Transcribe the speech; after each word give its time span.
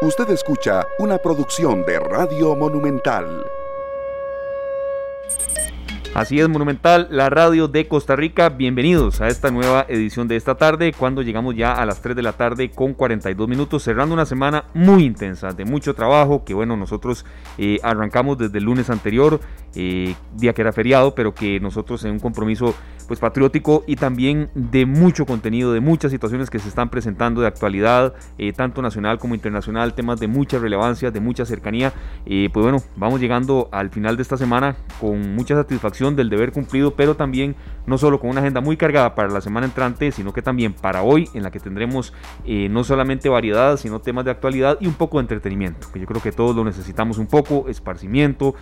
Usted 0.00 0.30
escucha 0.30 0.86
una 1.00 1.18
producción 1.18 1.84
de 1.84 1.98
Radio 1.98 2.54
Monumental. 2.54 3.44
Así 6.14 6.38
es, 6.38 6.48
Monumental, 6.48 7.08
la 7.10 7.28
radio 7.30 7.66
de 7.66 7.88
Costa 7.88 8.14
Rica. 8.14 8.48
Bienvenidos 8.48 9.20
a 9.20 9.26
esta 9.26 9.50
nueva 9.50 9.86
edición 9.88 10.28
de 10.28 10.36
esta 10.36 10.54
tarde, 10.54 10.92
cuando 10.92 11.22
llegamos 11.22 11.56
ya 11.56 11.72
a 11.72 11.84
las 11.84 12.00
3 12.00 12.14
de 12.14 12.22
la 12.22 12.32
tarde 12.32 12.70
con 12.70 12.94
42 12.94 13.48
minutos, 13.48 13.82
cerrando 13.82 14.14
una 14.14 14.24
semana 14.24 14.66
muy 14.72 15.04
intensa, 15.04 15.52
de 15.52 15.64
mucho 15.64 15.94
trabajo, 15.94 16.44
que 16.44 16.54
bueno, 16.54 16.76
nosotros 16.76 17.26
eh, 17.58 17.78
arrancamos 17.82 18.38
desde 18.38 18.58
el 18.58 18.64
lunes 18.64 18.90
anterior, 18.90 19.40
eh, 19.80 20.16
día 20.34 20.52
que 20.54 20.62
era 20.62 20.72
feriado, 20.72 21.14
pero 21.14 21.32
que 21.32 21.60
nosotros 21.60 22.04
en 22.04 22.10
un 22.10 22.18
compromiso 22.18 22.74
pues 23.06 23.20
patriótico 23.20 23.84
y 23.86 23.94
también 23.94 24.50
de 24.56 24.86
mucho 24.86 25.24
contenido, 25.24 25.72
de 25.72 25.78
muchas 25.80 26.10
situaciones 26.10 26.50
que 26.50 26.58
se 26.58 26.68
están 26.68 26.90
presentando 26.90 27.40
de 27.40 27.46
actualidad, 27.46 28.12
eh, 28.38 28.52
tanto 28.52 28.82
nacional 28.82 29.18
como 29.18 29.36
internacional, 29.36 29.94
temas 29.94 30.18
de 30.18 30.26
mucha 30.26 30.58
relevancia, 30.58 31.12
de 31.12 31.20
mucha 31.20 31.46
cercanía. 31.46 31.92
pues 32.24 32.50
bueno, 32.54 32.82
vamos 32.96 33.20
llegando 33.20 33.68
al 33.70 33.90
final 33.90 34.16
de 34.16 34.22
esta 34.22 34.36
semana 34.36 34.76
con 35.00 35.36
mucha 35.36 35.54
satisfacción 35.54 36.16
del 36.16 36.28
deber 36.28 36.50
cumplido, 36.50 36.96
pero 36.96 37.14
también 37.14 37.54
no 37.86 37.98
solo 37.98 38.18
con 38.18 38.30
una 38.30 38.40
agenda 38.40 38.60
muy 38.60 38.76
cargada 38.76 39.14
para 39.14 39.28
la 39.28 39.40
semana 39.40 39.66
entrante, 39.66 40.10
sino 40.10 40.32
que 40.32 40.42
también 40.42 40.72
para 40.72 41.02
hoy, 41.02 41.28
en 41.34 41.44
la 41.44 41.52
que 41.52 41.60
tendremos 41.60 42.12
no 42.44 42.82
solamente 42.82 43.28
variedad, 43.28 43.76
sino 43.76 44.00
temas 44.00 44.24
de 44.24 44.32
actualidad 44.32 44.76
y 44.80 44.86
un 44.88 44.94
poco 44.94 45.18
de 45.18 45.22
entretenimiento, 45.22 45.86
que 45.92 46.00
yo 46.00 46.06
creo 46.06 46.20
que 46.20 46.32
todos 46.32 46.54
lo 46.54 46.64
necesitamos 46.64 47.16
un 47.18 47.28
poco, 47.28 47.68
esparcimiento, 47.68 48.54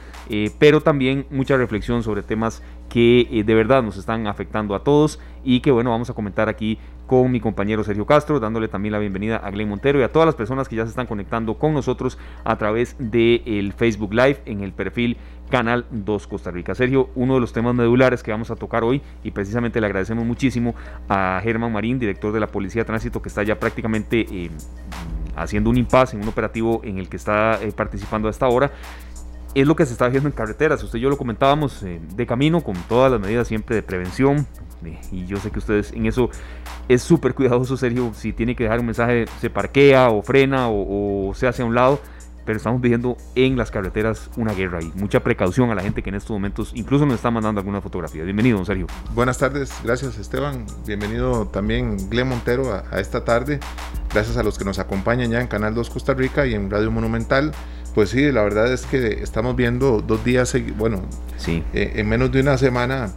pero 0.58 0.82
también 0.82 1.05
mucha 1.30 1.56
reflexión 1.56 2.02
sobre 2.02 2.22
temas 2.22 2.62
que 2.88 3.28
eh, 3.30 3.44
de 3.44 3.54
verdad 3.54 3.82
nos 3.82 3.96
están 3.96 4.26
afectando 4.26 4.74
a 4.74 4.82
todos 4.82 5.18
y 5.44 5.60
que 5.60 5.70
bueno, 5.70 5.90
vamos 5.90 6.10
a 6.10 6.14
comentar 6.14 6.48
aquí 6.48 6.78
con 7.06 7.30
mi 7.30 7.40
compañero 7.40 7.84
Sergio 7.84 8.04
Castro, 8.04 8.40
dándole 8.40 8.68
también 8.68 8.92
la 8.92 8.98
bienvenida 8.98 9.36
a 9.36 9.50
Glenn 9.50 9.68
Montero 9.68 10.00
y 10.00 10.02
a 10.02 10.10
todas 10.10 10.26
las 10.26 10.34
personas 10.34 10.68
que 10.68 10.76
ya 10.76 10.84
se 10.84 10.90
están 10.90 11.06
conectando 11.06 11.54
con 11.54 11.72
nosotros 11.72 12.18
a 12.44 12.56
través 12.56 12.96
del 12.98 13.72
Facebook 13.72 14.12
Live 14.12 14.42
en 14.44 14.62
el 14.62 14.72
perfil 14.72 15.16
Canal 15.50 15.86
2 15.90 16.26
Costa 16.26 16.50
Rica. 16.50 16.74
Sergio, 16.74 17.10
uno 17.14 17.34
de 17.34 17.40
los 17.40 17.52
temas 17.52 17.74
medulares 17.74 18.22
que 18.22 18.32
vamos 18.32 18.50
a 18.50 18.56
tocar 18.56 18.82
hoy 18.82 19.00
y 19.22 19.30
precisamente 19.30 19.80
le 19.80 19.86
agradecemos 19.86 20.24
muchísimo 20.24 20.74
a 21.08 21.40
Germán 21.42 21.72
Marín, 21.72 21.98
director 21.98 22.32
de 22.32 22.40
la 22.40 22.48
Policía 22.48 22.82
de 22.82 22.86
Tránsito, 22.86 23.22
que 23.22 23.28
está 23.28 23.44
ya 23.44 23.58
prácticamente 23.58 24.26
eh, 24.30 24.50
haciendo 25.36 25.70
un 25.70 25.76
impasse 25.76 26.16
en 26.16 26.22
un 26.22 26.28
operativo 26.28 26.80
en 26.82 26.98
el 26.98 27.08
que 27.08 27.16
está 27.16 27.62
eh, 27.62 27.70
participando 27.72 28.26
a 28.26 28.32
esta 28.32 28.48
hora 28.48 28.72
es 29.56 29.66
lo 29.66 29.74
que 29.74 29.86
se 29.86 29.92
está 29.92 30.06
haciendo 30.06 30.28
en 30.28 30.34
carreteras. 30.34 30.82
Usted 30.82 30.98
y 30.98 31.02
yo 31.02 31.08
lo 31.08 31.16
comentábamos 31.16 31.82
eh, 31.82 31.98
de 32.14 32.26
camino 32.26 32.60
con 32.60 32.74
todas 32.88 33.10
las 33.10 33.18
medidas 33.18 33.48
siempre 33.48 33.74
de 33.74 33.82
prevención. 33.82 34.46
Eh, 34.84 34.98
y 35.10 35.24
yo 35.24 35.38
sé 35.38 35.50
que 35.50 35.58
ustedes 35.58 35.92
en 35.92 36.04
eso 36.04 36.28
es 36.88 37.02
súper 37.02 37.34
cuidadoso, 37.34 37.74
Sergio. 37.78 38.12
Si 38.14 38.34
tiene 38.34 38.54
que 38.54 38.64
dejar 38.64 38.80
un 38.80 38.86
mensaje, 38.86 39.24
se 39.40 39.48
parquea 39.48 40.10
o 40.10 40.20
frena 40.20 40.68
o, 40.68 41.32
se 41.34 41.46
hace 41.46 41.62
a 41.62 41.64
un 41.64 41.74
lado. 41.74 42.00
Pero 42.44 42.58
estamos 42.58 42.82
viviendo 42.82 43.16
en 43.34 43.56
las 43.56 43.70
carreteras 43.70 44.30
una 44.36 44.52
guerra 44.52 44.80
y 44.80 44.92
mucha 44.94 45.20
precaución 45.20 45.70
a 45.70 45.74
la 45.74 45.82
gente 45.82 46.02
que 46.02 46.10
en 46.10 46.16
estos 46.16 46.30
momentos 46.30 46.70
incluso 46.74 47.04
nos 47.06 47.16
está 47.16 47.30
mandando 47.30 47.58
alguna 47.60 47.80
fotografía. 47.80 48.22
Bienvenido, 48.24 48.58
don 48.58 48.66
Sergio. 48.66 48.86
Buenas 49.14 49.38
tardes, 49.38 49.74
gracias 49.82 50.16
Esteban. 50.16 50.64
Bienvenido 50.86 51.46
también 51.46 51.96
Glen 52.08 52.28
Montero 52.28 52.72
a, 52.72 52.84
a 52.92 53.00
esta 53.00 53.24
tarde. 53.24 53.58
Gracias 54.12 54.36
a 54.36 54.44
los 54.44 54.58
que 54.58 54.64
nos 54.64 54.78
acompañan 54.78 55.30
ya 55.32 55.40
en 55.40 55.48
Canal 55.48 55.74
2 55.74 55.90
Costa 55.90 56.14
Rica 56.14 56.46
y 56.46 56.54
en 56.54 56.70
Radio 56.70 56.92
Monumental. 56.92 57.52
Pues 57.96 58.10
sí, 58.10 58.30
la 58.30 58.42
verdad 58.42 58.70
es 58.70 58.84
que 58.84 59.22
estamos 59.22 59.56
viendo 59.56 60.02
dos 60.02 60.22
días, 60.22 60.54
bueno, 60.76 61.00
sí. 61.38 61.64
Eh, 61.72 61.94
en 61.96 62.06
menos 62.06 62.30
de 62.30 62.42
una 62.42 62.58
semana, 62.58 63.12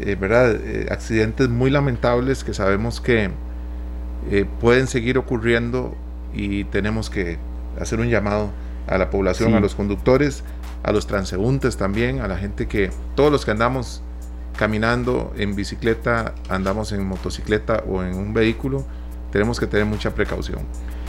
eh, 0.00 0.16
¿verdad? 0.18 0.56
Eh, 0.64 0.86
accidentes 0.90 1.50
muy 1.50 1.68
lamentables 1.68 2.42
que 2.42 2.54
sabemos 2.54 3.02
que 3.02 3.30
pueden 4.62 4.86
seguir 4.86 5.18
ocurriendo 5.18 5.94
y 6.32 6.64
tenemos 6.64 7.10
que 7.10 7.36
hacer 7.78 8.00
un 8.00 8.08
llamado 8.08 8.50
a 8.86 8.96
la 8.96 9.10
población, 9.10 9.52
a 9.52 9.60
los 9.60 9.74
conductores, 9.74 10.42
a 10.84 10.90
los 10.90 11.06
transeúntes 11.06 11.76
también, 11.76 12.22
a 12.22 12.26
la 12.26 12.38
gente 12.38 12.66
que, 12.66 12.88
todos 13.16 13.30
los 13.30 13.44
que 13.44 13.50
andamos 13.50 14.02
caminando 14.56 15.34
en 15.36 15.54
bicicleta, 15.54 16.34
andamos 16.48 16.92
en 16.92 17.06
motocicleta 17.06 17.84
o 17.86 18.02
en 18.02 18.14
un 18.14 18.32
vehículo, 18.32 18.86
tenemos 19.32 19.60
que 19.60 19.66
tener 19.66 19.84
mucha 19.84 20.14
precaución. 20.14 20.60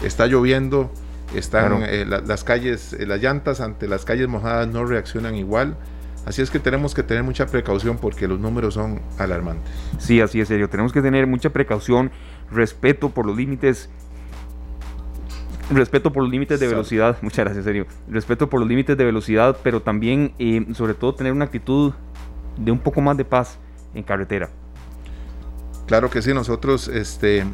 Está 0.03 0.27
lloviendo, 0.27 0.91
están 1.37 1.83
eh, 1.83 2.05
las 2.05 2.43
calles, 2.43 2.93
eh, 2.93 3.05
las 3.05 3.21
llantas 3.21 3.61
ante 3.61 3.87
las 3.87 4.05
calles 4.05 4.27
mojadas 4.27 4.67
no 4.67 4.85
reaccionan 4.85 5.35
igual. 5.35 5.77
Así 6.25 6.41
es 6.41 6.49
que 6.49 6.59
tenemos 6.59 6.95
que 6.95 7.03
tener 7.03 7.23
mucha 7.23 7.45
precaución 7.45 7.97
porque 7.97 8.27
los 8.27 8.39
números 8.39 8.73
son 8.73 8.99
alarmantes. 9.19 9.71
Sí, 9.99 10.21
así 10.21 10.41
es 10.41 10.47
serio. 10.47 10.69
Tenemos 10.69 10.91
que 10.91 11.01
tener 11.01 11.27
mucha 11.27 11.51
precaución, 11.51 12.11
respeto 12.51 13.09
por 13.09 13.25
los 13.25 13.37
límites 13.37 13.89
respeto 15.71 16.13
por 16.13 16.23
los 16.23 16.31
límites 16.31 16.59
de 16.59 16.67
velocidad, 16.67 17.17
muchas 17.21 17.45
gracias, 17.45 17.65
serio. 17.65 17.87
Respeto 18.07 18.49
por 18.49 18.59
los 18.59 18.69
límites 18.69 18.97
de 18.97 19.05
velocidad, 19.05 19.57
pero 19.63 19.81
también, 19.81 20.33
eh, 20.39 20.65
sobre 20.73 20.93
todo, 20.93 21.15
tener 21.15 21.33
una 21.33 21.45
actitud 21.45 21.93
de 22.57 22.71
un 22.71 22.79
poco 22.79 23.01
más 23.01 23.17
de 23.17 23.25
paz 23.25 23.57
en 23.93 24.03
carretera. 24.03 24.49
Claro 25.87 26.09
que 26.09 26.21
sí, 26.21 26.33
nosotros, 26.33 26.87
este, 26.87 27.45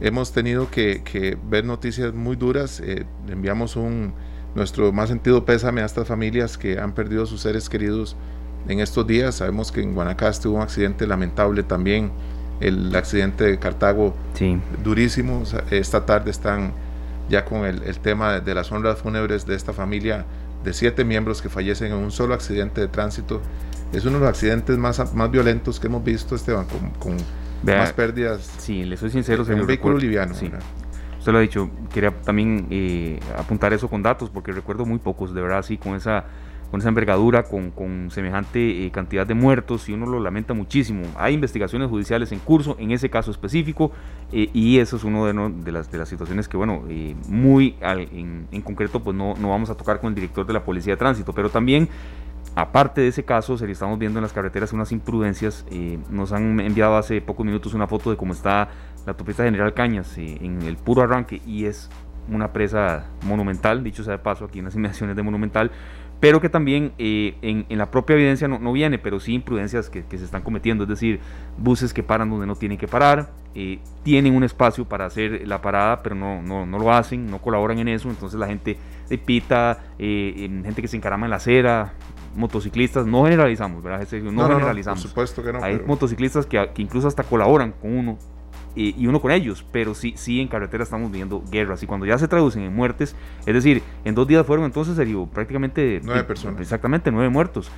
hemos 0.00 0.32
tenido 0.32 0.70
que, 0.70 1.38
ver 1.48 1.64
noticias 1.64 2.14
muy 2.14 2.36
duras. 2.36 2.80
Eh, 2.80 3.04
enviamos 3.28 3.76
un, 3.76 4.12
nuestro 4.54 4.92
más 4.92 5.08
sentido 5.08 5.44
pésame 5.44 5.82
a 5.82 5.84
estas 5.84 6.08
familias 6.08 6.58
que 6.58 6.78
han 6.78 6.92
perdido 6.92 7.26
sus 7.26 7.42
seres 7.42 7.68
queridos 7.68 8.16
en 8.68 8.80
estos 8.80 9.06
días. 9.06 9.36
Sabemos 9.36 9.72
que 9.72 9.82
en 9.82 9.94
Guanacaste 9.94 10.48
hubo 10.48 10.56
un 10.56 10.62
accidente 10.62 11.06
lamentable 11.06 11.62
también, 11.62 12.10
el 12.60 12.94
accidente 12.94 13.44
de 13.44 13.58
Cartago 13.58 14.14
durísimo. 14.82 15.42
Esta 15.70 16.06
tarde 16.06 16.30
están 16.30 16.72
ya 17.28 17.44
con 17.44 17.64
el, 17.66 17.80
tema 17.98 18.40
de, 18.40 18.54
las 18.54 18.72
honras 18.72 18.98
fúnebres 18.98 19.46
de 19.46 19.54
esta 19.54 19.72
familia 19.72 20.24
de 20.64 20.72
siete 20.72 21.04
miembros 21.04 21.40
que 21.40 21.48
fallecen 21.48 21.92
en 21.92 21.98
un 21.98 22.10
solo 22.10 22.34
accidente 22.34 22.80
de 22.80 22.88
tránsito. 22.88 23.40
Es 23.92 24.04
uno 24.04 24.14
de 24.14 24.20
los 24.20 24.28
accidentes 24.28 24.76
más, 24.76 25.14
más 25.14 25.30
violentos 25.30 25.78
que 25.78 25.86
hemos 25.86 26.04
visto, 26.04 26.34
Esteban, 26.34 26.66
con 26.98 27.16
más 27.62 27.92
pérdidas. 27.92 28.54
Sí, 28.58 28.84
le 28.84 28.96
soy 28.96 29.10
sincero. 29.10 29.44
En 29.48 29.60
un 29.60 29.66
vehículo 29.66 29.98
liviano. 29.98 30.34
Sí. 30.34 30.50
Usted 31.18 31.32
lo 31.32 31.38
ha 31.38 31.42
dicho, 31.42 31.70
quería 31.92 32.12
también 32.22 32.66
eh, 32.70 33.18
apuntar 33.36 33.72
eso 33.72 33.88
con 33.88 34.02
datos, 34.02 34.30
porque 34.30 34.52
recuerdo 34.52 34.86
muy 34.86 34.98
pocos, 34.98 35.34
de 35.34 35.42
verdad, 35.42 35.62
sí, 35.62 35.76
con 35.76 35.96
esa, 35.96 36.24
con 36.70 36.78
esa 36.78 36.88
envergadura, 36.88 37.42
con, 37.42 37.72
con 37.72 38.10
semejante 38.12 38.86
eh, 38.86 38.90
cantidad 38.92 39.26
de 39.26 39.34
muertos, 39.34 39.88
y 39.88 39.92
uno 39.92 40.06
lo 40.06 40.20
lamenta 40.20 40.54
muchísimo. 40.54 41.02
Hay 41.16 41.34
investigaciones 41.34 41.88
judiciales 41.88 42.30
en 42.30 42.38
curso 42.38 42.76
en 42.78 42.92
ese 42.92 43.10
caso 43.10 43.32
específico, 43.32 43.90
eh, 44.32 44.48
y 44.52 44.78
eso 44.78 44.96
es 44.96 45.02
uno 45.02 45.26
de, 45.26 45.32
de, 45.64 45.72
las, 45.72 45.90
de 45.90 45.98
las 45.98 46.08
situaciones 46.08 46.46
que, 46.46 46.56
bueno, 46.56 46.84
muy 47.26 47.74
en, 47.80 48.46
en, 48.52 48.62
concreto, 48.62 49.02
pues 49.02 49.16
no, 49.16 49.34
no 49.40 49.50
vamos 49.50 49.70
a 49.70 49.74
tocar 49.74 50.00
con 50.00 50.10
el 50.10 50.14
director 50.14 50.46
de 50.46 50.52
la 50.52 50.64
Policía 50.64 50.92
de 50.92 50.98
Tránsito, 50.98 51.32
pero 51.32 51.50
también 51.50 51.88
Aparte 52.58 53.00
de 53.00 53.06
ese 53.06 53.24
caso, 53.24 53.56
se 53.56 53.66
le 53.66 53.72
estamos 53.72 54.00
viendo 54.00 54.18
en 54.18 54.24
las 54.24 54.32
carreteras 54.32 54.72
unas 54.72 54.90
imprudencias. 54.90 55.64
Eh, 55.70 56.00
nos 56.10 56.32
han 56.32 56.58
enviado 56.58 56.96
hace 56.96 57.20
pocos 57.20 57.46
minutos 57.46 57.72
una 57.72 57.86
foto 57.86 58.10
de 58.10 58.16
cómo 58.16 58.32
está 58.32 58.70
la 59.06 59.12
autopista 59.12 59.44
General 59.44 59.72
Cañas 59.74 60.18
eh, 60.18 60.38
en 60.40 60.62
el 60.62 60.76
puro 60.76 61.02
arranque 61.02 61.40
y 61.46 61.66
es 61.66 61.88
una 62.28 62.52
presa 62.52 63.06
monumental, 63.24 63.84
dicho 63.84 64.02
sea 64.02 64.14
de 64.14 64.18
paso, 64.18 64.44
aquí 64.44 64.58
en 64.58 64.64
las 64.64 64.74
inmediaciones 64.74 65.14
de 65.14 65.22
Monumental, 65.22 65.70
pero 66.18 66.40
que 66.40 66.48
también 66.48 66.94
eh, 66.98 67.36
en, 67.42 67.78
la 67.78 67.92
propia 67.92 68.14
evidencia 68.14 68.48
no, 68.48 68.72
viene, 68.72 68.98
pero 68.98 69.20
sí 69.20 69.34
imprudencias 69.34 69.88
que, 69.88 70.02
se 70.10 70.24
están 70.24 70.42
cometiendo, 70.42 70.82
es 70.82 70.90
decir, 70.90 71.20
buses 71.58 71.94
que 71.94 72.02
paran 72.02 72.28
donde 72.28 72.46
no 72.48 72.56
tienen 72.56 72.76
que 72.76 72.88
parar, 72.88 73.30
tienen 74.02 74.34
un 74.34 74.42
espacio 74.42 74.84
para 74.84 75.06
hacer 75.06 75.46
la 75.46 75.62
parada, 75.62 76.02
pero 76.02 76.16
no, 76.16 76.66
lo 76.66 76.92
hacen, 76.92 77.30
no 77.30 77.38
colaboran 77.38 77.78
en 77.78 77.86
eso, 77.86 78.10
entonces 78.10 78.38
la 78.38 78.48
gente 78.48 78.76
pita, 79.24 79.78
gente 79.96 80.82
que 80.82 80.88
se 80.88 80.96
encarama 80.96 81.26
en 81.26 81.30
la 81.30 81.36
acera, 81.36 81.94
motociclistas, 82.38 83.06
no 83.06 83.24
generalizamos, 83.24 83.82
¿verdad? 83.82 84.06
No, 84.22 84.48
generalizamos. 84.48 85.02
por 85.02 85.08
supuesto 85.10 85.42
que 85.42 85.52
no. 85.52 85.62
Hay 85.62 85.80
motociclistas 85.86 86.46
que, 86.46 86.70
incluso 86.76 87.08
hasta 87.08 87.24
colaboran 87.24 87.72
con 87.72 87.96
uno 87.96 88.18
y, 88.74 89.06
uno 89.08 89.20
con 89.20 89.32
ellos, 89.32 89.64
pero 89.72 89.92
sí, 89.94 90.14
sí 90.16 90.40
en 90.40 90.46
carretera 90.46 90.84
estamos 90.84 91.10
viendo 91.10 91.42
guerras 91.50 91.82
y 91.82 91.86
cuando 91.86 92.06
ya 92.06 92.16
se 92.16 92.28
traducen 92.28 92.62
en 92.62 92.74
muertes, 92.74 93.16
es 93.44 93.54
decir, 93.54 93.82
en 94.04 94.14
dos 94.14 94.28
días 94.28 94.46
fueron 94.46 94.64
entonces 94.66 94.94
serio, 94.94 95.26
prácticamente 95.26 96.00
nueve 96.04 96.22
personas. 96.24 96.60
Exactamente, 96.60 97.10
nueve 97.10 97.28
muertos. 97.28 97.70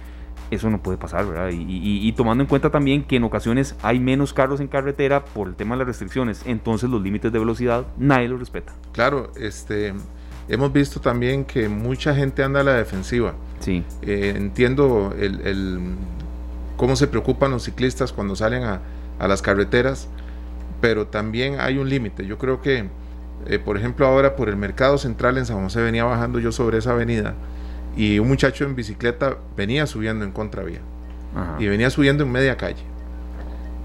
Eso 0.51 0.69
no 0.69 0.83
puede 0.83 0.99
pasar, 0.99 1.27
¿verdad? 1.27 1.51
Y, 1.53 2.13
tomando 2.13 2.43
en 2.43 2.49
cuenta 2.49 2.71
también 2.71 3.05
que 3.05 3.17
en 3.17 3.25
ocasiones 3.25 3.77
hay 3.83 4.01
menos 4.01 4.35
carros 4.35 4.61
en 4.61 4.67
carretera 4.67 5.25
por 5.25 5.49
el 5.49 5.55
tema 5.55 5.75
de 5.75 5.79
las 5.79 5.87
restricciones, 5.87 6.43
entonces 6.45 6.91
los 6.91 7.01
límites 7.01 7.33
de 7.33 7.39
velocidad 7.39 7.87
nadie 7.97 8.29
los 8.29 8.41
respeta. 8.41 8.75
Claro, 8.93 9.33
este, 9.37 9.95
hemos 10.51 10.73
visto 10.73 11.01
también 11.01 11.45
que 11.45 11.69
mucha 11.69 12.15
gente 12.15 12.43
anda 12.43 12.61
a 12.61 12.65
la 12.65 12.75
defensiva. 12.75 13.35
Sí. 13.61 13.85
Eh, 14.03 14.35
entiendo 14.37 15.15
el, 15.19 15.95
cómo 16.77 16.97
se 16.97 17.07
preocupan 17.07 17.53
los 17.53 17.65
ciclistas 17.65 18.13
cuando 18.13 18.35
salen 18.35 18.65
a, 18.65 18.81
las 19.21 19.43
carreteras, 19.43 20.09
pero 20.81 21.07
también 21.07 21.61
hay 21.61 21.79
un 21.79 21.89
límite. 21.89 22.27
Yo 22.27 22.39
creo 22.39 22.63
que, 22.63 22.89
eh, 23.47 23.59
por 23.59 23.77
ejemplo, 23.77 24.07
ahora 24.07 24.35
por 24.35 24.49
el 24.49 24.57
mercado 24.57 24.97
central 24.97 25.37
en 25.37 25.45
San 25.45 25.63
José 25.63 25.83
venía 25.83 26.05
bajando 26.05 26.41
yo 26.41 26.53
sobre 26.53 26.79
esa 26.79 26.93
avenida 26.93 27.35
y 27.97 28.19
un 28.19 28.29
muchacho 28.29 28.65
en 28.65 28.75
bicicleta 28.75 29.37
venía 29.57 29.87
subiendo 29.87 30.25
en 30.25 30.33
contravía 30.33 30.81
y 31.59 31.67
venía 31.67 31.91
subiendo 31.91 32.25
en 32.25 32.33
media 32.33 32.57
calle. 32.57 32.83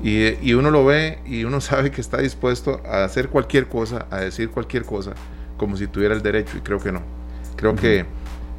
Y, 0.02 0.38
y, 0.42 0.54
uno 0.54 0.72
lo 0.72 0.86
ve 0.86 1.20
y 1.26 1.44
uno 1.44 1.62
sabe 1.62 1.92
que 1.92 2.02
está 2.02 2.20
dispuesto 2.20 2.82
a 2.86 3.04
hacer 3.04 3.30
cualquier 3.30 3.68
cosa, 3.68 4.08
a 4.10 4.20
decir 4.20 4.50
cualquier 4.50 4.84
cosa, 4.86 5.16
como 5.58 5.78
si 5.78 5.88
tuviera 5.88 6.14
el 6.14 6.22
derecho 6.22 6.58
y 6.58 6.62
creo 6.62 6.80
que 6.80 6.92
no. 6.92 7.02
Creo 7.56 7.76
que 7.76 8.06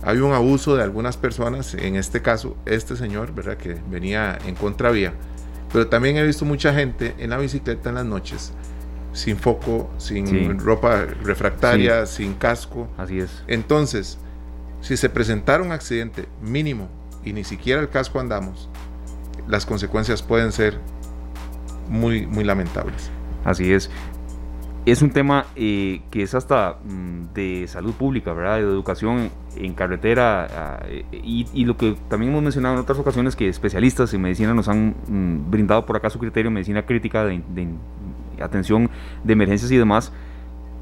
hay 0.02 0.18
un 0.18 0.32
abuso 0.32 0.76
de 0.76 0.82
algunas 0.82 1.16
personas, 1.16 1.74
en 1.74 1.96
este 1.96 2.22
caso 2.22 2.56
este 2.64 2.96
señor, 2.96 3.34
¿verdad? 3.34 3.56
Que 3.56 3.76
venía 3.90 4.38
en 4.46 4.54
contravía, 4.54 5.12
pero 5.72 5.88
también 5.88 6.16
he 6.16 6.24
visto 6.24 6.44
mucha 6.44 6.72
gente 6.72 7.14
en 7.18 7.30
la 7.30 7.38
bicicleta 7.38 7.88
en 7.88 7.96
las 7.96 8.04
noches 8.04 8.52
sin 9.16 9.38
foco, 9.38 9.90
sin 9.96 10.58
ropa 10.58 11.06
refractaria, 11.22 12.04
sin 12.04 12.34
casco. 12.34 12.86
Así 12.98 13.18
es. 13.18 13.42
Entonces, 13.48 14.18
si 14.82 14.96
se 14.96 15.08
presentara 15.08 15.62
un 15.62 15.72
accidente 15.72 16.26
mínimo 16.42 16.88
y 17.24 17.32
ni 17.32 17.42
siquiera 17.42 17.80
el 17.80 17.88
casco 17.88 18.20
andamos, 18.20 18.68
las 19.48 19.64
consecuencias 19.64 20.22
pueden 20.22 20.52
ser 20.52 20.78
muy, 21.88 22.26
muy 22.26 22.44
lamentables. 22.44 23.10
Así 23.44 23.72
es. 23.72 23.90
Es 24.86 25.02
un 25.02 25.10
tema 25.10 25.46
eh, 25.56 26.00
que 26.12 26.22
es 26.22 26.32
hasta 26.36 26.78
mm, 26.84 27.34
de 27.34 27.66
salud 27.66 27.92
pública, 27.92 28.32
¿verdad? 28.32 28.58
De 28.58 28.62
educación 28.62 29.30
en 29.56 29.74
carretera 29.74 30.46
ah, 30.48 30.86
y, 31.10 31.64
lo 31.64 31.76
que 31.76 31.96
también 32.08 32.30
hemos 32.30 32.44
mencionado 32.44 32.76
en 32.76 32.82
otras 32.82 32.96
ocasiones 32.96 33.34
que 33.34 33.48
especialistas 33.48 34.14
en 34.14 34.22
medicina 34.22 34.54
nos 34.54 34.68
han 34.68 34.94
mm, 35.08 35.50
brindado 35.50 35.84
por 35.84 35.96
acá 35.96 36.08
su 36.08 36.20
criterio, 36.20 36.52
medicina 36.52 36.86
crítica 36.86 37.24
de, 37.24 37.42
de 37.52 37.68
atención 38.40 38.88
de 39.24 39.32
emergencias 39.32 39.72
y 39.72 39.76
demás, 39.76 40.12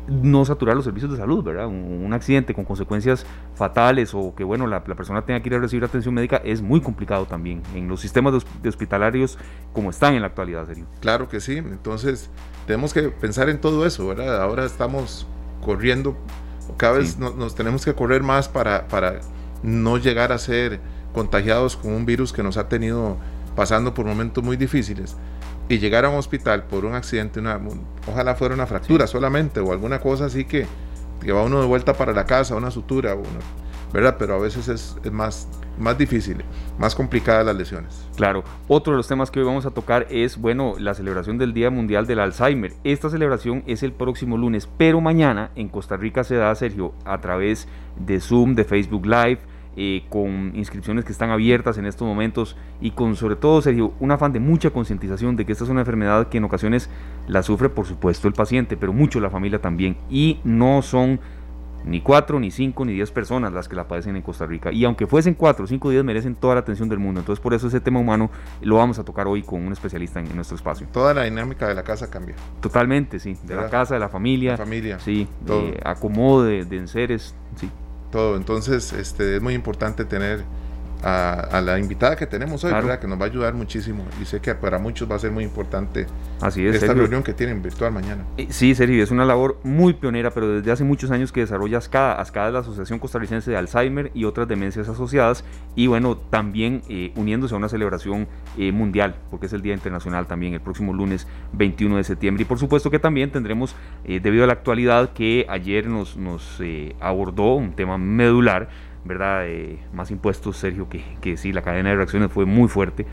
no 0.06 0.44
saturar 0.44 0.76
los 0.76 0.84
servicios 0.84 1.10
de 1.10 1.18
salud, 1.18 1.42
¿verdad? 1.42 1.66
Un, 1.66 2.12
accidente 2.12 2.54
con 2.54 2.64
consecuencias 2.64 3.26
fatales 3.54 4.14
o 4.14 4.34
que, 4.34 4.44
bueno, 4.44 4.66
la, 4.66 4.84
persona 4.84 5.22
tenga 5.22 5.40
que 5.40 5.48
ir 5.48 5.54
a 5.54 5.58
recibir 5.58 5.84
atención 5.84 6.14
médica 6.14 6.36
es 6.44 6.62
muy 6.62 6.80
complicado 6.80 7.26
también 7.26 7.62
en 7.74 7.88
los 7.88 8.00
sistemas 8.00 8.44
de, 8.62 8.68
hospitalarios 8.68 9.38
como 9.72 9.90
están 9.90 10.14
en 10.14 10.20
la 10.20 10.28
actualidad, 10.28 10.66
serio. 10.66 10.86
Claro 11.00 11.28
que 11.28 11.40
sí, 11.40 11.56
entonces 11.56 12.30
tenemos 12.66 12.94
que 12.94 13.02
pensar 13.02 13.48
en 13.48 13.60
todo 13.60 13.84
eso, 13.86 14.06
¿verdad? 14.06 14.40
Ahora 14.40 14.64
estamos 14.64 15.26
corriendo, 15.64 16.16
cada 16.76 16.98
vez 16.98 17.18
nos 17.18 17.54
tenemos 17.54 17.84
que 17.84 17.94
correr 17.94 18.22
más 18.22 18.48
para, 18.48 18.86
para 18.86 19.20
no 19.62 19.98
llegar 19.98 20.30
a 20.30 20.38
ser 20.38 20.80
contagiados 21.12 21.76
con 21.76 21.92
un 21.92 22.06
virus 22.06 22.32
que 22.32 22.42
nos 22.42 22.56
ha 22.56 22.68
tenido 22.68 23.16
pasando 23.56 23.94
por 23.94 24.04
momentos 24.04 24.42
muy 24.42 24.56
difíciles 24.56 25.16
y 25.68 25.78
llegar 25.78 26.04
a 26.04 26.10
un 26.10 26.16
hospital 26.16 26.64
por 26.64 26.84
un 26.84 26.94
accidente, 26.94 27.40
una, 27.40 27.60
ojalá 28.06 28.34
fuera 28.34 28.54
una 28.54 28.66
fractura 28.66 29.06
solamente 29.06 29.60
o 29.60 29.72
alguna 29.72 30.00
cosa 30.00 30.26
así 30.26 30.44
que, 30.44 30.66
que, 31.20 31.32
va 31.32 31.42
uno 31.42 31.60
de 31.60 31.66
vuelta 31.66 31.94
para 31.94 32.12
la 32.12 32.26
casa, 32.26 32.54
una 32.54 32.70
sutura, 32.70 33.16
¿verdad? 33.92 34.16
Pero 34.18 34.34
a 34.34 34.38
veces 34.38 34.68
es, 34.68 34.96
más, 35.10 35.48
más 35.78 35.96
difícil, 35.96 36.44
más 36.78 36.94
complicada 36.94 37.44
las 37.44 37.56
lesiones. 37.56 38.06
Claro, 38.16 38.44
otro 38.68 38.92
de 38.92 38.98
los 38.98 39.08
temas 39.08 39.30
que 39.30 39.40
hoy 39.40 39.46
vamos 39.46 39.64
a 39.64 39.70
tocar 39.70 40.06
es, 40.10 40.36
bueno, 40.36 40.74
la 40.78 40.94
celebración 40.94 41.38
del 41.38 41.54
Día 41.54 41.70
Mundial 41.70 42.06
del 42.06 42.20
Alzheimer. 42.20 42.74
Esta 42.84 43.08
celebración 43.08 43.62
es 43.66 43.82
el 43.82 43.92
próximo 43.92 44.36
lunes, 44.36 44.68
pero 44.76 45.00
mañana 45.00 45.50
en 45.56 45.68
Costa 45.68 45.96
Rica 45.96 46.24
se 46.24 46.36
da, 46.36 46.54
Sergio, 46.54 46.92
a 47.04 47.20
través 47.20 47.68
de 47.96 48.20
Zoom, 48.20 48.54
de 48.54 48.64
Facebook 48.64 49.06
Live, 49.06 49.38
eh, 49.76 50.04
con 50.08 50.52
inscripciones 50.54 51.04
que 51.04 51.12
están 51.12 51.30
abiertas 51.30 51.78
en 51.78 51.86
estos 51.86 52.06
momentos 52.06 52.56
y 52.80 52.92
con 52.92 53.16
sobre 53.16 53.36
todo, 53.36 53.60
Sergio, 53.60 53.92
un 53.98 54.12
afán 54.12 54.32
de 54.32 54.40
mucha 54.40 54.70
concientización 54.70 55.36
de 55.36 55.44
que 55.44 55.52
esta 55.52 55.64
es 55.64 55.70
una 55.70 55.80
enfermedad 55.80 56.28
que 56.28 56.38
en 56.38 56.44
ocasiones 56.44 56.88
la 57.26 57.42
sufre 57.42 57.68
por 57.68 57.86
supuesto 57.86 58.28
el 58.28 58.34
paciente, 58.34 58.76
pero 58.76 58.92
mucho 58.92 59.20
la 59.20 59.30
familia 59.30 59.60
también 59.60 59.96
y 60.08 60.38
no 60.44 60.80
son 60.82 61.18
ni 61.84 62.00
cuatro, 62.00 62.40
ni 62.40 62.50
cinco, 62.50 62.84
ni 62.84 62.92
diez 62.92 63.10
personas 63.10 63.52
las 63.52 63.68
que 63.68 63.76
la 63.76 63.86
padecen 63.86 64.16
en 64.16 64.22
Costa 64.22 64.46
Rica. 64.46 64.72
Y 64.72 64.84
aunque 64.84 65.06
fuesen 65.06 65.34
cuatro, 65.34 65.66
cinco, 65.66 65.90
diez, 65.90 66.02
merecen 66.02 66.34
toda 66.34 66.54
la 66.54 66.60
atención 66.60 66.88
del 66.88 66.98
mundo. 66.98 67.20
Entonces, 67.20 67.42
por 67.42 67.52
eso 67.52 67.66
ese 67.66 67.80
tema 67.80 68.00
humano 68.00 68.30
lo 68.62 68.76
vamos 68.76 68.98
a 68.98 69.04
tocar 69.04 69.26
hoy 69.26 69.42
con 69.42 69.66
un 69.66 69.72
especialista 69.72 70.20
en, 70.20 70.34
nuestro 70.34 70.56
espacio. 70.56 70.86
Toda 70.92 71.12
la 71.12 71.24
dinámica 71.24 71.68
de 71.68 71.74
la 71.74 71.82
casa 71.82 72.10
cambia. 72.10 72.36
Totalmente, 72.60 73.18
sí. 73.18 73.36
De 73.42 73.54
la 73.54 73.68
casa, 73.68 73.94
de 73.94 74.00
la 74.00 74.08
familia. 74.08 74.56
familia. 74.56 74.98
Sí. 74.98 75.28
De 75.44 75.78
acomodo 75.84 76.44
de, 76.44 76.64
de 76.64 76.76
enseres. 76.78 77.34
Sí 77.56 77.68
todo. 78.14 78.36
Entonces, 78.36 78.92
este, 78.92 79.36
es 79.36 79.42
muy 79.42 79.54
importante 79.54 80.04
tener 80.04 80.44
a, 81.04 81.60
la 81.60 81.78
invitada 81.78 82.16
que 82.16 82.26
tenemos 82.26 82.64
hoy, 82.64 82.72
que 83.00 83.06
nos 83.06 83.20
va 83.20 83.24
a 83.24 83.28
ayudar 83.28 83.54
muchísimo. 83.54 84.04
Y 84.20 84.24
sé 84.24 84.40
que 84.40 84.54
para 84.54 84.78
muchos 84.78 85.10
va 85.10 85.16
a 85.16 85.18
ser 85.18 85.30
muy 85.30 85.44
importante 85.44 86.06
Así 86.40 86.66
es, 86.66 86.76
esta 86.76 86.94
reunión 86.94 87.22
que 87.22 87.34
tienen 87.34 87.62
virtual 87.62 87.92
mañana. 87.92 88.24
Eh, 88.38 88.46
sí, 88.50 88.74
Sergio, 88.74 89.02
es 89.02 89.10
una 89.10 89.24
labor 89.24 89.58
muy 89.64 89.92
pionera, 89.92 90.30
pero 90.30 90.48
desde 90.48 90.72
hace 90.72 90.84
muchos 90.84 91.10
años 91.10 91.30
que 91.30 91.40
desarrolla 91.40 91.78
ASCADA. 91.78 92.20
ASCADA 92.20 92.46
es 92.48 92.52
la 92.54 92.60
Asociación 92.60 92.98
Costarricense 92.98 93.50
de 93.50 93.56
Alzheimer 93.56 94.10
y 94.14 94.24
otras 94.24 94.48
demencias 94.48 94.88
asociadas. 94.88 95.44
Y 95.74 95.88
bueno, 95.88 96.16
también 96.16 96.82
eh, 96.88 97.12
uniéndose 97.16 97.54
a 97.54 97.58
una 97.58 97.68
celebración 97.68 98.26
eh, 98.56 98.72
mundial, 98.72 99.16
porque 99.30 99.46
es 99.46 99.52
el 99.52 99.60
Día 99.60 99.74
Internacional 99.74 100.26
también, 100.26 100.54
el 100.54 100.60
próximo 100.60 100.94
lunes 100.94 101.26
21 101.52 101.98
de 101.98 102.04
septiembre. 102.04 102.42
Y 102.42 102.46
por 102.46 102.58
supuesto 102.58 102.90
que 102.90 102.98
también 102.98 103.30
tendremos, 103.30 103.76
debido 104.04 104.44
a 104.44 104.46
la 104.46 104.54
actualidad 104.54 105.12
que 105.12 105.46
ayer 105.48 105.86
nos, 105.86 106.16
nos 106.16 106.60
abordó 107.00 107.54
un 107.54 107.72
tema 107.72 107.98
medular, 107.98 108.68
¿verdad? 109.04 109.46
Eh, 109.46 109.78
más 109.92 110.10
impuestos, 110.10 110.56
Sergio, 110.56 110.88
que, 110.88 111.04
que 111.20 111.36
sí, 111.36 111.52
la 111.52 111.62
cadena 111.62 111.90
de 111.90 111.96
reacciones 111.96 112.32
fue 112.32 112.46
muy 112.46 112.68
fuerte. 112.68 113.06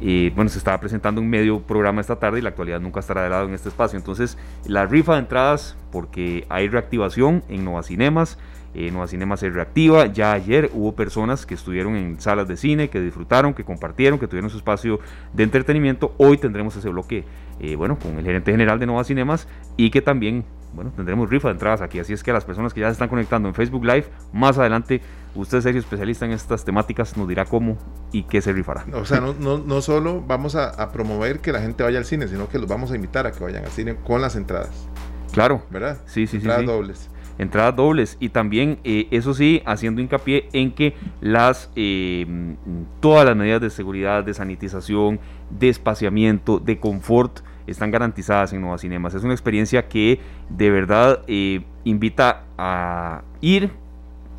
y 0.00 0.30
bueno, 0.30 0.50
se 0.50 0.58
estaba 0.58 0.80
presentando 0.80 1.20
un 1.20 1.30
medio 1.30 1.60
programa 1.60 2.00
esta 2.00 2.16
tarde 2.16 2.38
y 2.38 2.42
la 2.42 2.50
actualidad 2.50 2.80
nunca 2.80 3.00
estará 3.00 3.22
de 3.22 3.30
lado 3.30 3.46
en 3.46 3.54
este 3.54 3.68
espacio. 3.68 3.98
Entonces, 3.98 4.38
la 4.66 4.86
rifa 4.86 5.14
de 5.14 5.20
entradas, 5.20 5.76
porque 5.92 6.46
hay 6.48 6.68
reactivación 6.68 7.44
en 7.48 7.64
Nova 7.64 7.82
Cinemas. 7.82 8.38
Eh, 8.74 8.90
Nova 8.90 9.06
Cinemas 9.06 9.40
se 9.40 9.50
reactiva. 9.50 10.06
Ya 10.06 10.32
ayer 10.32 10.70
hubo 10.74 10.94
personas 10.96 11.46
que 11.46 11.54
estuvieron 11.54 11.94
en 11.94 12.20
salas 12.20 12.48
de 12.48 12.56
cine, 12.56 12.90
que 12.90 13.00
disfrutaron, 13.00 13.54
que 13.54 13.64
compartieron, 13.64 14.18
que 14.18 14.26
tuvieron 14.26 14.50
su 14.50 14.56
espacio 14.56 14.98
de 15.32 15.44
entretenimiento. 15.44 16.14
Hoy 16.18 16.38
tendremos 16.38 16.74
ese 16.76 16.88
bloque, 16.88 17.24
eh, 17.60 17.76
bueno, 17.76 17.98
con 17.98 18.18
el 18.18 18.24
gerente 18.24 18.50
general 18.50 18.80
de 18.80 18.86
Nova 18.86 19.04
Cinemas 19.04 19.46
y 19.76 19.90
que 19.90 20.02
también 20.02 20.44
bueno, 20.74 20.92
tendremos 20.94 21.30
rifa 21.30 21.48
de 21.48 21.52
entradas 21.52 21.80
aquí. 21.80 21.98
Así 21.98 22.12
es 22.12 22.22
que 22.22 22.30
a 22.30 22.34
las 22.34 22.44
personas 22.44 22.74
que 22.74 22.80
ya 22.80 22.86
se 22.86 22.92
están 22.92 23.08
conectando 23.08 23.48
en 23.48 23.54
Facebook 23.54 23.84
Live, 23.84 24.06
más 24.32 24.58
adelante, 24.58 25.00
usted 25.34 25.60
serio 25.60 25.80
especialista 25.80 26.24
en 26.24 26.32
estas 26.32 26.64
temáticas, 26.64 27.16
nos 27.16 27.28
dirá 27.28 27.44
cómo 27.44 27.78
y 28.12 28.24
qué 28.24 28.40
se 28.40 28.52
rifará. 28.52 28.84
O 28.92 29.04
sea, 29.04 29.20
no, 29.20 29.34
no, 29.34 29.58
no 29.58 29.80
solo 29.80 30.22
vamos 30.26 30.56
a, 30.56 30.74
promover 30.92 31.40
que 31.40 31.50
la 31.52 31.60
gente 31.60 31.82
vaya 31.82 31.98
al 31.98 32.04
cine, 32.04 32.28
sino 32.28 32.48
que 32.48 32.58
los 32.58 32.68
vamos 32.68 32.92
a 32.92 32.96
invitar 32.96 33.26
a 33.26 33.32
que 33.32 33.42
vayan 33.42 33.64
al 33.64 33.70
cine 33.70 33.96
con 33.96 34.20
las 34.20 34.36
entradas. 34.36 34.88
Claro. 35.32 35.62
¿Verdad? 35.70 35.98
Sí, 36.06 36.26
sí, 36.26 36.36
entradas 36.36 36.60
sí. 36.60 36.62
Entradas 36.62 36.66
dobles 36.66 37.10
entradas 37.38 37.74
dobles 37.74 38.16
y 38.20 38.28
también 38.28 38.78
eh, 38.84 39.08
eso 39.10 39.34
sí 39.34 39.60
haciendo 39.66 40.00
hincapié 40.00 40.48
en 40.52 40.72
que 40.72 40.94
las 41.20 41.70
eh, 41.74 42.54
todas 43.00 43.26
las 43.26 43.36
medidas 43.36 43.60
de 43.60 43.70
seguridad 43.70 44.22
de 44.22 44.34
sanitización 44.34 45.18
de 45.50 45.68
espaciamiento 45.68 46.60
de 46.60 46.78
confort 46.78 47.40
están 47.66 47.90
garantizadas 47.90 48.52
en 48.52 48.60
Nueva 48.60 48.78
Cinemas. 48.78 49.14
Es 49.14 49.24
una 49.24 49.34
experiencia 49.34 49.88
que 49.88 50.20
de 50.48 50.70
verdad 50.70 51.22
eh, 51.26 51.64
invita 51.84 52.44
a 52.58 53.22
ir, 53.40 53.70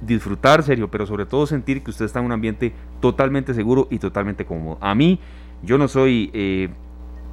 disfrutar, 0.02 0.64
serio, 0.64 0.90
pero 0.90 1.06
sobre 1.06 1.26
todo 1.26 1.48
sentir 1.48 1.84
que 1.84 1.92
usted 1.92 2.06
está 2.06 2.20
en 2.20 2.26
un 2.26 2.32
ambiente 2.32 2.74
totalmente 3.00 3.54
seguro 3.54 3.88
y 3.90 4.00
totalmente 4.00 4.46
cómodo. 4.46 4.78
A 4.82 4.96
mí, 4.96 5.20
yo 5.64 5.78
no 5.78 5.88
soy 5.88 6.30
eh, 6.34 6.70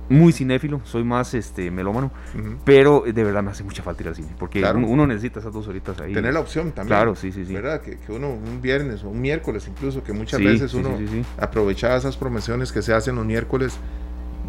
muy 0.08 0.32
cinéfilo, 0.32 0.80
soy 0.84 1.04
más 1.04 1.34
este 1.34 1.70
melómano, 1.70 2.10
pero 2.64 3.04
de 3.06 3.24
verdad 3.24 3.42
me 3.42 3.50
hace 3.50 3.64
mucha 3.64 3.82
falta 3.82 4.02
ir 4.02 4.08
al 4.08 4.14
cine, 4.14 4.28
porque 4.38 4.62
uno, 4.62 5.06
necesita 5.06 5.40
esas 5.40 5.52
dos 5.52 5.66
horitas 5.68 6.00
ahí. 6.00 6.12
Tener 6.12 6.34
la 6.34 6.40
opción 6.40 6.72
también. 6.72 6.88
Claro, 6.88 7.14
sí, 7.14 7.32
sí, 7.32 7.44
sí. 7.44 7.52
¿Verdad? 7.54 7.80
Que, 7.80 7.98
uno 8.08 8.30
un 8.30 8.60
viernes 8.60 9.04
o 9.04 9.08
un 9.08 9.20
miércoles 9.20 9.66
incluso, 9.68 10.02
que 10.02 10.12
muchas 10.12 10.40
veces 10.40 10.74
uno 10.74 10.90
aprovechaba 11.38 11.96
esas 11.96 12.16
promociones 12.16 12.72
que 12.72 12.82
se 12.82 12.92
hacen 12.92 13.16
los 13.16 13.24
miércoles 13.24 13.78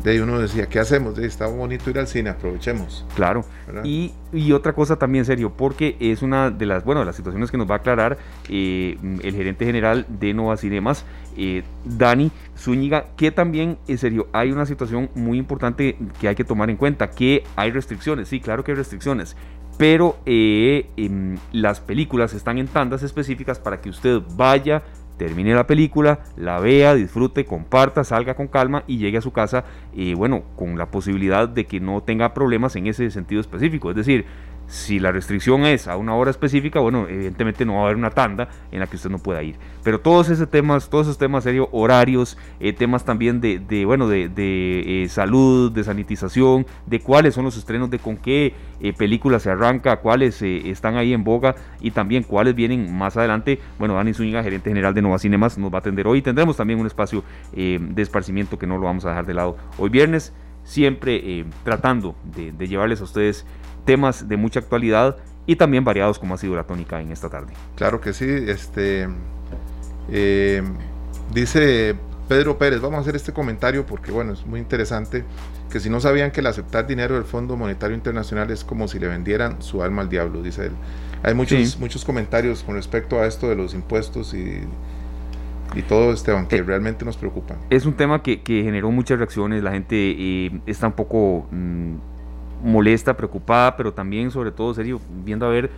de 0.04 0.22
uno 0.22 0.40
decía, 0.40 0.68
¿qué 0.68 0.80
hacemos? 0.80 1.16
De, 1.16 1.26
está 1.26 1.48
bonito 1.48 1.90
ir 1.90 1.98
al 1.98 2.08
cine, 2.08 2.30
aprovechemos. 2.30 3.06
Claro. 3.16 3.46
Y, 3.84 4.14
y, 4.34 4.52
otra 4.52 4.74
cosa 4.74 4.98
también, 4.98 5.24
serio, 5.26 5.54
porque 5.56 5.96
es 6.00 6.22
una 6.22 6.52
de 6.52 6.66
las, 6.66 6.84
bueno, 6.84 7.06
las 7.06 7.16
situaciones 7.16 7.52
que 7.52 7.58
nos 7.58 7.70
va 7.70 7.76
a 7.76 7.78
aclarar 7.78 8.18
eh, 8.50 8.98
el 9.02 9.36
gerente 9.36 9.66
general 9.66 10.06
de 10.10 10.34
Nova 10.34 10.58
Cinemas, 10.58 11.06
eh, 11.38 11.64
Dani 11.86 12.32
Zúñiga, 12.58 13.06
que 13.16 13.32
también, 13.32 13.78
en 13.88 13.98
serio, 13.98 14.28
hay 14.34 14.52
una 14.52 14.66
situación 14.66 15.10
muy 15.16 15.38
importante 15.38 15.98
que 16.20 16.28
hay 16.28 16.36
que 16.36 16.44
tomar 16.44 16.70
en 16.70 16.76
cuenta, 16.76 17.10
que 17.10 17.44
hay 17.56 17.72
restricciones, 17.72 18.28
sí, 18.28 18.42
claro 18.42 18.64
que 18.64 18.72
hay 18.72 18.78
restricciones, 18.78 19.38
pero 19.78 20.18
eh, 20.26 20.90
em, 20.98 21.38
las 21.52 21.80
películas 21.80 22.34
están 22.34 22.58
en 22.58 22.68
tandas 22.68 23.04
específicas 23.04 23.60
para 23.60 23.82
que 23.82 23.90
usted 23.90 24.22
vaya 24.36 24.84
termine 25.24 25.56
la 25.56 25.66
película, 25.66 26.20
la 26.36 26.60
vea, 26.60 26.96
disfrute, 26.96 27.46
comparta, 27.46 28.04
salga 28.04 28.34
con 28.34 28.50
calma 28.50 28.84
y 28.88 28.98
llegue 28.98 29.20
a 29.20 29.22
su 29.22 29.32
casa, 29.32 29.64
eh, 29.96 30.16
bueno, 30.16 30.44
con 30.58 30.78
la 30.78 30.92
posibilidad 30.92 31.48
de 31.48 31.66
que 31.66 31.80
no 31.80 32.04
tenga 32.04 32.34
problemas 32.34 32.76
en 32.76 32.88
ese 32.88 33.10
sentido 33.10 33.40
específico. 33.40 33.90
Es 33.90 33.96
decir, 33.96 34.26
si 34.74 35.00
la 35.00 35.12
restricción 35.12 35.68
es 35.68 35.88
a 35.88 35.98
una 35.98 36.16
hora 36.16 36.32
específica, 36.32 36.80
bueno, 36.80 37.08
evidentemente 37.08 37.64
no 37.64 37.76
va 37.76 37.82
a 37.82 37.84
haber 37.84 37.96
una 37.96 38.10
tanda 38.10 38.50
en 38.72 38.80
la 38.80 38.88
que 38.88 38.96
usted 38.96 39.12
no 39.12 39.20
pueda 39.20 39.44
ir. 39.44 39.56
Pero 39.84 40.00
todos 40.00 40.30
esos 40.30 40.50
temas, 40.50 40.90
todos 40.90 41.06
esos 41.06 41.20
temas 41.20 41.44
serios, 41.44 41.68
horarios, 41.72 42.40
eh, 42.60 42.74
temas 42.74 43.06
también 43.06 43.40
de, 43.40 43.86
bueno, 43.86 44.08
de, 44.08 44.32
eh, 44.36 45.08
salud, 45.10 45.72
de 45.72 45.84
sanitización, 45.84 46.66
de 46.88 47.00
cuáles 47.00 47.36
son 47.36 47.46
los 47.46 47.56
estrenos, 47.56 47.92
de 47.92 48.00
con 48.00 48.18
qué 48.18 48.56
eh, 48.82 48.94
película 48.94 49.38
se 49.38 49.52
arranca, 49.52 49.98
cuáles 49.98 50.42
están 50.42 50.98
ahí 50.98 51.14
en 51.14 51.24
boga 51.24 51.54
y 51.80 51.92
también 51.92 52.24
cuáles 52.24 52.56
vienen 52.56 52.98
más 52.98 53.16
adelante. 53.16 53.60
Bueno, 53.78 53.94
Dani 53.94 54.16
Zúñiga, 54.16 54.42
gerente 54.42 54.72
general 54.72 54.96
de 54.96 55.04
Nova 55.04 55.20
Cinemas, 55.20 55.56
nos 55.56 55.72
va 55.72 55.78
a 55.78 55.80
atender 55.82 56.08
hoy. 56.08 56.24
Tendremos 56.24 56.58
también 56.58 56.80
un 56.80 56.88
espacio 56.88 57.24
de 57.54 58.02
esparcimiento 58.02 58.58
que 58.58 58.66
no 58.66 58.80
lo 58.80 58.86
vamos 58.86 59.06
a 59.06 59.10
dejar 59.10 59.28
de 59.28 59.36
lado 59.36 59.56
hoy 59.78 59.92
viernes, 59.92 60.34
siempre 60.64 61.46
tratando 61.64 62.16
de 62.24 62.68
llevarles 62.68 63.02
a 63.02 63.04
ustedes 63.04 63.46
temas 63.86 64.28
de 64.28 64.38
mucha 64.38 64.60
actualidad 64.60 65.18
y 65.46 65.56
también 65.56 65.84
variados 65.84 66.20
como 66.20 66.34
ha 66.34 66.38
sido 66.38 66.56
la 66.56 66.64
tónica 66.64 67.02
en 67.02 67.12
esta 67.12 67.30
tarde. 67.30 67.54
Claro 67.76 68.00
que 68.00 68.14
sí, 68.14 68.26
este 68.28 69.08
eh, 70.10 70.64
dice 71.34 71.96
Pedro 72.28 72.58
Pérez, 72.58 72.82
vamos 72.82 73.00
a 73.00 73.02
hacer 73.02 73.16
este 73.16 73.34
comentario 73.34 73.86
porque 73.86 74.12
bueno, 74.12 74.34
es 74.34 74.46
muy 74.46 74.60
interesante, 74.60 75.24
que 75.72 75.80
si 75.80 75.90
no 75.90 76.00
sabían 76.00 76.32
que 76.32 76.40
el 76.40 76.48
aceptar 76.48 76.88
dinero 76.88 77.16
del 77.16 77.26
Fondo 77.26 77.58
Monetario 77.58 77.96
Internacional 77.96 78.50
es 78.52 78.64
como 78.64 78.88
si 78.88 79.00
le 79.00 79.08
vendieran 79.08 79.62
su 79.62 79.84
alma 79.84 80.04
al 80.04 80.10
diablo, 80.10 80.42
dice 80.42 80.68
él. 80.68 80.72
Hay 81.24 81.34
muchos, 81.34 81.80
muchos 81.80 82.06
comentarios 82.06 82.64
con 82.64 82.76
respecto 82.76 83.20
a 83.20 83.28
esto 83.28 83.50
de 83.50 83.56
los 83.56 83.74
impuestos 83.74 84.34
y, 84.34 84.62
y 85.76 85.82
todo, 85.82 86.14
Esteban, 86.14 86.48
que 86.48 86.58
eh, 86.58 86.64
realmente 86.64 87.06
nos 87.06 87.18
preocupan. 87.18 87.58
Es 87.70 87.86
un 87.86 87.94
tema 87.94 88.22
que, 88.22 88.42
generó 88.46 88.92
muchas 88.92 89.18
reacciones, 89.18 89.64
la 89.64 89.72
gente 89.72 89.96
eh, 89.96 90.62
está 90.66 90.88
un 90.88 90.94
poco 90.94 91.48
mm, 91.52 91.96
molesta, 92.64 93.16
preocupada, 93.16 93.76
pero 93.78 93.94
también 93.94 94.32
sobre 94.32 94.52
todo, 94.52 94.74
serio, 94.74 95.00
viendo 95.24 95.46
a 95.46 95.50
ver 95.50 95.70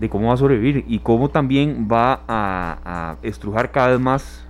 de 0.00 0.08
cómo 0.08 0.28
va 0.28 0.34
a 0.34 0.36
sobrevivir 0.38 0.84
y 0.88 0.98
cómo 1.00 1.28
también 1.28 1.86
va 1.90 2.22
a, 2.26 2.78
a 2.84 3.16
estrujar 3.22 3.70
cada 3.70 3.88
vez 3.88 4.00
más 4.00 4.46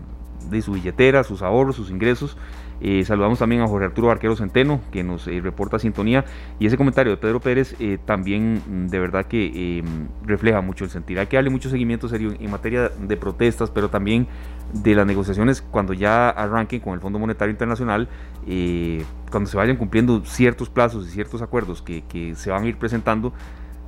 de 0.49 0.63
su 0.63 0.73
billetera, 0.73 1.25
sus 1.25 1.43
ahorros, 1.43 1.77
sus 1.77 1.91
ingresos. 1.91 2.37
Eh, 2.81 3.05
saludamos 3.05 3.39
también 3.39 3.61
a 3.63 3.67
Jorge 3.67 3.87
Arturo 3.87 4.11
Arquero 4.11 4.37
Centeno, 4.37 4.81
que 4.91 5.03
nos 5.03 5.27
eh, 5.29 5.41
reporta 5.41 5.79
sintonía. 5.79 6.25
Y 6.59 6.67
ese 6.67 6.77
comentario 6.77 7.13
de 7.13 7.19
Pedro 7.19 7.41
Pérez 7.41 7.75
eh, 7.79 7.99
también 8.05 8.63
mm, 8.67 8.89
de 8.89 8.99
verdad 8.99 9.27
que 9.27 9.85
refleja 10.25 10.61
mucho 10.61 10.85
el 10.85 10.91
sentir. 10.91 11.19
Hay 11.19 11.27
que 11.27 11.37
darle 11.37 11.51
mucho 11.51 11.69
seguimiento 11.71 12.09
serio 12.09 12.33
en 12.39 12.51
materia 12.51 12.89
de 12.89 13.17
protestas, 13.17 13.71
pero 13.71 13.91
también 13.91 14.27
de 14.73 14.95
las 14.95 15.07
negociaciones 15.07 15.63
cuando 15.63 15.93
ya 15.93 16.31
arranquen 16.31 16.81
con 16.81 16.95
el 16.95 17.01
Fondo 17.01 17.19
Monetario 17.19 17.51
Internacional, 17.51 18.09
cuando 19.31 19.51
se 19.51 19.57
vayan 19.57 19.77
cumpliendo 19.77 20.25
ciertos 20.25 20.71
plazos 20.71 21.07
y 21.09 21.11
ciertos 21.11 21.43
acuerdos 21.43 21.83
que, 21.83 22.03
que 22.03 22.35
se 22.35 22.51
van 22.51 22.65
a 22.65 22.67
ir 22.67 22.77
presentando, 22.77 23.33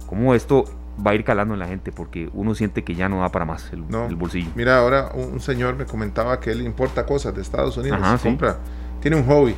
como 0.06 0.34
esto 0.34 0.64
va 1.04 1.12
a 1.12 1.14
ir 1.14 1.24
calando 1.24 1.54
en 1.54 1.60
la 1.60 1.66
gente 1.66 1.92
porque 1.92 2.28
uno 2.34 2.54
siente 2.54 2.84
que 2.84 2.94
ya 2.94 3.08
no 3.08 3.20
da 3.20 3.30
para 3.30 3.44
más 3.44 3.72
el, 3.72 3.82
bolsillo. 3.82 4.50
Mira, 4.54 4.78
ahora 4.78 5.10
un, 5.14 5.40
señor 5.40 5.76
me 5.76 5.86
comentaba 5.86 6.38
que 6.40 6.50
él 6.50 6.62
importa 6.62 7.06
cosas 7.06 7.34
de 7.34 7.42
Estados 7.42 7.76
Unidos, 7.76 7.98
compra, 8.22 8.58
tiene 9.02 9.16
un 9.16 9.26
hobby 9.26 9.54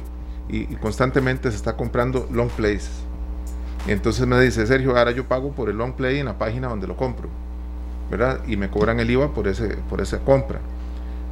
y, 0.49 0.65
constantemente 0.77 1.51
se 1.51 1.57
está 1.57 1.77
comprando 1.77 2.29
long 2.33 2.49
plays. 2.49 2.91
Y 3.87 3.93
entonces 3.93 4.27
me 4.27 4.41
dice, 4.41 4.67
Sergio, 4.67 4.97
ahora 4.97 5.11
yo 5.11 5.29
pago 5.29 5.53
por 5.53 5.69
el 5.69 5.77
long 5.77 5.93
play 5.93 6.19
en 6.19 6.27
la 6.27 6.39
página 6.39 6.69
donde 6.69 6.87
lo 6.87 6.97
compro, 6.97 7.29
¿verdad? 8.11 8.41
Y 8.49 8.57
me 8.57 8.71
cobran 8.71 8.99
el 8.99 9.11
IVA 9.11 9.33
por, 9.33 9.47
ese, 9.47 9.77
por 9.91 10.01
esa 10.01 10.21
compra. 10.21 10.59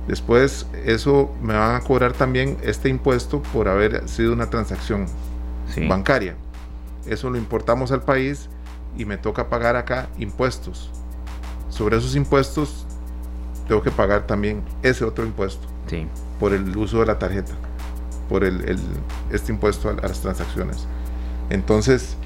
Después, 0.07 0.67
eso 0.85 1.33
me 1.41 1.55
van 1.55 1.77
a 1.77 1.81
cobrar 1.81 2.13
también 2.13 2.59
este 2.63 2.89
impuesto 2.89 3.43
por 3.43 3.69
haber 3.69 4.07
sido 4.09 4.33
una 4.33 4.51
transacción 4.51 5.07
bancaria. 5.89 6.35
Eso 7.07 7.31
lo 7.31 7.39
importamos 7.39 7.93
al 7.93 8.03
país 8.03 8.51
y 8.97 9.05
me 9.05 9.17
toca 9.17 9.49
pagar 9.49 9.77
acá 9.77 10.09
impuestos. 10.19 10.91
Sobre 11.71 11.97
esos 11.97 12.15
impuestos 12.17 12.87
tengo 13.67 13.83
que 13.83 13.91
pagar 13.91 14.27
también 14.27 14.63
ese 14.83 15.05
otro 15.05 15.25
impuesto 15.25 15.67
sí. 15.87 16.07
por 16.39 16.53
el 16.53 16.77
uso 16.77 17.01
de 17.01 17.07
la 17.07 17.19
tarjeta, 17.19 17.53
por 18.29 18.45
el, 18.45 18.79
este 19.31 19.53
impuesto 19.53 19.89
a, 19.89 19.95
las 19.95 20.21
transacciones. 20.21 20.87
Entonces, 21.51 22.17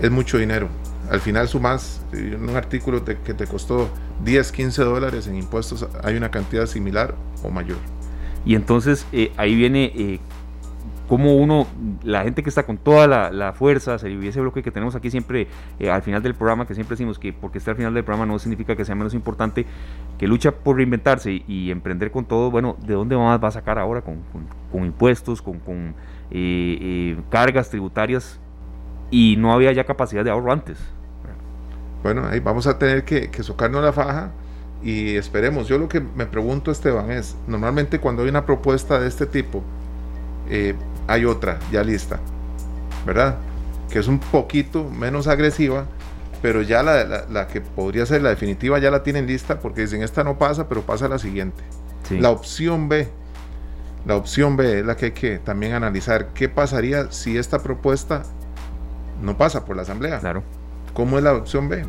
es 0.00 0.10
mucho 0.10 0.38
dinero. 0.38 0.68
Al 1.10 1.20
final 1.20 1.48
sumas 1.48 2.02
en 2.12 2.48
un 2.48 2.56
artículo 2.56 3.04
que 3.04 3.34
te 3.34 3.46
costó 3.46 3.88
10, 4.24 4.52
15 4.52 4.82
dólares 4.82 5.26
en 5.26 5.36
impuestos, 5.36 5.86
hay 6.02 6.16
una 6.16 6.30
cantidad 6.30 6.66
similar 6.66 7.14
o 7.42 7.50
mayor. 7.50 7.78
Y 8.44 8.54
entonces 8.54 9.06
eh, 9.12 9.32
ahí 9.36 9.54
viene 9.54 9.92
eh, 9.96 10.20
como 11.08 11.36
uno, 11.36 11.66
la 12.02 12.22
gente 12.22 12.42
que 12.42 12.50
está 12.50 12.64
con 12.64 12.76
toda 12.76 13.06
la, 13.30 13.52
fuerza, 13.54 13.98
se 13.98 14.12
ese 14.28 14.40
bloque 14.40 14.62
que 14.62 14.70
tenemos 14.70 14.94
aquí 14.94 15.10
siempre 15.10 15.48
eh, 15.80 15.90
al 15.90 16.02
final 16.02 16.22
del 16.22 16.34
programa, 16.34 16.66
que 16.66 16.74
siempre 16.74 16.94
decimos 16.94 17.18
que 17.18 17.32
porque 17.32 17.58
está 17.58 17.70
al 17.70 17.76
final 17.76 17.94
del 17.94 18.04
programa 18.04 18.30
no 18.30 18.38
significa 18.38 18.76
que 18.76 18.84
sea 18.84 18.94
menos 18.94 19.14
importante, 19.14 19.64
que 20.18 20.26
lucha 20.26 20.52
por 20.52 20.76
reinventarse 20.76 21.42
y, 21.46 21.70
emprender 21.70 22.10
con 22.10 22.26
todo, 22.26 22.50
bueno, 22.50 22.76
¿de 22.86 22.94
dónde 22.94 23.16
más 23.16 23.42
va 23.42 23.48
a 23.48 23.52
sacar 23.52 23.78
ahora? 23.78 24.02
Con, 24.02 24.84
impuestos, 24.84 25.40
con, 25.40 25.58
con 25.60 25.94
eh, 26.30 26.78
eh, 26.80 27.16
cargas 27.30 27.70
tributarias 27.70 28.38
y 29.10 29.36
no 29.38 29.52
había 29.52 29.72
ya 29.72 29.84
capacidad 29.84 30.24
de 30.24 30.30
ahorro 30.30 30.52
antes. 30.52 30.78
Bueno, 32.02 32.26
ahí 32.26 32.38
vamos 32.38 32.66
a 32.66 32.78
tener 32.78 33.04
que, 33.04 33.30
que 33.30 33.42
socarnos 33.42 33.82
la 33.82 33.92
faja 33.92 34.30
y 34.82 35.16
esperemos. 35.16 35.68
Yo 35.68 35.78
lo 35.78 35.88
que 35.88 36.00
me 36.00 36.26
pregunto, 36.26 36.70
Esteban, 36.70 37.10
es, 37.10 37.36
normalmente 37.46 37.98
cuando 37.98 38.22
hay 38.22 38.28
una 38.28 38.46
propuesta 38.46 39.00
de 39.00 39.08
este 39.08 39.26
tipo, 39.26 39.62
eh, 40.48 40.74
hay 41.08 41.24
otra 41.24 41.58
ya 41.72 41.82
lista, 41.82 42.20
¿verdad? 43.04 43.36
Que 43.90 43.98
es 43.98 44.06
un 44.06 44.20
poquito 44.20 44.84
menos 44.84 45.26
agresiva, 45.26 45.86
pero 46.40 46.62
ya 46.62 46.82
la, 46.84 47.48
que 47.48 47.60
podría 47.60 48.06
ser 48.06 48.22
la 48.22 48.28
definitiva 48.28 48.78
ya 48.78 48.92
la 48.92 49.02
tienen 49.02 49.26
lista 49.26 49.58
porque 49.58 49.80
dicen 49.80 50.02
esta 50.02 50.22
no 50.22 50.38
pasa, 50.38 50.68
pero 50.68 50.82
pasa 50.82 51.08
la 51.08 51.18
siguiente. 51.18 51.64
La 52.10 52.30
opción 52.30 52.88
B, 52.88 53.08
la 54.06 54.16
opción 54.16 54.56
B 54.56 54.78
es 54.78 54.86
la 54.86 54.96
que 54.96 55.06
hay 55.06 55.12
que 55.12 55.38
también 55.38 55.72
analizar. 55.72 56.28
¿Qué 56.28 56.48
pasaría 56.48 57.10
si 57.10 57.36
esta 57.36 57.58
propuesta 57.58 58.22
no 59.20 59.36
pasa 59.36 59.64
por 59.64 59.76
la 59.76 59.82
Asamblea? 59.82 60.20
Claro. 60.20 60.42
¿Cómo 60.94 61.18
es 61.18 61.24
la 61.24 61.34
opción 61.34 61.68
B? 61.68 61.84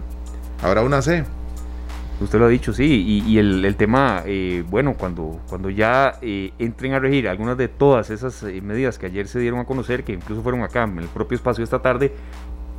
Habrá 0.61 0.81
una 0.81 1.01
C. 1.01 1.23
Usted 2.21 2.37
lo 2.37 2.45
ha 2.45 2.49
dicho, 2.49 2.73
sí, 2.73 3.23
y, 3.25 3.37
el, 3.37 3.75
tema, 3.77 4.23
eh, 4.25 4.65
bueno, 4.69 4.95
cuando, 4.97 5.39
cuando 5.47 5.69
ya 5.69 6.17
eh, 6.21 6.51
entren 6.59 6.91
a 6.93 6.99
regir 6.99 7.29
algunas 7.29 7.57
de 7.57 7.69
todas 7.69 8.09
esas 8.09 8.43
eh, 8.43 8.59
medidas 8.61 8.99
que 8.99 9.05
ayer 9.05 9.25
se 9.29 9.39
dieron 9.39 9.61
a 9.61 9.65
conocer, 9.65 10.03
que 10.03 10.11
incluso 10.11 10.43
fueron 10.43 10.61
acá 10.61 10.83
en 10.83 10.97
el 10.97 11.07
propio 11.07 11.37
espacio 11.37 11.63
esta 11.63 11.81
tarde, 11.81 12.11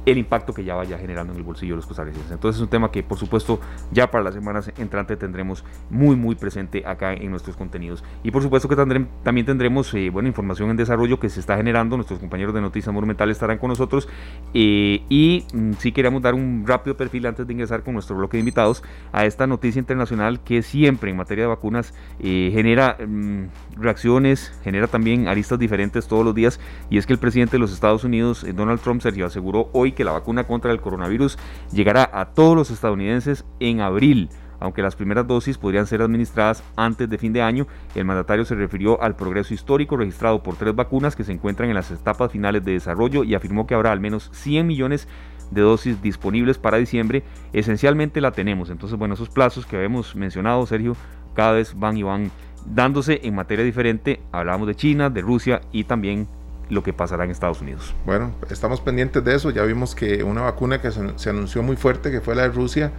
el 0.07 0.19
impacto 0.19 0.54
que 0.54 0.64
ya 0.64 0.75
vaya 0.75 0.99
generando 0.99 1.33
en 1.33 1.38
el 1.38 1.45
bolsillo 1.45 1.73
de 1.75 1.76
los 1.76 1.87
costarricenses. 1.87 2.33
Entonces 2.33 2.59
es 2.59 2.62
un 2.62 2.69
tema 2.69 2.90
que 2.90 3.02
por 3.02 3.19
supuesto 3.19 3.61
ya 3.92 4.11
para 4.11 4.25
las 4.25 4.35
semanas 4.35 4.73
entrantes 4.78 5.19
tendremos 5.19 5.64
muy 5.90 6.16
muy 6.16 6.35
presente 6.35 6.83
acá 6.87 7.12
en 7.12 7.30
nuestros 7.30 7.57
contenidos. 7.57 8.02
Y 8.23 8.30
por 8.30 8.42
supuesto 8.42 8.69
que 8.69 8.76
también 8.76 9.47
tendremos 9.47 9.92
eh, 9.95 10.11
buena 10.11 10.28
información 10.28 10.71
en 10.71 10.76
desarrollo 10.76 11.21
que 11.21 11.28
se 11.28 11.40
está 11.40 11.57
generando, 11.57 11.97
nuestros 11.97 12.19
compañeros 12.19 12.54
de 12.54 12.61
Noticias 12.61 12.92
Monumental 12.95 13.30
estarán 13.30 13.59
con 13.59 13.69
nosotros 13.69 14.09
eh, 14.54 15.02
y 15.09 15.45
mm, 15.52 15.73
si 15.75 15.92
queremos 15.92 16.23
dar 16.23 16.35
un 16.35 16.64
rápido 16.66 16.97
perfil 16.97 17.26
antes 17.26 17.47
de 17.47 17.52
ingresar 17.52 17.83
con 17.83 17.95
nuestro 17.95 18.16
bloque 18.16 18.37
de 18.37 18.40
invitados 18.40 18.83
a 19.12 19.26
esta 19.26 19.47
noticia 19.47 19.78
internacional 19.78 20.40
que 20.40 20.62
siempre 20.62 21.11
en 21.11 21.16
materia 21.16 21.45
de 21.45 21.49
vacunas 21.49 21.95
eh, 22.21 22.50
genera 22.52 22.97
mm, 23.07 23.45
reacciones, 23.76 24.59
genera 24.64 24.87
también 24.87 25.28
aristas 25.28 25.59
diferentes 25.59 26.09
todos 26.09 26.25
los 26.25 26.35
días 26.35 26.61
y 26.88 26.99
es 26.99 27.07
que 27.07 27.12
el 27.12 27.19
presidente 27.19 27.52
de 27.52 27.59
los 27.59 27.73
Estados 27.73 28.04
Unidos, 28.04 28.47
Donald 28.54 28.80
Trump, 28.80 29.02
Sergio, 29.02 29.26
aseguró 29.26 29.69
hoy 29.73 29.89
que 29.92 30.04
la 30.04 30.12
vacuna 30.12 30.44
contra 30.44 30.73
el 30.73 30.80
coronavirus 30.80 31.38
llegará 31.73 32.09
a 32.12 32.26
todos 32.26 32.56
los 32.56 32.70
estadounidenses 32.70 33.44
en 33.59 33.80
abril. 33.80 34.30
Aunque 34.61 34.82
las 34.82 34.94
primeras 34.94 35.26
dosis 35.26 35.56
podrían 35.56 35.87
ser 35.87 36.02
administradas 36.02 36.62
antes 36.76 37.09
de 37.09 37.16
fin 37.16 37.32
de 37.32 37.40
año, 37.40 37.66
el 37.94 38.04
mandatario 38.04 38.44
se 38.44 38.54
refirió 38.54 39.02
al 39.02 39.16
progreso 39.16 39.54
histórico 39.54 39.97
registrado 39.97 40.42
por 40.42 40.56
tres 40.56 40.75
vacunas 40.75 41.16
que 41.16 41.25
se 41.25 41.32
encuentran 41.32 41.70
en 41.70 41.75
las 41.75 41.90
etapas 41.90 42.30
finales 42.30 42.62
de 42.64 42.73
desarrollo 42.73 43.25
y 43.25 43.35
afirmó 43.35 43.66
que 43.66 43.75
habrá 43.75 43.90
al 43.90 44.00
menos 44.00 44.30
100 44.35 44.66
millones 44.66 45.09
de 45.50 45.62
dosis 45.62 46.02
disponibles 46.02 46.59
para 46.59 46.76
diciembre. 46.76 47.25
Esencialmente 47.54 48.20
la 48.20 48.32
tenemos. 48.32 48.68
Entonces, 48.68 48.99
bueno, 48.99 49.14
esos 49.14 49.30
plazos 49.30 49.64
que 49.64 49.76
habíamos 49.76 50.14
mencionado, 50.14 50.64
Sergio, 50.66 50.94
cada 51.35 51.52
vez 51.52 51.75
van 51.78 51.97
y 51.97 52.02
van 52.02 52.30
dándose 52.66 53.20
en 53.23 53.35
materia 53.35 53.64
diferente. 53.64 54.20
Hablamos 54.30 54.68
de 54.68 54.75
China, 54.75 55.09
de 55.09 55.23
Rusia 55.23 55.62
y 55.73 55.85
también 55.85 56.28
lo 56.70 56.82
que 56.82 56.92
pasará 56.92 57.24
en 57.24 57.30
Estados 57.30 57.60
Unidos. 57.60 57.94
Bueno, 58.06 58.32
estamos 58.48 58.80
pendientes 58.80 59.22
de 59.22 59.34
eso. 59.34 59.50
Ya 59.50 59.64
vimos 59.64 59.94
que 59.94 60.22
una 60.22 60.42
vacuna 60.42 60.80
que 60.80 60.90
se, 60.90 61.30
anunció 61.30 61.62
muy 61.62 61.76
fuerte, 61.76 62.10
que 62.10 62.20
fue 62.20 62.34
la 62.34 62.42
de 62.42 62.48
Rusia, 62.48 62.92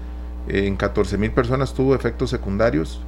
eh, 0.47 0.67
en 0.67 0.75
14 0.75 1.17
mil 1.17 1.31
personas 1.31 1.73
tuvo 1.73 1.95
efectos 1.95 2.29
secundarios 2.29 3.01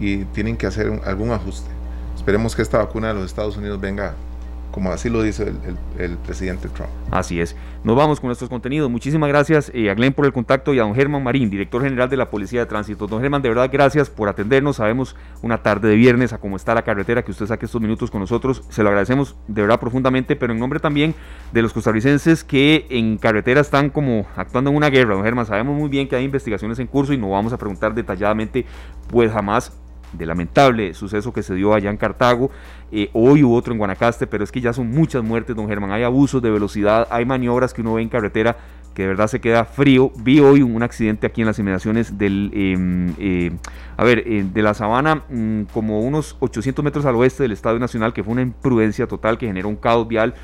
y 0.00 0.24
tienen 0.26 0.56
que 0.56 0.66
hacer 0.66 1.00
algún 1.04 1.32
ajuste. 1.32 1.68
Esperemos 2.16 2.54
que 2.56 2.62
esta 2.62 2.78
vacuna 2.78 3.08
de 3.08 3.14
los 3.14 3.26
Estados 3.26 3.56
Unidos 3.56 3.80
venga 3.80 4.14
como 4.74 4.90
así 4.90 5.08
lo 5.08 5.22
dice 5.22 5.52
el, 5.98 6.16
presidente 6.18 6.68
Trump. 6.68 6.90
Así 7.12 7.40
es. 7.40 7.54
Nos 7.84 7.94
vamos 7.94 8.18
con 8.18 8.26
nuestros 8.26 8.50
contenidos. 8.50 8.90
Muchísimas 8.90 9.28
gracias 9.28 9.70
eh, 9.72 9.88
a 9.88 9.94
Glenn 9.94 10.12
por 10.12 10.26
el 10.26 10.32
contacto 10.32 10.74
y 10.74 10.80
a 10.80 10.82
don 10.82 10.96
Germán 10.96 11.22
Marín, 11.22 11.48
director 11.48 11.80
general 11.80 12.10
de 12.10 12.16
la 12.16 12.28
Policía 12.28 12.58
de 12.58 12.66
Tránsito. 12.66 13.06
Don 13.06 13.20
Germán, 13.20 13.40
de 13.40 13.50
verdad, 13.50 13.70
gracias 13.72 14.10
por 14.10 14.28
atendernos. 14.28 14.76
Sabemos 14.76 15.14
una 15.42 15.58
tarde 15.58 15.90
de 15.90 15.94
viernes 15.94 16.32
a 16.32 16.38
cómo 16.38 16.56
está 16.56 16.74
la 16.74 16.82
carretera, 16.82 17.22
que 17.22 17.30
usted 17.30 17.46
saque 17.46 17.66
estos 17.66 17.80
minutos 17.80 18.10
con 18.10 18.20
nosotros. 18.20 18.64
Se 18.68 18.82
lo 18.82 18.88
agradecemos 18.88 19.36
de 19.46 19.62
verdad 19.62 19.78
profundamente, 19.78 20.34
pero 20.34 20.52
en 20.52 20.58
nombre 20.58 20.80
también 20.80 21.14
de 21.52 21.62
los 21.62 21.72
costarricenses 21.72 22.42
que 22.42 22.88
en 22.90 23.16
carretera 23.16 23.60
están 23.60 23.90
como 23.90 24.26
actuando 24.34 24.70
en 24.70 24.76
una 24.76 24.90
guerra. 24.90 25.14
Don 25.14 25.22
Germán, 25.22 25.46
sabemos 25.46 25.78
muy 25.78 25.88
bien 25.88 26.08
que 26.08 26.16
hay 26.16 26.24
investigaciones 26.24 26.80
en 26.80 26.88
curso 26.88 27.12
y 27.12 27.16
no 27.16 27.30
vamos 27.30 27.52
a 27.52 27.58
preguntar 27.58 27.94
detalladamente, 27.94 28.66
pues 29.08 29.30
jamás 29.30 29.72
de 30.16 30.26
lamentable 30.26 30.94
suceso 30.94 31.32
que 31.32 31.42
se 31.42 31.54
dio 31.54 31.74
allá 31.74 31.90
en 31.90 31.96
Cartago. 31.96 32.50
Eh, 32.92 33.10
hoy 33.12 33.42
hubo 33.42 33.54
otro 33.54 33.72
en 33.72 33.78
Guanacaste, 33.78 34.26
pero 34.26 34.44
es 34.44 34.52
que 34.52 34.60
ya 34.60 34.72
son 34.72 34.90
muchas 34.90 35.22
muertes, 35.22 35.56
don 35.56 35.68
Germán. 35.68 35.90
Hay 35.90 36.02
abusos 36.02 36.40
de 36.42 36.50
velocidad, 36.50 37.06
hay 37.10 37.24
maniobras 37.24 37.74
que 37.74 37.80
uno 37.80 37.94
ve 37.94 38.02
en 38.02 38.08
carretera 38.08 38.56
que 38.94 39.02
de 39.02 39.08
verdad 39.08 39.26
se 39.26 39.40
queda 39.40 39.64
frío. 39.64 40.12
Vi 40.16 40.40
hoy 40.40 40.62
un 40.62 40.82
accidente 40.82 41.26
aquí 41.26 41.40
en 41.42 41.48
las 41.48 41.58
inmediaciones 41.58 42.16
del, 42.16 42.50
em, 42.54 43.14
eh, 43.18 43.50
a 43.96 44.04
ver, 44.04 44.22
eh, 44.26 44.46
de 44.50 44.62
la 44.62 44.72
sabana, 44.72 45.24
mm, 45.28 45.64
como 45.72 46.00
unos 46.00 46.36
800 46.38 46.84
metros 46.84 47.04
al 47.04 47.16
oeste 47.16 47.42
del 47.42 47.52
Estadio 47.52 47.78
Nacional, 47.80 48.12
que 48.12 48.22
fue 48.22 48.32
una 48.32 48.42
imprudencia 48.42 49.06
total 49.06 49.36
que 49.36 49.46
generó 49.46 49.68
un 49.68 49.76
caos 49.76 50.06
vial 50.06 50.34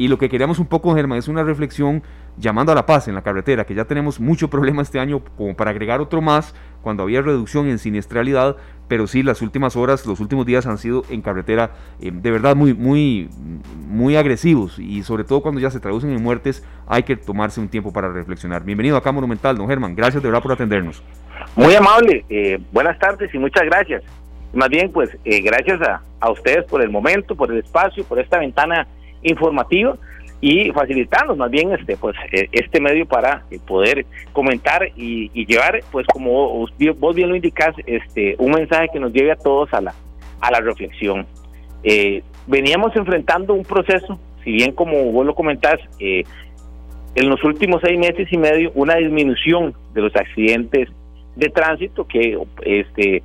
Y 0.00 0.08
lo 0.08 0.16
que 0.16 0.30
queríamos 0.30 0.58
un 0.58 0.66
poco, 0.66 0.94
Germán, 0.94 1.18
es 1.18 1.28
una 1.28 1.42
reflexión 1.42 2.02
llamando 2.38 2.72
a 2.72 2.74
la 2.74 2.86
paz 2.86 3.06
en 3.08 3.14
la 3.14 3.20
carretera, 3.20 3.66
que 3.66 3.74
ya 3.74 3.84
tenemos 3.84 4.18
mucho 4.18 4.48
problema 4.48 4.80
este 4.80 4.98
año 4.98 5.20
como 5.36 5.54
para 5.54 5.72
agregar 5.72 6.00
otro 6.00 6.22
más 6.22 6.54
cuando 6.80 7.02
había 7.02 7.20
reducción 7.20 7.68
en 7.68 7.78
siniestralidad, 7.78 8.56
pero 8.88 9.06
sí 9.06 9.22
las 9.22 9.42
últimas 9.42 9.76
horas, 9.76 10.06
los 10.06 10.20
últimos 10.20 10.46
días 10.46 10.64
han 10.66 10.78
sido 10.78 11.02
en 11.10 11.20
carretera 11.20 11.72
eh, 12.00 12.10
de 12.14 12.30
verdad 12.30 12.56
muy, 12.56 12.72
muy, 12.72 13.28
muy 13.90 14.16
agresivos 14.16 14.78
y 14.78 15.02
sobre 15.02 15.24
todo 15.24 15.42
cuando 15.42 15.60
ya 15.60 15.70
se 15.70 15.80
traducen 15.80 16.12
en 16.12 16.22
muertes 16.22 16.66
hay 16.86 17.02
que 17.02 17.16
tomarse 17.16 17.60
un 17.60 17.68
tiempo 17.68 17.92
para 17.92 18.08
reflexionar. 18.08 18.64
Bienvenido 18.64 18.96
acá 18.96 19.12
Monumental, 19.12 19.58
don 19.58 19.68
Germán, 19.68 19.94
gracias 19.94 20.22
de 20.22 20.30
verdad 20.30 20.42
por 20.42 20.52
atendernos. 20.52 21.02
Muy 21.56 21.74
amable, 21.74 22.24
eh, 22.30 22.58
buenas 22.72 22.98
tardes 22.98 23.34
y 23.34 23.38
muchas 23.38 23.64
gracias. 23.66 24.02
Más 24.54 24.70
bien, 24.70 24.90
pues 24.92 25.10
eh, 25.26 25.42
gracias 25.42 25.78
a, 25.82 26.00
a 26.20 26.30
ustedes 26.30 26.64
por 26.64 26.80
el 26.80 26.88
momento, 26.88 27.36
por 27.36 27.52
el 27.52 27.58
espacio, 27.58 28.02
por 28.04 28.18
esta 28.18 28.38
ventana 28.38 28.88
informativa 29.22 29.96
y 30.40 30.70
facilitarnos 30.70 31.36
más 31.36 31.50
bien 31.50 31.72
este 31.72 31.96
pues 31.96 32.16
eh, 32.32 32.48
este 32.52 32.80
medio 32.80 33.06
para 33.06 33.44
eh, 33.50 33.58
poder 33.66 34.06
comentar 34.32 34.88
y, 34.96 35.28
llevar 35.44 35.80
pues 35.92 36.06
como 36.06 36.66
vos 36.98 37.14
bien 37.14 37.28
lo 37.28 37.36
indicas 37.36 37.74
este 37.86 38.36
un 38.38 38.52
mensaje 38.52 38.88
que 38.92 39.00
nos 39.00 39.12
lleve 39.12 39.32
a 39.32 39.36
todos 39.36 39.72
a 39.74 39.80
la 39.80 39.94
a 40.40 40.50
la 40.50 40.60
reflexión. 40.60 41.26
Eh, 41.82 42.22
veníamos 42.46 42.96
enfrentando 42.96 43.52
un 43.52 43.64
proceso 43.64 44.18
si 44.42 44.52
bien 44.52 44.72
como 44.72 45.12
vos 45.12 45.26
lo 45.26 45.34
comentás 45.34 45.78
en 45.98 47.28
los 47.28 47.42
últimos 47.44 47.82
seis 47.84 47.98
meses 47.98 48.26
y 48.32 48.38
medio 48.38 48.72
una 48.74 48.96
disminución 48.96 49.74
de 49.92 50.00
los 50.00 50.16
accidentes 50.16 50.88
de 51.36 51.48
tránsito 51.50 52.06
que 52.06 52.38
este 52.64 53.22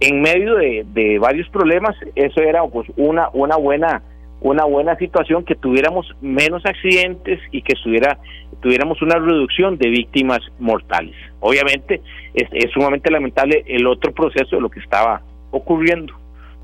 en 0.00 0.20
medio 0.20 0.56
de, 0.56 0.84
de 0.92 1.18
varios 1.18 1.48
problemas 1.48 1.96
eso 2.14 2.40
era 2.42 2.62
pues 2.64 2.86
una 2.96 3.30
una 3.32 3.56
buena 3.56 4.02
una 4.40 4.64
buena 4.64 4.96
situación, 4.96 5.44
que 5.44 5.54
tuviéramos 5.54 6.14
menos 6.20 6.64
accidentes 6.64 7.40
y 7.52 7.62
que 7.62 7.74
estuviera, 7.74 8.18
tuviéramos 8.60 9.00
una 9.02 9.16
reducción 9.16 9.76
de 9.76 9.90
víctimas 9.90 10.40
mortales. 10.58 11.14
Obviamente 11.40 12.00
es, 12.34 12.70
sumamente 12.72 13.10
lamentable 13.10 13.64
el 13.66 13.86
otro 13.86 14.12
proceso 14.12 14.56
de 14.56 14.62
lo 14.62 14.70
que 14.70 14.80
estaba 14.80 15.22
ocurriendo. 15.50 16.14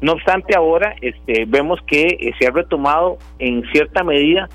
No 0.00 0.12
obstante, 0.12 0.54
ahora 0.56 0.94
este, 1.00 1.44
vemos 1.46 1.80
que 1.86 2.02
eh, 2.02 2.32
se 2.38 2.46
ha 2.46 2.50
retomado 2.50 3.18
en 3.38 3.62
cierta 3.72 4.04
medida 4.04 4.48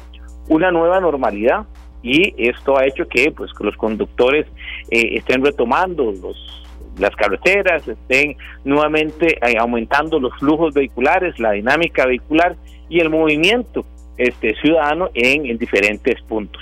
una 0.50 0.72
nueva 0.72 1.00
normalidad 1.00 1.66
y 2.04 2.34
esto 2.38 2.78
ha 2.78 2.86
hecho 2.86 3.08
que 3.08 3.32
pues 3.32 3.52
que 3.54 3.64
los 3.64 3.76
conductores 3.78 4.48
eh, 4.90 5.18
estén 5.18 5.44
retomando 5.44 6.12
los 6.12 6.62
las 7.02 7.16
carreteras, 7.16 7.88
estén 7.88 8.38
nuevamente 8.64 9.38
eh, 9.46 9.58
aumentando 9.58 10.20
los 10.20 10.34
flujos 10.38 10.74
vehiculares, 10.74 11.38
la 11.40 11.52
dinámica 11.52 12.06
vehicular 12.06 12.56
y 12.90 13.00
el 13.00 13.10
movimiento 13.10 13.84
este 14.18 14.54
ciudadano 14.62 15.10
en, 15.16 15.58
diferentes 15.58 16.22
puntos. 16.24 16.62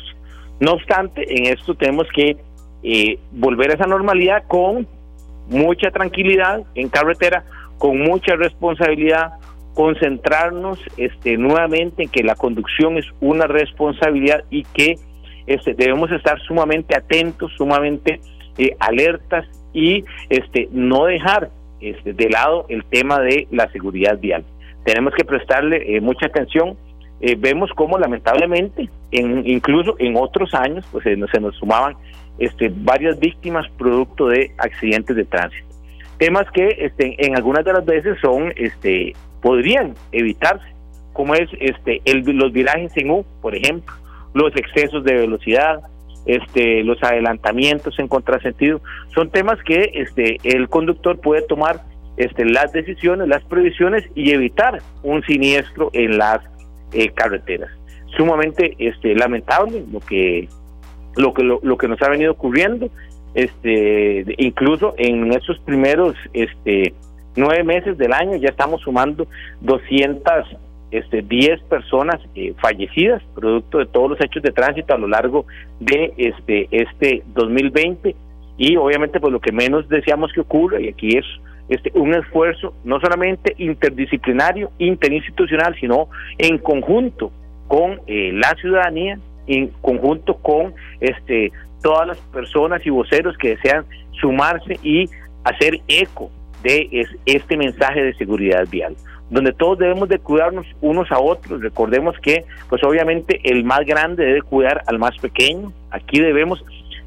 No 0.59 0.73
obstante, 0.73 1.25
en 1.27 1.47
esto 1.47 1.75
tenemos 1.75 2.07
que 2.15 2.37
eh, 2.83 3.19
volver 3.31 3.71
a 3.71 3.73
esa 3.73 3.85
normalidad 3.85 4.43
con 4.47 4.87
mucha 5.49 5.91
tranquilidad 5.91 6.63
en 6.75 6.87
carretera, 6.87 7.43
con 7.77 7.99
mucha 7.99 8.35
responsabilidad, 8.35 9.33
concentrarnos 9.73 10.79
este, 10.97 11.37
nuevamente 11.37 12.03
en 12.03 12.09
que 12.09 12.23
la 12.23 12.35
conducción 12.35 12.97
es 12.97 13.05
una 13.19 13.45
responsabilidad 13.45 14.43
y 14.49 14.63
que 14.63 14.95
este, 15.47 15.73
debemos 15.73 16.11
estar 16.11 16.39
sumamente 16.41 16.95
atentos, 16.95 17.51
sumamente 17.57 18.21
eh, 18.57 18.75
alertas 18.79 19.45
y 19.73 20.03
este, 20.29 20.69
no 20.71 21.05
dejar 21.05 21.49
este, 21.81 22.13
de 22.13 22.29
lado 22.29 22.65
el 22.69 22.83
tema 22.85 23.19
de 23.19 23.47
la 23.51 23.69
seguridad 23.71 24.17
vial 24.19 24.43
tenemos 24.83 25.13
que 25.13 25.23
prestarle 25.23 25.95
eh, 25.95 26.01
mucha 26.01 26.27
atención. 26.27 26.75
Eh, 27.21 27.35
vemos 27.37 27.69
cómo 27.75 27.97
lamentablemente, 27.97 28.89
en, 29.11 29.45
incluso 29.45 29.95
en 29.99 30.15
otros 30.15 30.53
años, 30.53 30.85
pues 30.91 31.03
se 31.03 31.15
nos 31.39 31.55
sumaban 31.57 31.95
este, 32.37 32.71
varias 32.73 33.19
víctimas 33.19 33.67
producto 33.77 34.29
de 34.29 34.51
accidentes 34.57 35.15
de 35.15 35.25
tránsito. 35.25 35.67
Temas 36.17 36.49
que 36.51 36.67
este, 36.79 37.15
en 37.25 37.35
algunas 37.35 37.65
de 37.65 37.73
las 37.73 37.85
veces 37.85 38.17
son, 38.21 38.53
este, 38.55 39.13
podrían 39.41 39.93
evitarse, 40.11 40.65
como 41.13 41.35
es 41.35 41.49
este, 41.59 42.01
el, 42.05 42.21
los 42.21 42.51
virajes 42.51 42.91
en 42.95 43.11
U, 43.11 43.25
por 43.41 43.55
ejemplo, 43.55 43.93
los 44.33 44.55
excesos 44.55 45.03
de 45.03 45.13
velocidad, 45.13 45.81
este, 46.29 46.83
los 46.83 47.01
adelantamientos 47.01 47.97
en 47.97 48.07
contrasentido, 48.07 48.81
son 49.15 49.31
temas 49.31 49.57
que 49.63 49.89
este, 49.95 50.37
el 50.43 50.69
conductor 50.69 51.19
puede 51.19 51.41
tomar 51.41 51.81
este, 52.17 52.45
las 52.45 52.71
decisiones, 52.71 53.27
las 53.27 53.43
previsiones 53.45 54.03
y 54.13 54.29
evitar 54.29 54.79
un 55.01 55.23
siniestro 55.23 55.89
en 55.93 56.19
las 56.19 56.39
eh, 56.93 57.09
carreteras. 57.09 57.71
Sumamente 58.15 58.75
este, 58.77 59.15
lamentable 59.15 59.83
lo 59.91 59.99
que, 60.01 60.47
lo, 61.15 61.33
que, 61.33 61.43
lo, 61.43 61.77
que 61.77 61.87
nos 61.87 61.99
ha 62.03 62.09
venido 62.09 62.33
ocurriendo, 62.33 62.89
este, 63.33 64.23
incluso 64.37 64.93
en 64.99 65.33
estos 65.33 65.57
primeros 65.61 66.15
este, 66.33 66.93
nueve 67.35 67.63
meses 67.63 67.97
del 67.97 68.13
año 68.13 68.35
ya 68.35 68.49
estamos 68.49 68.81
sumando 68.81 69.25
210 69.61 70.59
este, 70.91 71.23
personas 71.69 72.19
eh, 72.35 72.53
fallecidas, 72.61 73.21
producto 73.35 73.77
de 73.77 73.85
todos 73.85 74.11
los 74.11 74.21
hechos 74.21 74.41
de 74.41 74.51
tránsito 74.51 74.93
a 74.93 74.97
lo 74.97 75.07
largo 75.07 75.45
de 75.79 76.13
este, 76.17 76.67
este 76.71 77.23
2020 77.33 78.15
y 78.57 78.75
obviamente 78.75 79.19
pues 79.19 79.31
lo 79.31 79.39
que 79.39 79.51
menos 79.51 79.87
deseamos 79.87 80.33
que 80.33 80.41
ocurra 80.41 80.81
y 80.81 80.89
aquí 80.89 81.17
es 81.17 81.25
este, 81.69 81.91
un 81.93 82.13
esfuerzo 82.15 82.73
no 82.83 82.99
solamente 82.99 83.53
interdisciplinario, 83.57 84.71
interinstitucional, 84.79 85.75
sino 85.79 86.09
en 86.37 86.57
conjunto 86.57 87.31
con 87.67 88.01
eh, 88.07 88.31
la 88.33 88.55
ciudadanía, 88.59 89.19
en 89.45 89.67
conjunto 89.81 90.35
con 90.35 90.73
este, 90.99 91.51
todas 91.83 92.07
las 92.07 92.17
personas 92.17 92.83
y 92.85 92.89
voceros 92.89 93.37
que 93.37 93.55
desean 93.55 93.85
sumarse 94.19 94.79
y 94.81 95.05
hacer 95.43 95.79
eco 95.87 96.31
de 96.63 97.07
este 97.25 97.55
mensaje 97.55 98.03
de 98.03 98.13
seguridad 98.15 98.67
vial 98.69 98.95
donde 99.29 99.53
todos 99.53 99.77
debemos 99.77 100.09
de 100.09 100.19
cuidarnos 100.19 100.65
unos 100.81 101.11
a 101.11 101.19
otros. 101.19 101.61
Recordemos 101.61 102.15
que, 102.21 102.45
pues 102.69 102.83
obviamente, 102.83 103.39
el 103.43 103.63
más 103.63 103.85
grande 103.85 104.25
debe 104.25 104.41
cuidar 104.41 104.83
al 104.87 104.99
más 104.99 105.17
pequeño. 105.17 105.71
Aquí 105.91 106.19
debemos 106.19 106.63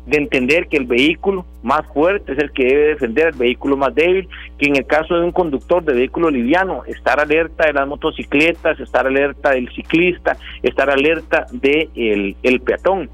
de 0.07 0.19
entender 0.19 0.67
que 0.67 0.77
el 0.77 0.87
vehículo 0.87 1.47
más 1.63 1.87
fuerte 1.95 2.33
es 2.33 2.39
el 2.39 2.51
que 2.51 2.65
debe 2.65 2.89
defender 2.89 3.29
al 3.29 3.35
vehículo 3.35 3.77
más 3.77 3.95
débil, 3.95 4.29
que 4.59 4.67
en 4.67 4.77
el 4.77 4.87
caso 4.87 5.15
de 5.15 5.25
un 5.25 5.33
conductor 5.33 5.85
de 5.85 5.93
vehículo 5.93 6.31
liviano, 6.31 6.85
estar 6.87 7.21
alerta 7.21 7.67
de 7.67 7.73
las 7.73 7.87
motocicletas, 7.87 8.81
estar 8.81 9.07
alerta 9.07 9.51
del 9.51 9.73
ciclista, 9.73 10.37
estar 10.63 10.91
alerta 10.91 11.47
del 11.53 11.91
de 11.95 12.37
el 12.43 12.61
peatón. 12.61 13.09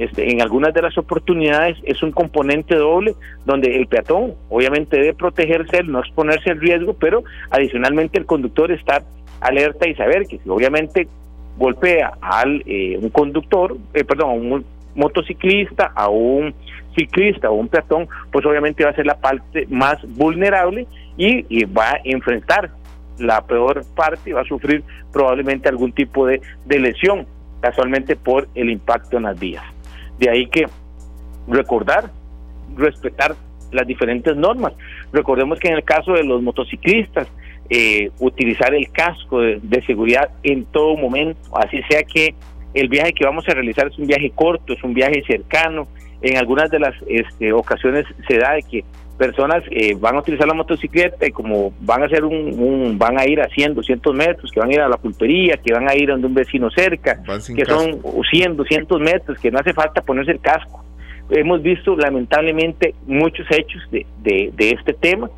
Este, 0.00 0.32
en 0.32 0.40
algunas 0.40 0.72
de 0.72 0.80
las 0.80 0.96
oportunidades 0.96 1.76
es 1.84 2.02
un 2.02 2.10
componente 2.10 2.74
doble 2.74 3.14
donde 3.44 3.76
el 3.76 3.86
peatón 3.86 4.32
obviamente 4.48 4.96
debe 4.96 5.12
protegerse, 5.12 5.82
no 5.82 6.00
exponerse 6.00 6.50
al 6.50 6.58
riesgo, 6.58 6.94
pero 6.94 7.22
adicionalmente 7.50 8.18
el 8.18 8.24
conductor 8.24 8.72
estar 8.72 9.02
alerta 9.42 9.86
y 9.86 9.94
saber 9.94 10.26
que 10.26 10.38
si 10.38 10.48
obviamente 10.48 11.06
golpea 11.58 12.14
al 12.22 12.62
eh, 12.64 12.98
un 12.98 13.10
conductor, 13.10 13.76
eh, 13.92 14.02
perdón, 14.04 14.30
a 14.30 14.32
un 14.32 14.64
motociclista, 14.94 15.92
a 15.94 16.08
un 16.08 16.54
ciclista 16.96 17.50
o 17.50 17.56
un 17.56 17.68
peatón, 17.68 18.08
pues 18.32 18.46
obviamente 18.46 18.84
va 18.84 18.92
a 18.92 18.94
ser 18.94 19.04
la 19.04 19.20
parte 19.20 19.66
más 19.68 19.98
vulnerable 20.16 20.86
y, 21.18 21.66
va 21.66 21.90
a 21.90 22.00
enfrentar 22.04 22.70
la 23.18 23.42
peor 23.42 23.84
parte 23.94 24.30
y 24.30 24.32
va 24.32 24.40
a 24.40 24.46
sufrir 24.46 24.82
probablemente 25.12 25.68
algún 25.68 25.92
tipo 25.92 26.26
de, 26.26 26.40
de 26.64 26.78
lesión, 26.78 27.26
casualmente 27.60 28.16
por 28.16 28.48
el 28.54 28.70
impacto 28.70 29.18
en 29.18 29.24
las 29.24 29.38
vías. 29.38 29.79
De 30.20 30.30
ahí 30.30 30.46
que 30.46 30.66
recordar, 31.48 32.10
respetar 32.76 33.34
las 33.72 33.86
diferentes 33.86 34.36
normas. 34.36 34.72
Recordemos 35.12 35.58
que 35.58 35.68
en 35.68 35.74
el 35.74 35.84
caso 35.84 36.12
de 36.12 36.24
los 36.24 36.42
motociclistas, 36.42 37.26
eh, 37.68 38.10
utilizar 38.18 38.74
el 38.74 38.90
casco 38.90 39.40
de, 39.40 39.82
seguridad 39.86 40.30
en 40.42 40.64
todo 40.66 40.96
momento, 40.96 41.40
así 41.56 41.80
sea 41.88 42.02
que 42.02 42.34
el 42.74 42.88
viaje 42.88 43.12
que 43.12 43.24
vamos 43.24 43.48
a 43.48 43.54
realizar 43.54 43.86
es 43.86 43.98
un 43.98 44.06
viaje 44.06 44.30
corto, 44.34 44.72
es 44.72 44.82
un 44.84 44.94
viaje 44.94 45.22
cercano. 45.26 45.88
En 46.22 46.36
algunas 46.36 46.70
de 46.70 46.78
las 46.78 46.94
este, 47.06 47.52
ocasiones 47.52 48.04
se 48.28 48.36
da 48.36 48.52
de 48.52 48.62
que 48.62 48.84
personas 49.20 49.62
eh, 49.70 49.94
van 50.00 50.16
a 50.16 50.20
utilizar 50.20 50.48
la 50.48 50.54
motocicleta 50.54 51.26
y 51.26 51.30
como 51.30 51.74
van 51.82 52.02
a 52.02 52.06
hacer 52.06 52.24
un, 52.24 52.96
van 52.98 53.20
a 53.20 53.26
ir 53.26 53.38
a 53.42 53.48
100, 53.50 53.74
200 53.74 54.14
metros, 54.14 54.50
que 54.50 54.60
van 54.60 54.70
a 54.70 54.72
ir 54.72 54.80
a 54.80 54.88
la 54.88 54.96
pulpería, 54.96 55.58
que 55.62 55.74
van 55.74 55.86
a 55.90 55.94
ir 55.94 56.08
donde 56.08 56.26
un 56.26 56.32
vecino 56.32 56.70
cerca, 56.70 57.20
que 57.54 57.64
son 57.66 58.00
100, 58.30 58.56
200 58.56 58.98
metros, 58.98 59.38
que 59.38 59.50
no 59.50 59.58
hace 59.58 59.74
falta 59.74 60.00
ponerse 60.00 60.32
el 60.32 60.40
casco. 60.40 60.82
Hemos 61.28 61.62
visto 61.62 61.94
lamentablemente 61.96 62.94
muchos 63.06 63.46
hechos 63.50 63.82
de, 63.90 64.06
de, 64.22 64.50
de 64.56 64.70
este 64.70 64.94
tema 64.94 65.28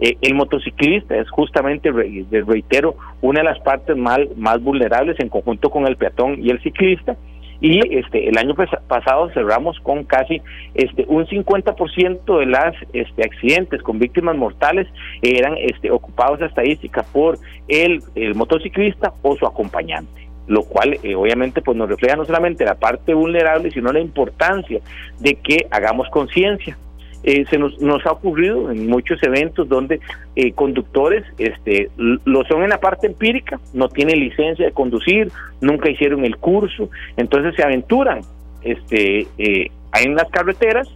eh, 0.00 0.16
el 0.20 0.34
motociclista 0.34 1.16
es 1.16 1.28
justamente, 1.30 1.90
reitero, 1.90 2.96
una 3.20 3.40
de 3.40 3.44
las 3.44 3.58
partes 3.60 3.96
más, 3.96 4.20
más 4.36 4.60
vulnerables 4.62 5.18
en 5.20 5.28
conjunto 5.28 5.70
con 5.70 5.86
el 5.86 5.96
peatón 5.96 6.44
y 6.44 6.50
el 6.50 6.60
ciclista. 6.62 7.16
Y 7.60 7.96
este 7.96 8.28
el 8.28 8.38
año 8.38 8.54
pasado 8.86 9.30
cerramos 9.30 9.78
con 9.80 10.04
casi 10.04 10.40
este 10.74 11.04
un 11.08 11.26
50% 11.26 12.38
de 12.38 12.46
las 12.46 12.74
este 12.92 13.24
accidentes 13.24 13.82
con 13.82 13.98
víctimas 13.98 14.36
mortales 14.36 14.86
eran 15.22 15.56
este 15.58 15.90
ocupados 15.90 16.40
a 16.40 16.46
estadística 16.46 17.02
por 17.12 17.38
el, 17.66 18.00
el 18.14 18.34
motociclista 18.34 19.12
o 19.22 19.36
su 19.36 19.46
acompañante. 19.46 20.28
lo 20.46 20.62
cual 20.62 20.98
eh, 21.02 21.14
obviamente 21.14 21.60
pues 21.60 21.76
nos 21.76 21.88
refleja 21.90 22.16
no 22.16 22.24
solamente 22.24 22.64
la 22.64 22.76
parte 22.76 23.12
vulnerable, 23.12 23.70
sino 23.70 23.92
la 23.92 24.00
importancia 24.00 24.80
de 25.18 25.34
que 25.34 25.66
hagamos 25.70 26.08
conciencia. 26.08 26.78
Eh, 27.24 27.44
se 27.50 27.58
nos, 27.58 27.80
nos 27.80 28.04
ha 28.06 28.12
ocurrido 28.12 28.70
en 28.70 28.86
muchos 28.86 29.22
eventos 29.22 29.68
donde 29.68 30.00
eh, 30.36 30.52
conductores 30.52 31.24
este, 31.38 31.90
lo 31.96 32.44
son 32.44 32.62
en 32.62 32.70
la 32.70 32.78
parte 32.78 33.08
empírica, 33.08 33.58
no 33.74 33.88
tienen 33.88 34.20
licencia 34.20 34.66
de 34.66 34.72
conducir, 34.72 35.30
nunca 35.60 35.90
hicieron 35.90 36.24
el 36.24 36.36
curso, 36.36 36.90
entonces 37.16 37.54
se 37.56 37.64
aventuran 37.64 38.20
este, 38.62 39.26
en 39.38 40.14
las 40.14 40.30
carreteras 40.30 40.88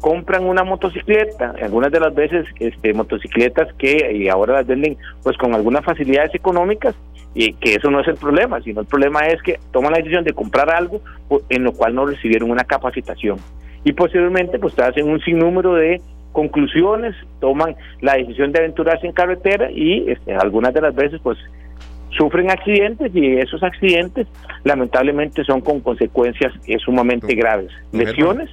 compran 0.00 0.44
una 0.44 0.64
motocicleta, 0.64 1.54
algunas 1.62 1.92
de 1.92 2.00
las 2.00 2.14
veces 2.14 2.46
este, 2.58 2.94
motocicletas 2.94 3.72
que 3.74 4.28
ahora 4.30 4.54
las 4.54 4.66
venden 4.66 4.96
pues 5.22 5.36
con 5.36 5.54
algunas 5.54 5.84
facilidades 5.84 6.34
económicas 6.34 6.94
y 7.34 7.52
que 7.54 7.74
eso 7.74 7.90
no 7.90 8.00
es 8.00 8.08
el 8.08 8.16
problema, 8.16 8.60
sino 8.62 8.80
el 8.80 8.86
problema 8.86 9.26
es 9.28 9.40
que 9.42 9.60
toman 9.72 9.92
la 9.92 9.98
decisión 9.98 10.24
de 10.24 10.32
comprar 10.32 10.70
algo 10.70 11.00
en 11.48 11.64
lo 11.64 11.72
cual 11.72 11.94
no 11.94 12.06
recibieron 12.06 12.50
una 12.50 12.64
capacitación 12.64 13.38
y 13.84 13.92
posteriormente 13.92 14.58
pues 14.58 14.78
hacen 14.78 15.08
un 15.08 15.20
sinnúmero 15.20 15.74
de 15.74 16.00
conclusiones, 16.32 17.14
toman 17.40 17.76
la 18.00 18.14
decisión 18.14 18.52
de 18.52 18.60
aventurarse 18.60 19.06
en 19.06 19.12
carretera 19.12 19.70
y 19.70 20.10
este, 20.10 20.34
algunas 20.34 20.72
de 20.74 20.80
las 20.80 20.94
veces 20.94 21.20
pues 21.22 21.38
sufren 22.16 22.50
accidentes 22.50 23.14
y 23.14 23.36
esos 23.36 23.62
accidentes 23.62 24.26
lamentablemente 24.64 25.44
son 25.44 25.60
con 25.60 25.80
consecuencias 25.80 26.52
eh, 26.66 26.76
sumamente 26.78 27.34
graves, 27.34 27.70
lesiones 27.92 28.50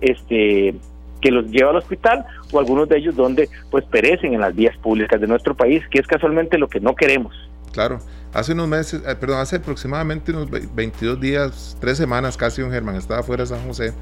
este 0.00 0.74
que 1.20 1.30
los 1.30 1.50
lleva 1.50 1.70
al 1.70 1.76
hospital 1.76 2.26
o 2.52 2.58
algunos 2.58 2.86
de 2.88 2.98
ellos 2.98 3.16
donde 3.16 3.48
pues 3.70 3.84
perecen 3.86 4.34
en 4.34 4.40
las 4.40 4.54
vías 4.54 4.76
públicas 4.76 5.18
de 5.18 5.26
nuestro 5.26 5.54
país, 5.54 5.82
que 5.90 5.98
es 5.98 6.06
casualmente 6.06 6.58
lo 6.58 6.68
que 6.68 6.80
no 6.80 6.94
queremos. 6.94 7.34
Claro, 7.72 7.98
hace 8.34 8.52
unos 8.52 8.68
meses, 8.68 9.02
eh, 9.06 9.16
perdón, 9.18 9.40
hace 9.40 9.56
aproximadamente 9.56 10.32
unos 10.32 10.50
22 10.50 11.18
días, 11.18 11.78
tres 11.80 11.96
semanas 11.96 12.36
casi, 12.36 12.60
un 12.60 12.70
Germán 12.70 12.96
estaba 12.96 13.22
fuera 13.22 13.44
de 13.44 13.46
San 13.46 13.66
José 13.66 13.94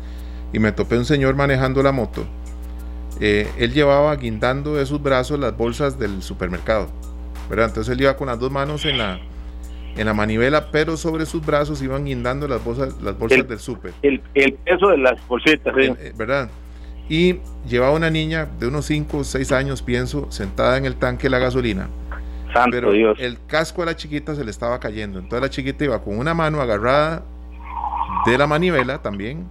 y 0.53 0.59
me 0.59 0.73
topé 0.73 0.99
un 0.99 1.05
señor 1.05 1.35
manejando 1.35 1.83
la 1.83 1.93
moto. 1.93 2.25
Eh, 3.21 3.49
él 3.59 3.73
llevaba 3.73 4.15
guindando 4.17 4.75
de 4.75 4.87
sus 4.87 5.03
brazos 5.03 5.39
las 5.39 5.57
bolsas 5.57 5.99
del 5.99 6.23
supermercado, 6.23 6.89
¿verdad? 7.49 7.69
Entonces 7.69 7.95
él 7.95 8.03
iba 8.03 8.17
con 8.17 8.27
las 8.27 8.39
dos 8.39 8.51
manos 8.51 8.85
en 8.85 8.99
la, 8.99 9.21
en 9.97 10.07
la 10.07 10.15
manivela, 10.15 10.71
pero 10.71 10.97
sobre 10.97 11.27
sus 11.27 11.45
brazos 11.45 11.83
iban 11.83 12.05
guindando 12.05 12.49
las 12.49 12.63
bolsas, 12.65 13.01
las 13.01 13.19
bolsas 13.19 13.47
del 13.49 13.59
súper. 13.59 13.93
El, 14.03 14.21
peso 14.21 14.89
de 14.89 14.99
las 14.99 15.27
bolsitas, 15.27 15.75
eh, 15.79 16.13
¿verdad? 16.17 16.51
Y 17.09 17.37
llevaba 17.69 17.93
una 17.93 18.11
niña 18.11 18.49
de 18.59 18.67
unos 18.67 18.87
5 18.87 19.19
o 19.19 19.25
6 19.25 19.53
años, 19.53 19.83
pienso, 19.83 20.31
sentada 20.31 20.77
en 20.77 20.87
el 20.87 20.97
tanque 20.97 21.25
de 21.25 21.31
la 21.31 21.39
gasolina. 21.39 21.89
Santo 22.53 22.71
pero 22.73 22.93
Dios. 22.93 23.19
el 23.19 23.39
casco 23.47 23.83
a 23.83 23.87
la 23.87 23.97
chiquita 23.97 24.35
se 24.35 24.45
le 24.45 24.51
estaba 24.51 24.79
cayendo. 24.79 25.19
Entonces 25.19 25.41
la 25.41 25.51
chiquita 25.51 25.85
iba 25.85 26.03
con 26.03 26.19
una 26.19 26.35
mano 26.35 26.61
agarrada 26.61 27.23
de 28.27 28.37
la 28.37 28.47
manivela 28.47 29.01
también 29.01 29.47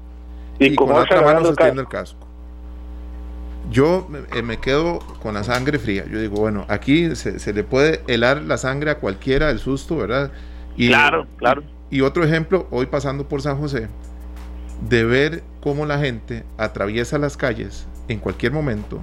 y, 0.65 0.76
con 0.76 0.89
la 0.89 0.95
otra 0.95 1.21
mano 1.21 1.45
sosteniendo 1.45 1.82
el 1.82 1.88
casco 1.88 2.32
yo 3.71 4.08
eh, 4.36 4.41
me, 4.41 4.58
quedo 4.58 5.00
con 5.21 5.34
la 5.34 5.43
sangre 5.43 5.80
fría. 5.80 6.06
Yo 6.10 6.19
digo, 6.19 6.36
bueno, 6.36 6.65
aquí 6.67 7.15
se, 7.15 7.54
le 7.54 7.63
puede 7.63 8.02
helar 8.08 8.41
la 8.41 8.58
sangre 8.58 8.91
a 8.91 8.95
cualquiera 8.95 9.47
del 9.47 9.60
susto, 9.60 9.95
¿verdad? 9.97 10.32
Y, 10.76 10.89
claro, 10.89 11.26
claro. 11.38 11.63
Y 11.89 12.02
otro 12.02 12.24
ejemplo, 12.24 12.67
hoy 12.69 12.86
pasando 12.86 13.28
por 13.28 13.41
San 13.41 13.58
José, 13.58 13.88
de 14.89 15.04
ver 15.04 15.43
cómo 15.62 15.86
la 15.86 16.00
gente 16.00 16.43
atraviesa 16.58 17.17
las 17.17 17.38
calles 17.38 17.88
en 18.08 18.19
cualquier 18.19 18.52
momento. 18.52 19.00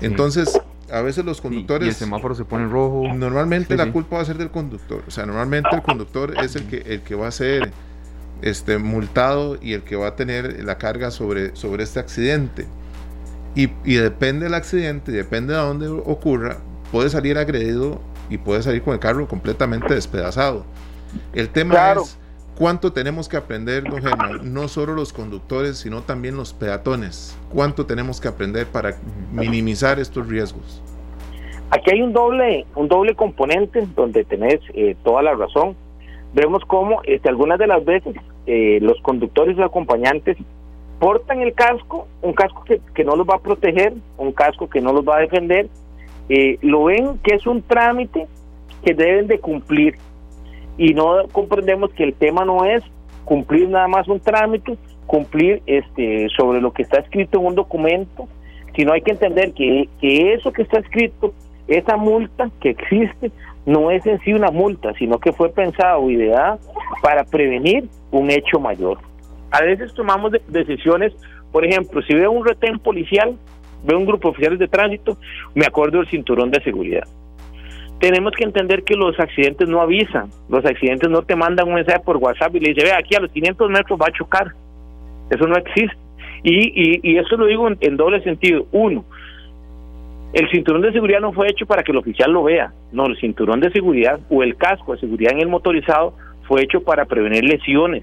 Entonces, 0.00 0.60
a 0.90 1.00
veces 1.00 1.24
los 1.24 1.40
conductores... 1.40 1.86
Y, 1.86 1.88
el 1.90 1.94
semáforo 1.94 2.34
se 2.34 2.44
pone 2.44 2.66
rojo. 2.66 3.04
Normalmente 3.14 3.76
la 3.76 3.92
culpa 3.92 4.16
va 4.16 4.22
a 4.22 4.24
ser 4.24 4.36
del 4.36 4.50
conductor. 4.50 5.02
O 5.06 5.10
sea, 5.10 5.26
normalmente 5.26 5.68
el 5.72 5.82
conductor 5.82 6.34
es 6.42 6.56
el 6.56 6.64
que, 6.66 6.78
el 6.78 7.02
que 7.02 7.14
va 7.14 7.28
a 7.28 7.32
ser 7.32 7.70
este, 8.42 8.78
multado 8.78 9.56
y 9.60 9.72
el 9.72 9.82
que 9.82 9.96
va 9.96 10.08
a 10.08 10.16
tener 10.16 10.62
la 10.64 10.78
carga 10.78 11.10
sobre, 11.10 11.56
sobre 11.56 11.84
este 11.84 12.00
accidente. 12.00 12.66
Y, 13.54 13.66
depende 13.84 14.44
del 14.44 14.54
accidente, 14.54 15.12
depende 15.12 15.52
de 15.52 15.58
dónde 15.58 15.88
ocurra, 15.88 16.58
puede 16.90 17.10
salir 17.10 17.36
agredido 17.36 18.00
y 18.30 18.38
puede 18.38 18.62
salir 18.62 18.82
con 18.82 18.94
el 18.94 19.00
carro 19.00 19.28
completamente 19.28 19.94
despedazado. 19.94 20.64
El 21.34 21.50
tema 21.50 21.92
es 21.92 22.18
cuánto 22.56 22.92
tenemos 22.92 23.28
que 23.28 23.36
aprender, 23.36 23.84
don 23.84 24.02
Germán, 24.02 24.54
no 24.54 24.68
solo 24.68 24.94
los 24.94 25.12
conductores, 25.12 25.76
sino 25.76 26.00
también 26.00 26.36
los 26.36 26.54
peatones. 26.54 27.36
¿Cuánto 27.50 27.84
tenemos 27.84 28.22
que 28.22 28.28
aprender 28.28 28.66
para 28.66 28.96
minimizar 29.32 29.98
estos 29.98 30.26
riesgos? 30.28 30.82
Aquí 31.70 31.90
hay 31.90 32.00
un 32.00 32.14
doble, 32.14 32.66
un 32.74 32.88
doble 32.88 33.14
componente 33.14 33.86
donde 33.94 34.24
tenés 34.24 34.60
eh, 34.74 34.96
toda 35.04 35.22
la 35.22 35.34
razón. 35.34 35.76
Vemos 36.34 36.62
cómo 36.66 37.02
este, 37.04 37.28
algunas 37.28 37.58
de 37.58 37.66
las 37.66 37.84
veces 37.84 38.14
eh, 38.46 38.78
los 38.80 39.00
conductores 39.02 39.56
y 39.56 39.62
acompañantes 39.62 40.36
portan 40.98 41.40
el 41.42 41.52
casco, 41.52 42.06
un 42.22 42.32
casco 42.32 42.64
que, 42.64 43.04
no 43.04 43.16
los 43.16 43.26
va 43.26 43.34
a 43.34 43.40
proteger, 43.40 43.92
un 44.18 44.32
casco 44.32 44.70
que 44.70 44.80
no 44.80 44.92
los 44.92 45.06
va 45.06 45.16
a 45.16 45.20
defender, 45.20 45.68
eh, 46.28 46.58
lo 46.62 46.84
ven 46.84 47.18
que 47.24 47.34
es 47.34 47.46
un 47.46 47.62
trámite 47.62 48.28
que 48.84 48.94
deben 48.94 49.26
de 49.26 49.40
cumplir. 49.40 49.96
Y 50.78 50.94
no 50.94 51.26
comprendemos 51.32 51.92
que 51.92 52.04
el 52.04 52.14
tema 52.14 52.44
no 52.44 52.64
es 52.64 52.84
cumplir 53.24 53.68
nada 53.68 53.88
más 53.88 54.06
un 54.08 54.20
trámite, 54.20 54.76
cumplir 55.06 55.60
este 55.66 56.28
sobre 56.36 56.60
lo 56.60 56.72
que 56.72 56.82
está 56.82 57.00
escrito 57.00 57.40
en 57.40 57.46
un 57.46 57.54
documento, 57.54 58.28
sino 58.76 58.92
hay 58.92 59.02
que 59.02 59.10
entender 59.10 59.52
que, 59.52 59.88
que 60.00 60.34
eso 60.34 60.52
que 60.52 60.62
está 60.62 60.78
escrito, 60.78 61.34
esa 61.66 61.96
multa 61.96 62.50
que 62.60 62.70
existe, 62.70 63.32
no 63.66 63.90
es 63.90 64.04
en 64.06 64.18
sí 64.20 64.32
una 64.32 64.50
multa, 64.50 64.92
sino 64.94 65.18
que 65.18 65.32
fue 65.32 65.50
pensada 65.50 65.98
o 65.98 66.10
ideada 66.10 66.58
para 67.02 67.24
prevenir 67.24 67.84
un 68.10 68.30
hecho 68.30 68.58
mayor. 68.58 68.98
A 69.50 69.62
veces 69.62 69.92
tomamos 69.94 70.32
decisiones, 70.48 71.12
por 71.52 71.64
ejemplo, 71.64 72.02
si 72.02 72.14
veo 72.14 72.30
un 72.30 72.46
retén 72.46 72.78
policial, 72.78 73.36
veo 73.84 73.98
un 73.98 74.06
grupo 74.06 74.28
de 74.28 74.32
oficiales 74.32 74.58
de 74.58 74.68
tránsito, 74.68 75.18
me 75.54 75.66
acuerdo 75.66 75.98
del 75.98 76.08
cinturón 76.08 76.50
de 76.50 76.62
seguridad. 76.62 77.06
Tenemos 78.00 78.32
que 78.36 78.44
entender 78.44 78.82
que 78.82 78.96
los 78.96 79.18
accidentes 79.20 79.68
no 79.68 79.80
avisan, 79.80 80.30
los 80.48 80.64
accidentes 80.64 81.08
no 81.08 81.22
te 81.22 81.36
mandan 81.36 81.68
un 81.68 81.74
mensaje 81.74 82.00
por 82.00 82.16
WhatsApp 82.16 82.54
y 82.56 82.60
le 82.60 82.68
dicen, 82.70 82.90
ve, 82.90 82.92
aquí 82.92 83.14
a 83.14 83.20
los 83.20 83.30
500 83.30 83.70
metros 83.70 84.00
va 84.00 84.06
a 84.08 84.12
chocar. 84.12 84.52
Eso 85.30 85.46
no 85.46 85.56
existe. 85.56 85.96
Y, 86.42 87.00
y, 87.08 87.16
eso 87.18 87.36
lo 87.36 87.46
digo 87.46 87.68
en, 87.68 87.96
doble 87.96 88.20
sentido. 88.22 88.66
Uno, 88.72 89.04
el 90.32 90.50
cinturón 90.50 90.82
de 90.82 90.92
seguridad 90.92 91.20
no 91.20 91.32
fue 91.32 91.48
hecho 91.50 91.66
para 91.66 91.82
que 91.82 91.92
el 91.92 91.98
oficial 91.98 92.32
lo 92.32 92.44
vea. 92.44 92.72
No, 92.92 93.06
el 93.06 93.18
cinturón 93.18 93.60
de 93.60 93.70
seguridad 93.70 94.20
o 94.30 94.42
el 94.42 94.56
casco 94.56 94.92
de 94.92 95.00
seguridad 95.00 95.32
en 95.32 95.40
el 95.40 95.48
motorizado 95.48 96.14
fue 96.46 96.62
hecho 96.62 96.82
para 96.82 97.04
prevenir 97.04 97.44
lesiones, 97.44 98.02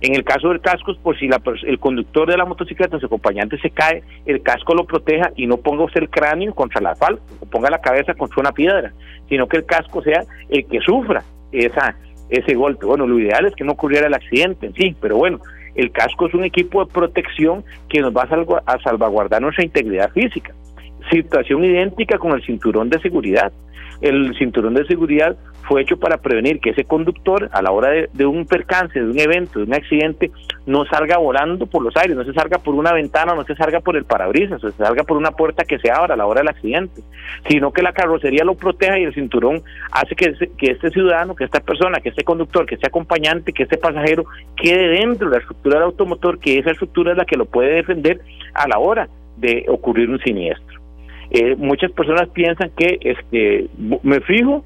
en 0.00 0.14
el 0.14 0.24
caso 0.24 0.48
del 0.48 0.60
casco, 0.60 0.94
por 1.02 1.18
si 1.18 1.28
la, 1.28 1.40
el 1.66 1.78
conductor 1.78 2.28
de 2.28 2.36
la 2.36 2.44
motocicleta, 2.44 2.98
su 2.98 3.06
acompañante 3.06 3.58
se 3.58 3.70
cae, 3.70 4.02
el 4.24 4.42
casco 4.42 4.74
lo 4.74 4.84
proteja 4.84 5.30
y 5.36 5.46
no 5.46 5.58
ponga 5.58 5.84
usted 5.84 6.02
el 6.02 6.10
cráneo 6.10 6.54
contra 6.54 6.80
la 6.80 6.90
asfalto, 6.92 7.22
o 7.40 7.46
ponga 7.46 7.70
la 7.70 7.80
cabeza 7.80 8.14
contra 8.14 8.40
una 8.40 8.52
piedra, 8.52 8.92
sino 9.28 9.46
que 9.46 9.58
el 9.58 9.66
casco 9.66 10.02
sea 10.02 10.24
el 10.48 10.66
que 10.66 10.80
sufra 10.80 11.22
esa 11.52 11.96
ese 12.30 12.54
golpe. 12.54 12.86
Bueno, 12.86 13.06
lo 13.06 13.18
ideal 13.18 13.44
es 13.44 13.54
que 13.54 13.64
no 13.64 13.72
ocurriera 13.72 14.06
el 14.06 14.14
accidente 14.14 14.66
en 14.66 14.72
sí, 14.72 14.96
pero 14.98 15.18
bueno, 15.18 15.38
el 15.74 15.92
casco 15.92 16.28
es 16.28 16.34
un 16.34 16.44
equipo 16.44 16.82
de 16.82 16.90
protección 16.90 17.62
que 17.90 18.00
nos 18.00 18.16
va 18.16 18.22
a 18.64 18.78
salvaguardar 18.78 19.42
nuestra 19.42 19.64
integridad 19.64 20.10
física. 20.12 20.54
Situación 21.10 21.64
idéntica 21.64 22.18
con 22.18 22.32
el 22.32 22.44
cinturón 22.44 22.88
de 22.90 23.00
seguridad. 23.00 23.52
El 24.00 24.34
cinturón 24.36 24.74
de 24.74 24.84
seguridad 24.86 25.36
fue 25.68 25.82
hecho 25.82 25.96
para 25.96 26.18
prevenir 26.18 26.60
que 26.60 26.70
ese 26.70 26.84
conductor 26.84 27.48
a 27.52 27.62
la 27.62 27.70
hora 27.70 27.90
de, 28.12 28.26
un 28.26 28.46
percance, 28.46 28.98
de 28.98 29.08
un 29.08 29.18
evento, 29.18 29.60
de 29.60 29.64
un 29.64 29.74
accidente, 29.74 30.30
no 30.66 30.84
salga 30.86 31.18
volando 31.18 31.66
por 31.66 31.82
los 31.82 31.96
aires, 31.96 32.16
no 32.16 32.24
se 32.24 32.32
salga 32.32 32.58
por 32.58 32.74
una 32.74 32.92
ventana, 32.92 33.34
no 33.34 33.44
se 33.44 33.54
salga 33.54 33.80
por 33.80 33.96
el 33.96 34.04
parabrisas, 34.04 34.62
o 34.62 34.70
se 34.70 34.76
salga 34.76 35.04
por 35.04 35.16
una 35.16 35.30
puerta 35.30 35.64
que 35.64 35.78
se 35.78 35.90
abra 35.90 36.14
a 36.14 36.16
la 36.16 36.26
hora 36.26 36.40
del 36.40 36.48
accidente, 36.48 37.00
sino 37.48 37.72
que 37.72 37.82
la 37.82 37.92
carrocería 37.92 38.44
lo 38.44 38.54
proteja 38.54 38.98
y 38.98 39.04
el 39.04 39.14
cinturón 39.14 39.62
hace 39.92 40.14
que, 40.16 40.34
que 40.58 40.72
este 40.72 40.90
ciudadano, 40.90 41.36
que 41.36 41.44
esta 41.44 41.60
persona, 41.60 42.00
que 42.00 42.08
este 42.08 42.24
conductor, 42.24 42.66
que 42.66 42.74
este 42.74 42.88
acompañante, 42.88 43.52
que 43.52 43.62
este 43.62 43.78
pasajero 43.78 44.24
quede 44.56 45.00
dentro 45.00 45.28
de 45.28 45.36
la 45.36 45.40
estructura 45.40 45.76
del 45.76 45.84
automotor, 45.84 46.38
que 46.38 46.58
esa 46.58 46.72
estructura 46.72 47.12
es 47.12 47.18
la 47.18 47.24
que 47.24 47.36
lo 47.36 47.46
puede 47.46 47.74
defender 47.74 48.20
a 48.54 48.66
la 48.66 48.78
hora 48.78 49.08
de 49.36 49.64
ocurrir 49.68 50.10
un 50.10 50.18
siniestro. 50.20 50.81
Eh, 51.34 51.56
muchas 51.56 51.90
personas 51.92 52.28
piensan 52.28 52.70
que 52.76 52.98
este 53.00 53.66
me 54.02 54.20
fijo 54.20 54.62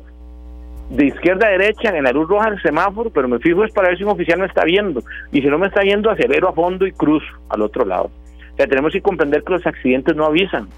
de 0.90 1.06
izquierda 1.06 1.46
a 1.46 1.50
derecha 1.50 1.96
en 1.96 2.02
la 2.02 2.10
luz 2.10 2.28
roja 2.28 2.50
del 2.50 2.60
semáforo, 2.60 3.10
pero 3.10 3.28
me 3.28 3.38
fijo 3.38 3.64
es 3.64 3.72
para 3.72 3.88
ver 3.88 3.98
si 3.98 4.02
un 4.02 4.10
oficial 4.10 4.40
me 4.40 4.46
está 4.46 4.64
viendo. 4.64 5.00
Y 5.30 5.42
si 5.42 5.46
no 5.46 5.58
me 5.58 5.68
está 5.68 5.82
viendo, 5.82 6.10
acelero 6.10 6.48
a 6.48 6.52
fondo 6.52 6.84
y 6.84 6.90
cruzo 6.90 7.26
al 7.50 7.62
otro 7.62 7.84
lado. 7.84 8.10
O 8.52 8.56
sea, 8.56 8.66
tenemos 8.66 8.92
que 8.92 9.00
comprender 9.00 9.44
que 9.44 9.52
los 9.52 9.64
accidentes 9.64 10.16
no 10.16 10.26
avisan. 10.26 10.68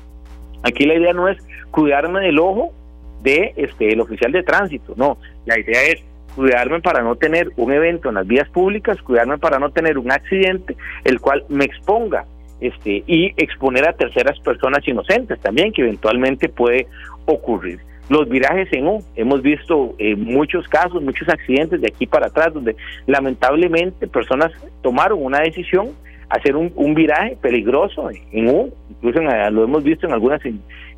Aquí 0.62 0.84
la 0.84 0.94
idea 0.94 1.14
no 1.14 1.26
es 1.26 1.38
cuidarme 1.70 2.20
del 2.20 2.38
ojo 2.38 2.74
de 3.22 3.54
este 3.56 3.90
el 3.90 4.00
oficial 4.00 4.30
de 4.32 4.42
tránsito, 4.42 4.92
no. 4.94 5.16
La 5.46 5.58
idea 5.58 5.84
es 5.84 6.02
cuidarme 6.36 6.80
para 6.80 7.00
no 7.02 7.16
tener 7.16 7.50
un 7.56 7.72
evento 7.72 8.10
en 8.10 8.16
las 8.16 8.26
vías 8.26 8.48
públicas, 8.50 9.00
cuidarme 9.00 9.38
para 9.38 9.58
no 9.58 9.70
tener 9.70 9.96
un 9.96 10.12
accidente 10.12 10.76
el 11.04 11.18
cual 11.18 11.44
me 11.48 11.64
exponga 11.64 12.26
este 12.60 13.02
y 13.06 13.32
exponer 13.36 13.88
a 13.88 13.92
terceras 13.92 14.38
personas 14.40 14.86
inocentes 14.86 15.38
también 15.40 15.72
que 15.72 15.82
eventualmente 15.82 16.48
puede 16.48 16.86
ocurrir. 17.26 17.80
los 18.08 18.26
virajes 18.28 18.72
en 18.72 18.86
U. 18.86 19.04
Hemos 19.16 19.42
visto 19.42 19.94
eh, 19.98 20.16
muchos 20.16 20.66
casos, 20.68 21.02
muchos 21.02 21.28
accidentes 21.28 21.80
de 21.80 21.88
aquí 21.88 22.06
para 22.06 22.28
atrás, 22.28 22.54
donde 22.54 22.74
lamentablemente 23.06 24.06
personas 24.06 24.50
tomaron 24.82 25.22
una 25.22 25.40
decisión, 25.40 25.90
hacer 26.30 26.56
un, 26.56 26.94
viraje 26.94 27.36
peligroso 27.40 28.08
en 28.32 28.48
U, 28.48 28.72
incluso 28.90 29.20
lo 29.50 29.64
hemos 29.64 29.82
visto 29.82 30.06
en 30.06 30.12
algunas 30.14 30.40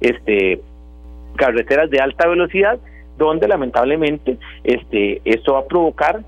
este, 0.01 0.61
carreteras 1.37 1.91
de 1.91 1.99
alta 2.01 2.29
velocidad, 2.29 2.79
donde 3.19 3.49
lamentablemente 3.49 4.39
este, 4.65 5.21
esto 5.25 5.55
va 5.55 5.61
a 5.61 5.67
provocar 5.67 6.21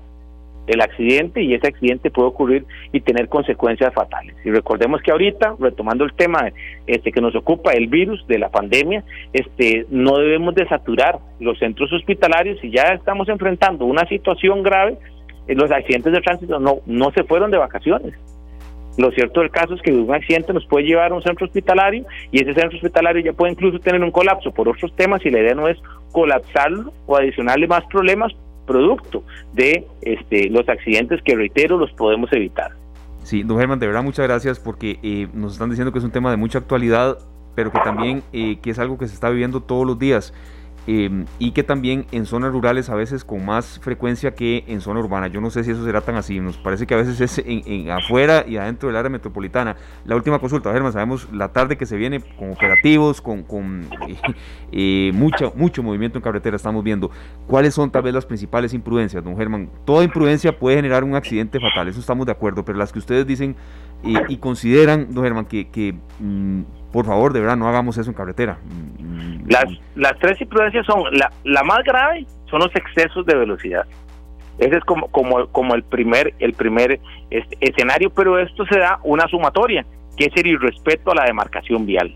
el 0.67 0.81
accidente 0.81 1.41
y 1.41 1.53
ese 1.53 1.67
accidente 1.67 2.09
puede 2.09 2.29
ocurrir 2.29 2.65
y 2.91 3.01
tener 3.01 3.27
consecuencias 3.27 3.93
fatales. 3.93 4.35
Y 4.45 4.51
recordemos 4.51 5.01
que 5.01 5.11
ahorita, 5.11 5.55
retomando 5.59 6.05
el 6.05 6.13
tema 6.13 6.51
este 6.87 7.11
que 7.11 7.21
nos 7.21 7.35
ocupa, 7.35 7.73
el 7.73 7.87
virus 7.87 8.25
de 8.27 8.39
la 8.39 8.49
pandemia, 8.49 9.03
este 9.33 9.85
no 9.89 10.17
debemos 10.17 10.55
de 10.55 10.67
saturar 10.67 11.19
los 11.39 11.59
centros 11.59 11.91
hospitalarios 11.91 12.63
y 12.63 12.71
ya 12.71 12.93
estamos 12.93 13.27
enfrentando 13.29 13.85
una 13.85 14.07
situación 14.07 14.63
grave, 14.63 14.97
eh, 15.47 15.55
los 15.55 15.71
accidentes 15.71 16.13
de 16.13 16.21
tránsito 16.21 16.59
no 16.59 16.77
no 16.85 17.11
se 17.11 17.23
fueron 17.23 17.51
de 17.51 17.57
vacaciones. 17.57 18.13
Lo 18.97 19.11
cierto 19.11 19.39
del 19.41 19.49
caso 19.49 19.73
es 19.73 19.81
que 19.81 19.91
un 19.91 20.13
accidente 20.13 20.53
nos 20.53 20.67
puede 20.67 20.85
llevar 20.85 21.11
a 21.11 21.15
un 21.15 21.23
centro 21.23 21.47
hospitalario 21.47 22.05
y 22.31 22.43
ese 22.43 22.53
centro 22.53 22.77
hospitalario 22.77 23.23
ya 23.23 23.33
puede 23.33 23.53
incluso 23.53 23.79
tener 23.79 24.03
un 24.03 24.11
colapso 24.11 24.51
por 24.51 24.69
otros 24.69 24.95
temas 24.95 25.25
y 25.25 25.31
la 25.31 25.39
idea 25.39 25.55
no 25.55 25.67
es 25.67 25.79
colapsarlo 26.11 26.93
o 27.07 27.17
adicionarle 27.17 27.65
más 27.65 27.83
problemas 27.85 28.33
producto 28.65 29.23
de 29.53 29.87
este, 30.01 30.49
los 30.49 30.67
accidentes 30.67 31.21
que, 31.23 31.35
reitero, 31.35 31.77
los 31.77 31.91
podemos 31.91 32.31
evitar. 32.33 32.71
Sí, 33.23 33.43
don 33.43 33.57
Germán, 33.57 33.79
de 33.79 33.87
verdad 33.87 34.03
muchas 34.03 34.27
gracias 34.27 34.59
porque 34.59 34.99
eh, 35.01 35.27
nos 35.33 35.53
están 35.53 35.69
diciendo 35.69 35.91
que 35.93 35.99
es 35.99 36.05
un 36.05 36.11
tema 36.11 36.29
de 36.29 36.37
mucha 36.37 36.57
actualidad, 36.57 37.17
pero 37.55 37.71
que 37.71 37.79
también 37.79 38.21
eh, 38.33 38.57
que 38.61 38.71
es 38.71 38.79
algo 38.79 38.97
que 38.97 39.07
se 39.07 39.13
está 39.13 39.29
viviendo 39.29 39.61
todos 39.61 39.87
los 39.87 39.97
días. 39.97 40.33
Em, 40.85 41.25
y 41.39 41.51
que 41.51 41.63
también 41.63 42.05
en 42.11 42.25
zonas 42.25 42.51
rurales 42.51 42.89
a 42.89 42.95
veces 42.95 43.23
con 43.23 43.45
más 43.45 43.79
frecuencia 43.79 44.35
que 44.35 44.65
en 44.67 44.81
zona 44.81 44.99
urbana. 44.99 45.27
Yo 45.27 45.39
no 45.39 45.49
sé 45.49 45.63
si 45.63 45.71
eso 45.71 45.85
será 45.85 46.01
tan 46.01 46.15
así, 46.15 46.41
nos 46.41 46.57
parece 46.57 46.85
que 46.85 46.93
a 46.93 46.97
veces 46.97 47.21
es 47.21 47.41
en, 47.45 47.89
afuera 47.89 48.43
y 48.45 48.57
adentro 48.57 48.89
del 48.89 48.97
área 48.97 49.09
metropolitana. 49.09 49.77
La 50.05 50.17
última 50.17 50.39
consulta, 50.39 50.73
Germán, 50.73 50.91
sabemos 50.91 51.31
la 51.31 51.53
tarde 51.53 51.77
que 51.77 51.85
se 51.85 51.95
viene 51.95 52.19
con 52.37 52.51
operativos, 52.51 53.21
con, 53.21 53.43
con 53.43 53.87
eh, 54.73 55.11
mucho, 55.13 55.53
mucho 55.55 55.81
movimiento 55.83 56.17
en 56.17 56.21
carretera, 56.23 56.57
estamos 56.57 56.83
viendo. 56.83 57.09
¿Cuáles 57.47 57.73
son 57.73 57.89
tal 57.89 58.03
vez 58.03 58.13
las 58.13 58.25
principales 58.25 58.73
imprudencias, 58.73 59.23
don 59.23 59.37
Germán? 59.37 59.69
Toda 59.85 60.03
imprudencia 60.03 60.59
puede 60.59 60.75
generar 60.75 61.05
un 61.05 61.15
accidente 61.15 61.61
fatal, 61.61 61.87
eso 61.87 62.01
estamos 62.01 62.25
de 62.25 62.33
acuerdo, 62.33 62.65
pero 62.65 62.77
las 62.77 62.91
que 62.91 62.99
ustedes 62.99 63.25
dicen 63.25 63.55
y 64.03 64.35
consideran, 64.35 65.13
don 65.13 65.23
Germán, 65.23 65.45
que, 65.45 65.69
que 65.69 65.95
mm, 66.19 66.63
por 66.93 67.05
favor, 67.07 67.33
de 67.33 67.41
verdad, 67.41 67.57
no 67.57 67.67
hagamos 67.67 67.97
eso 67.97 68.09
en 68.09 68.15
carretera. 68.15 68.59
Las, 69.47 69.65
las 69.95 70.17
tres 70.19 70.39
imprudencias 70.39 70.85
son, 70.85 71.03
la, 71.11 71.31
la 71.43 71.63
más 71.63 71.83
grave 71.83 72.25
son 72.49 72.59
los 72.59 72.73
excesos 72.75 73.25
de 73.25 73.35
velocidad. 73.35 73.85
Ese 74.59 74.77
es 74.77 74.83
como, 74.85 75.07
como, 75.07 75.47
como 75.47 75.73
el 75.73 75.81
primer, 75.83 76.35
el 76.37 76.53
primer 76.53 76.99
este, 77.31 77.57
escenario, 77.59 78.11
pero 78.11 78.37
esto 78.37 78.63
se 78.67 78.77
da 78.77 78.99
una 79.03 79.27
sumatoria, 79.27 79.85
que 80.15 80.25
es 80.25 80.31
el 80.35 80.45
irrespeto 80.45 81.11
a 81.11 81.15
la 81.15 81.25
demarcación 81.25 81.87
vial. 81.87 82.15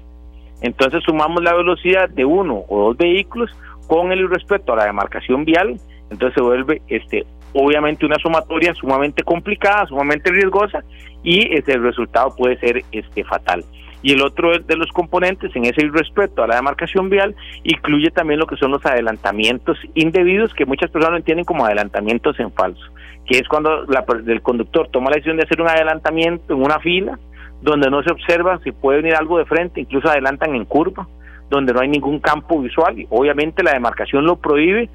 Entonces 0.61 1.03
sumamos 1.03 1.43
la 1.43 1.55
velocidad 1.55 2.07
de 2.09 2.23
uno 2.23 2.63
o 2.69 2.89
dos 2.89 2.97
vehículos 2.97 3.49
con 3.87 4.11
el 4.11 4.19
irrespeto 4.19 4.73
a 4.73 4.77
la 4.77 4.85
demarcación 4.85 5.43
vial, 5.43 5.79
entonces 6.11 6.35
se 6.35 6.41
vuelve 6.41 6.81
este 6.87 7.25
obviamente 7.53 8.05
una 8.05 8.17
sumatoria 8.17 8.75
sumamente 8.75 9.23
complicada, 9.23 9.87
sumamente 9.87 10.29
riesgosa 10.31 10.83
y 11.23 11.51
ese 11.55 11.73
el 11.73 11.83
resultado 11.83 12.35
puede 12.35 12.59
ser 12.59 12.83
este 12.91 13.23
fatal 13.23 13.63
y 14.01 14.13
el 14.13 14.21
otro 14.21 14.59
de 14.59 14.75
los 14.75 14.91
componentes 14.91 15.55
en 15.55 15.65
ese 15.65 15.83
irrespeto 15.83 16.43
a 16.43 16.47
la 16.47 16.55
demarcación 16.55 17.09
vial 17.09 17.35
incluye 17.63 18.11
también 18.11 18.39
lo 18.39 18.47
que 18.47 18.57
son 18.57 18.71
los 18.71 18.85
adelantamientos 18.85 19.77
indebidos 19.95 20.53
que 20.53 20.65
muchas 20.65 20.91
personas 20.91 21.19
entienden 21.19 21.45
como 21.45 21.65
adelantamientos 21.65 22.39
en 22.39 22.51
falso, 22.51 22.83
que 23.25 23.39
es 23.39 23.47
cuando 23.47 23.85
la, 23.85 24.05
el 24.27 24.41
conductor 24.41 24.89
toma 24.91 25.09
la 25.09 25.15
decisión 25.15 25.37
de 25.37 25.43
hacer 25.43 25.61
un 25.61 25.69
adelantamiento 25.69 26.53
en 26.53 26.61
una 26.61 26.79
fila 26.79 27.17
donde 27.61 27.89
no 27.89 28.03
se 28.03 28.11
observa 28.11 28.59
si 28.63 28.71
puede 28.71 29.01
venir 29.01 29.15
algo 29.15 29.39
de 29.39 29.45
frente, 29.45 29.81
incluso 29.81 30.09
adelantan 30.09 30.55
en 30.55 30.65
curva, 30.65 31.07
donde 31.49 31.73
no 31.73 31.79
hay 31.79 31.87
ningún 31.87 32.19
campo 32.19 32.61
visual 32.61 32.99
y 32.99 33.07
obviamente 33.09 33.63
la 33.63 33.73
demarcación 33.73 34.25
lo 34.25 34.35
prohíbe 34.35 34.89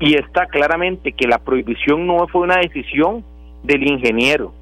y 0.00 0.14
está 0.16 0.46
claramente 0.46 1.12
que 1.12 1.26
la 1.26 1.38
prohibición 1.38 2.06
no 2.06 2.26
fue 2.28 2.42
una 2.42 2.56
decisión 2.56 3.24
del 3.62 3.86
ingeniero, 3.86 4.52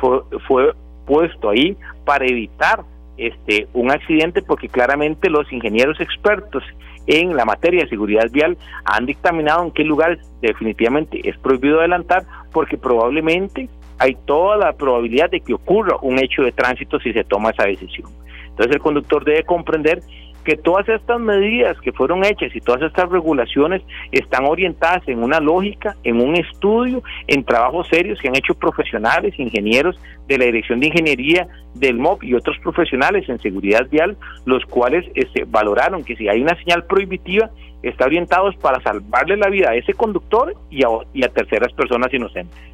fue, 0.00 0.20
fue 0.46 0.72
puesto 1.06 1.50
ahí 1.50 1.76
para 2.04 2.26
evitar 2.26 2.84
este, 3.16 3.68
un 3.72 3.90
accidente 3.90 4.42
porque 4.42 4.68
claramente 4.68 5.30
los 5.30 5.50
ingenieros 5.52 6.00
expertos 6.00 6.62
en 7.06 7.36
la 7.36 7.44
materia 7.44 7.82
de 7.82 7.88
seguridad 7.88 8.30
vial 8.30 8.56
han 8.84 9.06
dictaminado 9.06 9.64
en 9.64 9.70
qué 9.72 9.84
lugares 9.84 10.18
definitivamente 10.40 11.20
es 11.28 11.36
prohibido 11.38 11.80
adelantar 11.80 12.24
porque 12.52 12.76
probablemente 12.76 13.68
hay 13.98 14.16
toda 14.24 14.56
la 14.56 14.72
probabilidad 14.72 15.30
de 15.30 15.40
que 15.40 15.54
ocurra 15.54 15.96
un 16.02 16.18
hecho 16.18 16.42
de 16.42 16.52
tránsito 16.52 16.98
si 17.00 17.12
se 17.12 17.24
toma 17.24 17.50
esa 17.50 17.64
decisión. 17.64 18.10
Entonces 18.48 18.74
el 18.74 18.82
conductor 18.82 19.24
debe 19.24 19.44
comprender 19.44 20.02
que 20.42 20.56
todas 20.56 20.88
estas 20.88 21.20
medidas 21.20 21.78
que 21.80 21.92
fueron 21.92 22.24
hechas 22.24 22.54
y 22.54 22.60
todas 22.60 22.82
estas 22.82 23.08
regulaciones 23.08 23.82
están 24.10 24.44
orientadas 24.46 25.06
en 25.08 25.22
una 25.22 25.40
lógica, 25.40 25.96
en 26.04 26.20
un 26.20 26.36
estudio, 26.36 27.02
en 27.26 27.44
trabajos 27.44 27.88
serios 27.88 28.18
que 28.20 28.28
han 28.28 28.36
hecho 28.36 28.54
profesionales, 28.54 29.38
ingenieros 29.38 29.98
de 30.28 30.38
la 30.38 30.44
Dirección 30.46 30.80
de 30.80 30.88
Ingeniería 30.88 31.48
del 31.74 31.98
MOP 31.98 32.24
y 32.24 32.34
otros 32.34 32.58
profesionales 32.58 33.28
en 33.28 33.38
seguridad 33.38 33.88
vial, 33.90 34.16
los 34.44 34.64
cuales 34.66 35.04
este, 35.14 35.44
valoraron 35.44 36.04
que 36.04 36.16
si 36.16 36.28
hay 36.28 36.42
una 36.42 36.56
señal 36.56 36.84
prohibitiva, 36.84 37.50
está 37.82 38.04
orientados 38.04 38.54
para 38.56 38.80
salvarle 38.82 39.36
la 39.36 39.48
vida 39.48 39.70
a 39.70 39.74
ese 39.74 39.94
conductor 39.94 40.54
y 40.70 40.84
a 40.84 41.28
terceras 41.28 41.72
personas 41.72 42.12
inocentes. 42.12 42.72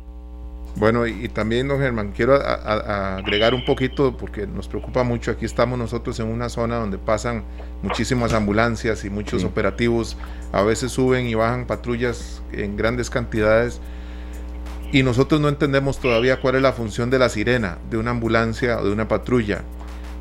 Bueno, 0.79 1.09
y, 1.09 1.29
también, 1.29 1.67
don 1.67 1.81
Germán, 1.81 2.13
quiero 2.13 2.35
agregar 2.37 3.53
un 3.53 3.65
poquito 3.65 4.17
porque 4.17 4.47
nos 4.47 4.69
preocupa 4.69 5.03
mucho. 5.03 5.33
Aquí 5.33 5.45
estamos 5.45 5.77
nosotros 5.77 6.21
en 6.21 6.29
una 6.29 6.49
zona 6.49 6.77
donde 6.77 6.99
pasan 6.99 7.43
muchísimas 7.83 8.33
ambulancias 8.33 9.05
y 9.05 9.11
muchos 9.11 9.43
operativos. 9.43 10.17
A 10.53 10.63
veces 10.63 10.93
suben 10.93 11.27
y 11.27 11.35
bajan 11.35 11.67
patrullas 11.67 12.43
en 12.53 12.77
grandes 12.77 13.11
cantidades. 13.11 13.81
Y 14.93 15.03
nosotros 15.03 15.41
no 15.41 15.49
entendemos 15.49 15.99
todavía 15.99 16.41
cuál 16.41 16.55
es 16.55 16.63
la 16.63 16.73
función 16.73 17.11
de 17.11 17.19
la 17.19 17.29
sirena, 17.29 17.79
de 17.91 17.97
una 17.97 18.13
ambulancia 18.13 18.79
o 18.79 18.85
de 18.85 18.93
una 18.93 19.09
patrulla. 19.09 19.63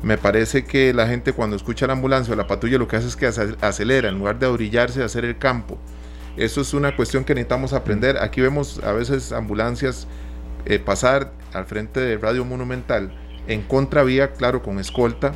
Me 0.02 0.18
parece 0.18 0.64
que 0.64 0.92
la 0.92 1.06
gente 1.06 1.32
cuando 1.32 1.54
escucha 1.54 1.86
la 1.86 1.92
ambulancia 1.92 2.34
o 2.34 2.36
la 2.36 2.48
patrulla 2.48 2.78
lo 2.78 2.88
que 2.88 2.96
hace 2.96 3.06
es 3.06 3.14
que 3.14 3.26
acelera 3.26 4.08
en 4.08 4.18
lugar 4.18 4.40
de 4.40 4.46
orillarse 4.46 5.02
a 5.02 5.04
hacer 5.04 5.24
el 5.24 5.38
campo. 5.38 5.78
Eso 6.36 6.60
es 6.60 6.74
una 6.74 6.96
cuestión 6.96 7.24
que 7.24 7.34
necesitamos 7.34 7.72
aprender. 7.72 8.18
Aquí 8.18 8.40
vemos 8.40 8.80
a 8.84 8.92
veces 8.92 9.32
ambulancias 9.32 10.08
eh, 10.68 10.78
pasar 10.78 11.32
al 11.54 11.64
frente 11.64 12.00
de 12.00 12.18
Radio 12.18 12.44
Monumental 12.44 13.10
en 13.46 13.62
contravía, 13.62 14.32
claro, 14.32 14.62
con 14.62 14.78
escolta, 14.78 15.32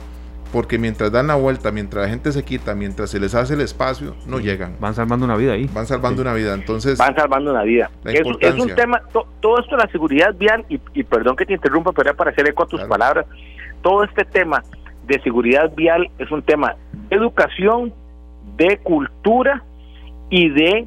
porque 0.53 0.79
mientras 0.79 1.11
dan 1.11 1.29
la 1.29 1.35
vuelta, 1.35 1.73
mientras 1.73 2.05
la 2.05 2.11
gente 2.11 2.31
se 2.31 2.45
quita, 2.45 2.75
mientras 2.75 3.11
se 3.11 3.19
les 3.19 3.35
hace 3.35 3.55
el 3.55 3.63
espacio, 3.63 4.15
no 4.27 4.39
llegan. 4.39 4.77
Van 4.79 4.95
salvando 4.95 5.25
una 5.25 5.37
vida 5.37 5.55
ahí. 5.55 5.69
Van 5.73 5.87
salvando 5.87 6.21
una 6.21 6.35
vida, 6.35 6.53
entonces... 6.53 6.99
Van 6.99 7.17
salvando 7.17 7.51
una 7.51 7.63
vida. 7.63 7.91
Es, 8.05 8.21
un 8.59 8.69
tema, 8.75 9.01
todo 9.41 9.59
esto 9.59 9.77
de 9.77 9.83
la 9.83 9.91
seguridad 9.91 10.35
vial, 10.35 10.67
y, 10.69 11.03
perdón 11.05 11.37
que 11.37 11.47
te 11.47 11.55
interrumpa, 11.55 11.93
pero 11.93 12.15
para 12.15 12.31
hacer 12.31 12.47
eco 12.47 12.65
a 12.65 12.67
tus 12.67 12.83
palabras, 12.83 13.25
todo 13.81 14.05
este 14.05 14.27
tema 14.27 14.63
de 15.07 15.21
seguridad 15.23 15.73
vial 15.75 16.11
es 16.19 16.31
un 16.31 16.43
tema 16.43 16.77
de 17.09 17.17
educación, 17.17 17.95
de 18.57 18.77
cultura 18.79 19.65
y 20.29 20.51
de 20.51 20.87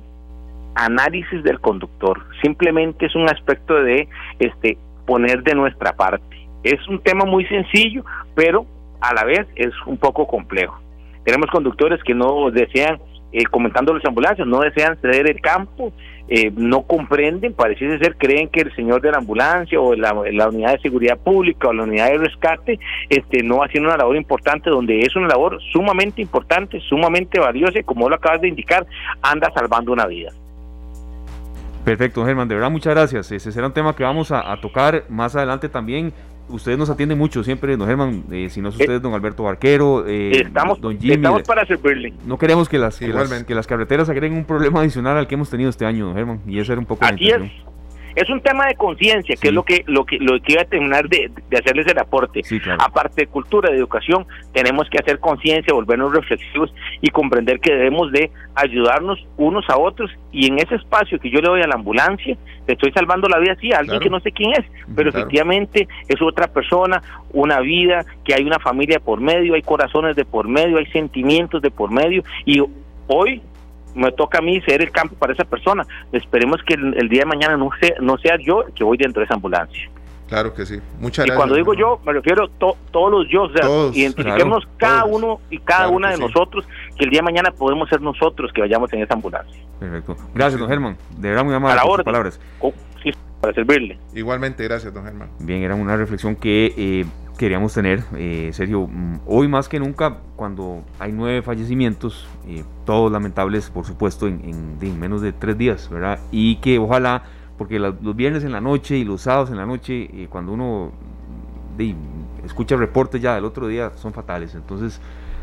análisis 0.76 1.44
del 1.44 1.60
conductor, 1.60 2.22
simplemente 2.42 3.06
es 3.06 3.16
un 3.16 3.30
aspecto 3.30 3.76
de 3.76 4.08
este 4.40 4.78
poner 5.06 5.44
de 5.44 5.56
nuestra 5.56 5.94
parte. 5.94 6.48
Es 6.64 6.86
un 6.88 7.00
tema 7.00 7.26
muy 7.26 7.46
sencillo, 7.46 8.04
pero 8.36 8.66
a 9.02 9.14
la 9.14 9.24
vez 9.24 9.48
es 9.56 9.72
un 9.86 9.98
poco 9.98 10.28
complejo. 10.28 10.80
Tenemos 11.24 11.50
conductores 11.50 12.04
que 12.04 12.14
no 12.14 12.52
desean, 12.52 13.00
eh, 13.32 13.46
comentando 13.46 13.94
las 13.94 14.06
ambulancias, 14.06 14.48
no 14.48 14.60
desean 14.60 14.98
ceder 15.02 15.30
el 15.30 15.42
campo, 15.42 15.92
eh, 16.28 16.52
no 16.56 16.84
comprenden, 16.84 17.54
parece 17.54 18.00
ser, 18.00 18.16
creen 18.18 18.48
que 18.50 18.62
el 18.62 18.76
señor 18.76 19.02
de 19.02 19.12
la 19.12 19.18
ambulancia 19.18 19.80
o 19.80 19.94
la, 19.94 20.12
la, 20.32 20.50
unidad 20.50 20.74
de 20.74 20.80
seguridad 20.80 21.20
pública 21.20 21.68
o 21.68 21.74
la 21.74 21.84
unidad 21.84 22.10
de 22.10 22.18
rescate 22.18 22.80
este, 23.10 23.44
no 23.44 23.64
haciendo 23.64 23.90
una 23.90 23.98
labor 23.98 24.16
importante, 24.16 24.72
donde 24.72 25.02
es 25.02 25.16
una 25.16 25.28
labor 25.28 25.60
sumamente 25.72 26.22
importante, 26.22 26.80
sumamente 26.80 27.40
valiosa 27.40 27.80
y 27.80 27.84
como 27.84 28.10
lo 28.10 28.16
acabas 28.16 28.42
de 28.42 28.48
indicar, 28.48 28.88
anda 29.22 29.52
salvando 29.54 29.94
una 29.94 30.08
vida. 30.08 30.32
Perfecto, 31.86 32.26
Germán, 32.26 32.48
de 32.48 32.56
verdad 32.56 32.72
muchas 32.72 32.96
gracias. 32.96 33.32
Ese 33.32 33.52
será 33.52 33.68
un 33.68 33.74
tema 33.74 33.96
que 33.96 34.04
vamos 34.04 34.32
a, 34.32 34.58
tocar 34.60 35.06
más 35.08 35.36
adelante 35.36 35.70
también. 35.70 36.12
Ustedes 36.50 36.78
nos 36.78 36.90
atienden 36.90 37.18
mucho 37.18 37.44
siempre, 37.44 37.78
don 37.78 37.88
Germán, 37.88 38.24
eh, 38.32 38.50
si 38.50 38.62
no 38.62 38.70
es 38.70 38.76
ustedes, 38.76 39.02
don 39.02 39.14
Alberto 39.14 39.44
Barquero, 39.44 40.06
eh, 40.08 40.42
estamos, 40.42 40.82
don 40.82 41.00
Jimmy. 41.00 41.16
Estamos 41.16 41.44
para 41.44 41.66
servirle. 41.66 42.14
No 42.26 42.38
queremos 42.38 42.70
que 42.70 42.78
las, 42.78 43.00
que 43.00 43.56
las, 43.56 43.68
carreteras 43.68 44.10
agreguen 44.10 44.38
un 44.38 44.46
problema 44.46 44.82
adicional 44.82 45.18
al 45.18 45.28
que 45.28 45.36
hemos 45.36 45.50
tenido 45.50 45.70
este 45.70 45.86
año, 45.86 46.08
don 46.08 46.16
Germán, 46.16 46.42
y 46.48 46.60
ese 46.60 46.72
era 46.72 46.80
un 46.80 46.86
poco... 46.86 47.06
Así 47.06 47.30
es. 47.30 47.42
Es 48.16 48.30
un 48.30 48.42
tema 48.42 48.68
de 48.68 48.76
conciencia, 48.76 49.36
que 49.36 49.50
es 49.50 49.54
lo 49.54 49.64
que 49.64 49.84
lo 49.88 50.06
que 50.06 50.18
lo 50.20 50.40
que 50.42 50.54
iba 50.54 50.62
a 50.62 50.66
terminar 50.66 51.10
de, 51.10 51.30
hacerles 51.58 51.88
el 51.88 52.00
aporte. 52.00 52.42
Aparte 52.80 53.22
de 53.22 53.28
cultura, 53.28 53.70
de 53.70 53.78
educación, 53.78 54.26
tenemos 54.54 54.90
que 54.90 54.98
hacer 54.98 55.20
conciencia, 55.20 55.74
volvernos 55.74 56.14
reflexivos 56.14 56.74
y 57.02 57.10
comprender 57.10 57.60
que 57.60 57.74
debemos 57.74 58.12
de 58.12 58.32
ayudarnos 58.56 59.26
unos 59.38 59.70
a 59.70 59.78
otros. 59.78 60.12
Y 60.32 60.48
en 60.48 60.60
ese 60.60 60.76
espacio 60.76 61.20
que 61.20 61.30
yo 61.30 61.40
le 61.42 61.50
doy 61.50 61.62
a 61.62 61.68
la 61.68 61.76
ambulancia, 61.76 62.38
le 62.68 62.74
estoy 62.74 62.92
salvando 62.92 63.28
la 63.28 63.40
vida 63.40 63.56
sí 63.60 63.74
a 63.74 63.80
alguien 63.80 64.00
que 64.00 64.10
no 64.10 64.20
sé 64.22 64.32
quién 64.32 64.52
es, 64.54 64.66
pero 64.96 65.10
efectivamente 65.10 65.88
es 66.08 66.22
otra 66.22 66.48
persona, 66.48 67.02
una 67.34 67.60
vida, 67.60 68.06
que 68.24 68.34
hay 68.34 68.44
una 68.44 68.60
familia 68.60 69.00
por 69.00 69.20
medio, 69.20 69.56
hay 69.56 69.62
corazones 69.62 70.16
de 70.16 70.26
por 70.26 70.48
medio, 70.48 70.78
hay 70.78 70.86
sentimientos 70.88 71.62
de 71.62 71.72
por 71.72 71.92
medio. 71.92 72.24
Y 72.46 72.62
hoy 73.08 73.42
me 73.96 74.12
toca 74.12 74.40
a 74.40 74.42
mí 74.42 74.62
ser 74.62 74.82
el 74.82 74.92
campo 74.92 75.16
para 75.16 75.34
esa 75.34 75.46
persona. 75.46 75.86
Esperemos 76.12 76.62
que 76.64 76.76
el, 76.76 77.10
día 77.10 77.22
de 77.22 77.26
mañana 77.26 77.58
no 77.58 77.70
sea, 77.80 77.96
no 78.02 78.18
sea 78.18 78.38
yo 78.40 78.64
el 78.64 78.74
que 78.74 78.84
voy 78.84 78.98
dentro 78.98 79.22
de 79.22 79.26
esa 79.26 79.36
ambulancia. 79.36 79.90
Claro 80.28 80.54
que 80.54 80.66
sí. 80.66 80.80
Muchas 81.00 81.26
gracias. 81.26 81.36
Y 81.36 81.38
cuando 81.38 81.56
digo 81.56 81.74
yo, 81.76 82.00
me 82.06 82.14
refiero 82.14 82.46
a 82.46 82.50
todos 82.58 83.12
los 83.12 83.28
yo, 83.30 83.44
o 83.44 83.52
sea, 83.52 83.68
identifiquemos 83.94 84.68
cada 84.78 85.06
uno 85.06 85.40
y 85.50 85.60
cada 85.60 85.88
una 85.90 86.12
de 86.12 86.18
nosotros, 86.18 86.68
que 86.98 87.06
el 87.06 87.12
día 87.12 87.20
de 87.20 87.24
mañana 87.24 87.52
podemos 87.52 87.88
ser 87.90 88.02
nosotros 88.02 88.52
que 88.52 88.62
vayamos 88.62 88.92
en 88.94 89.04
esa 89.04 89.14
ambulancia. 89.14 89.62
Perfecto. 89.80 90.18
Gracias, 90.34 90.60
don 90.60 90.70
Germán. 90.70 90.98
De 91.18 91.30
verdad, 91.30 91.46
muy 91.46 91.54
amable 91.54 91.80
por 91.82 91.96
sus 91.98 92.06
palabras. 92.06 92.40
Oh, 92.60 92.74
sí, 93.04 93.12
para 93.40 93.54
servirle. 93.54 94.00
Igualmente, 94.16 94.64
gracias, 94.64 94.92
don 94.94 95.04
Germán. 95.04 95.30
Bien, 95.40 95.62
era 95.62 95.76
una 95.76 95.96
reflexión 95.96 96.36
que 96.36 96.74
eh, 96.76 97.06
queríamos 97.38 97.74
tener, 97.74 98.04
eh, 98.16 98.50
Sergio, 98.54 98.88
mm, 98.88 99.20
hoy 99.26 99.48
más 99.48 99.68
que 99.68 99.80
nunca, 99.80 100.18
cuando 100.36 100.84
hay 101.00 101.12
nueve 101.12 101.42
fallecimientos, 101.42 102.28
eh, 102.48 102.64
todos 102.86 103.12
lamentables, 103.12 103.70
por 103.70 103.86
supuesto, 103.86 104.28
en, 104.28 105.00
menos 105.00 105.22
de 105.22 105.34
tres 105.34 105.58
días, 105.58 105.90
¿verdad? 105.90 106.20
Y 106.32 106.58
que 106.58 106.80
ojalá, 106.80 107.24
porque 107.58 107.80
los 107.80 108.16
viernes 108.16 108.44
en 108.44 108.52
la 108.52 108.62
noche 108.62 108.98
y 108.98 109.04
los 109.04 109.22
sábados 109.22 109.50
en 109.50 109.58
la 109.58 109.66
noche, 109.66 110.10
eh, 110.14 110.28
cuando 110.30 110.54
uno 110.54 110.92
escucha 112.46 112.78
reportes 112.78 113.22
ya 113.22 113.36
del 113.36 113.44
otro 113.44 113.68
día, 113.68 113.92
son 113.96 114.14
fatales. 114.14 114.56
Entonces, 114.56 115.02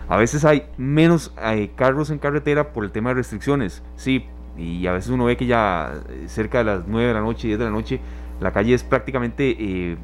a 0.09 0.17
veces 0.17 0.45
hay 0.45 0.65
menos 0.79 1.33
carros 1.77 2.11
en 2.11 2.19
carretera 2.19 2.73
por 2.73 2.85
el 2.85 2.91
tema 2.91 3.11
de 3.11 3.15
restricciones, 3.15 3.83
sí, 3.97 4.27
y 4.57 4.87
a 4.87 4.93
veces 4.93 5.11
uno 5.11 5.25
ve 5.25 5.37
que 5.37 5.47
ya 5.47 5.95
cerca 6.27 6.59
de 6.59 6.65
las 6.65 6.87
nueve 6.87 7.09
de 7.09 7.15
la 7.15 7.21
noche, 7.21 7.49
diez 7.49 7.59
de 7.59 7.67
la 7.67 7.71
noche, 7.71 8.01
la 8.41 8.53
calle 8.53 8.75
es 8.75 8.83
prácticamente 8.83 9.97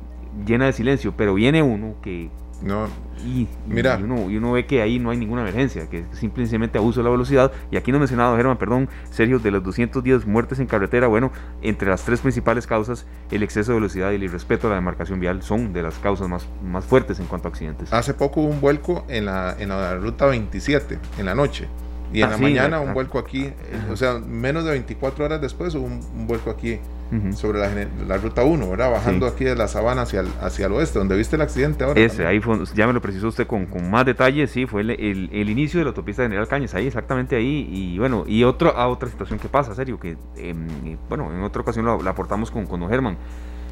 llena 0.46 0.66
de 0.66 0.72
silencio, 0.72 1.14
pero 1.16 1.34
viene 1.34 1.62
uno 1.62 1.94
que... 2.02 2.30
No, 2.60 2.88
y, 3.24 3.46
mira. 3.68 3.98
Y 4.00 4.02
uno, 4.02 4.28
y 4.28 4.36
uno, 4.36 4.50
ve 4.50 4.66
que 4.66 4.82
ahí 4.82 4.98
no 4.98 5.10
hay 5.10 5.16
ninguna 5.16 5.42
emergencia, 5.42 5.88
que 5.88 6.00
es 6.00 6.18
simplemente 6.18 6.76
abuso 6.76 6.98
de 6.98 7.04
la 7.04 7.10
velocidad. 7.10 7.52
Y 7.70 7.76
aquí 7.76 7.92
no 7.92 8.00
mencionado, 8.00 8.36
Germán, 8.36 8.56
perdón, 8.58 8.88
Sergio, 9.10 9.38
de 9.38 9.52
los 9.52 9.62
210 9.62 10.26
muertes 10.26 10.58
en 10.58 10.66
carretera, 10.66 11.06
bueno, 11.06 11.30
entre 11.62 11.88
las 11.88 12.02
tres 12.02 12.20
principales 12.20 12.66
causas, 12.66 13.06
el 13.30 13.44
exceso 13.44 13.70
de 13.70 13.76
velocidad 13.76 14.10
y 14.10 14.16
el 14.16 14.24
irrespeto 14.24 14.66
a 14.66 14.70
la 14.70 14.76
demarcación 14.76 15.20
vial 15.20 15.42
son 15.42 15.72
de 15.72 15.82
las 15.82 16.00
causas 16.00 16.28
más, 16.28 16.48
más 16.64 16.84
fuertes 16.84 17.20
en 17.20 17.26
cuanto 17.26 17.46
a 17.46 17.50
accidentes. 17.52 17.92
Hace 17.92 18.12
poco 18.14 18.40
hubo 18.40 18.48
un 18.48 18.60
vuelco 18.60 19.04
en 19.08 19.26
la, 19.26 19.54
en 19.56 19.68
la 19.68 19.94
ruta 19.94 20.26
27, 20.26 20.98
en 21.18 21.26
la 21.26 21.36
noche. 21.36 21.68
Y 22.12 22.22
en 22.22 22.30
la 22.30 22.38
mañana 22.38 22.80
un 22.80 22.94
vuelco 22.94 23.18
aquí, 23.18 23.52
o 23.90 23.96
sea, 23.96 24.18
menos 24.18 24.64
de 24.64 24.70
24 24.70 25.24
horas 25.24 25.40
después 25.40 25.74
hubo 25.74 25.86
un, 25.86 26.26
vuelco 26.26 26.50
aquí 26.50 26.78
sobre 27.34 27.58
la, 28.06 28.16
ruta 28.18 28.44
1, 28.44 28.68
¿verdad? 28.68 28.90
Bajando 28.90 29.26
aquí 29.26 29.44
de 29.44 29.56
la 29.56 29.66
sabana 29.66 30.02
hacia 30.02 30.20
el, 30.20 30.28
hacia 30.42 30.66
el 30.66 30.72
oeste, 30.72 30.98
donde 30.98 31.16
viste 31.16 31.36
el 31.36 31.42
accidente 31.42 31.84
ahora. 31.84 32.00
Ese, 32.00 32.26
ahí 32.26 32.40
ya 32.74 32.86
me 32.86 32.92
lo 32.92 33.00
precisó 33.00 33.28
usted 33.28 33.46
con, 33.46 33.66
con 33.66 33.90
más 33.90 34.04
detalle, 34.04 34.46
sí, 34.46 34.66
fue 34.66 34.82
el, 34.82 34.90
el, 34.90 35.48
inicio 35.50 35.78
de 35.78 35.84
la 35.84 35.90
autopista 35.90 36.22
General 36.22 36.46
Cañas, 36.48 36.74
ahí 36.74 36.86
exactamente 36.86 37.36
ahí, 37.36 37.68
y 37.70 37.98
bueno, 37.98 38.24
y 38.26 38.44
otro, 38.44 38.76
a 38.76 38.88
otra 38.88 39.08
situación 39.08 39.38
que 39.38 39.48
pasa, 39.48 39.74
serio, 39.74 39.98
que 39.98 40.16
em, 40.36 40.98
bueno, 41.08 41.32
en 41.32 41.42
otra 41.42 41.62
ocasión 41.62 41.86
la, 41.86 42.10
aportamos 42.10 42.50
con, 42.50 42.66
con 42.66 42.80
don 42.80 42.90
Germán 42.90 43.16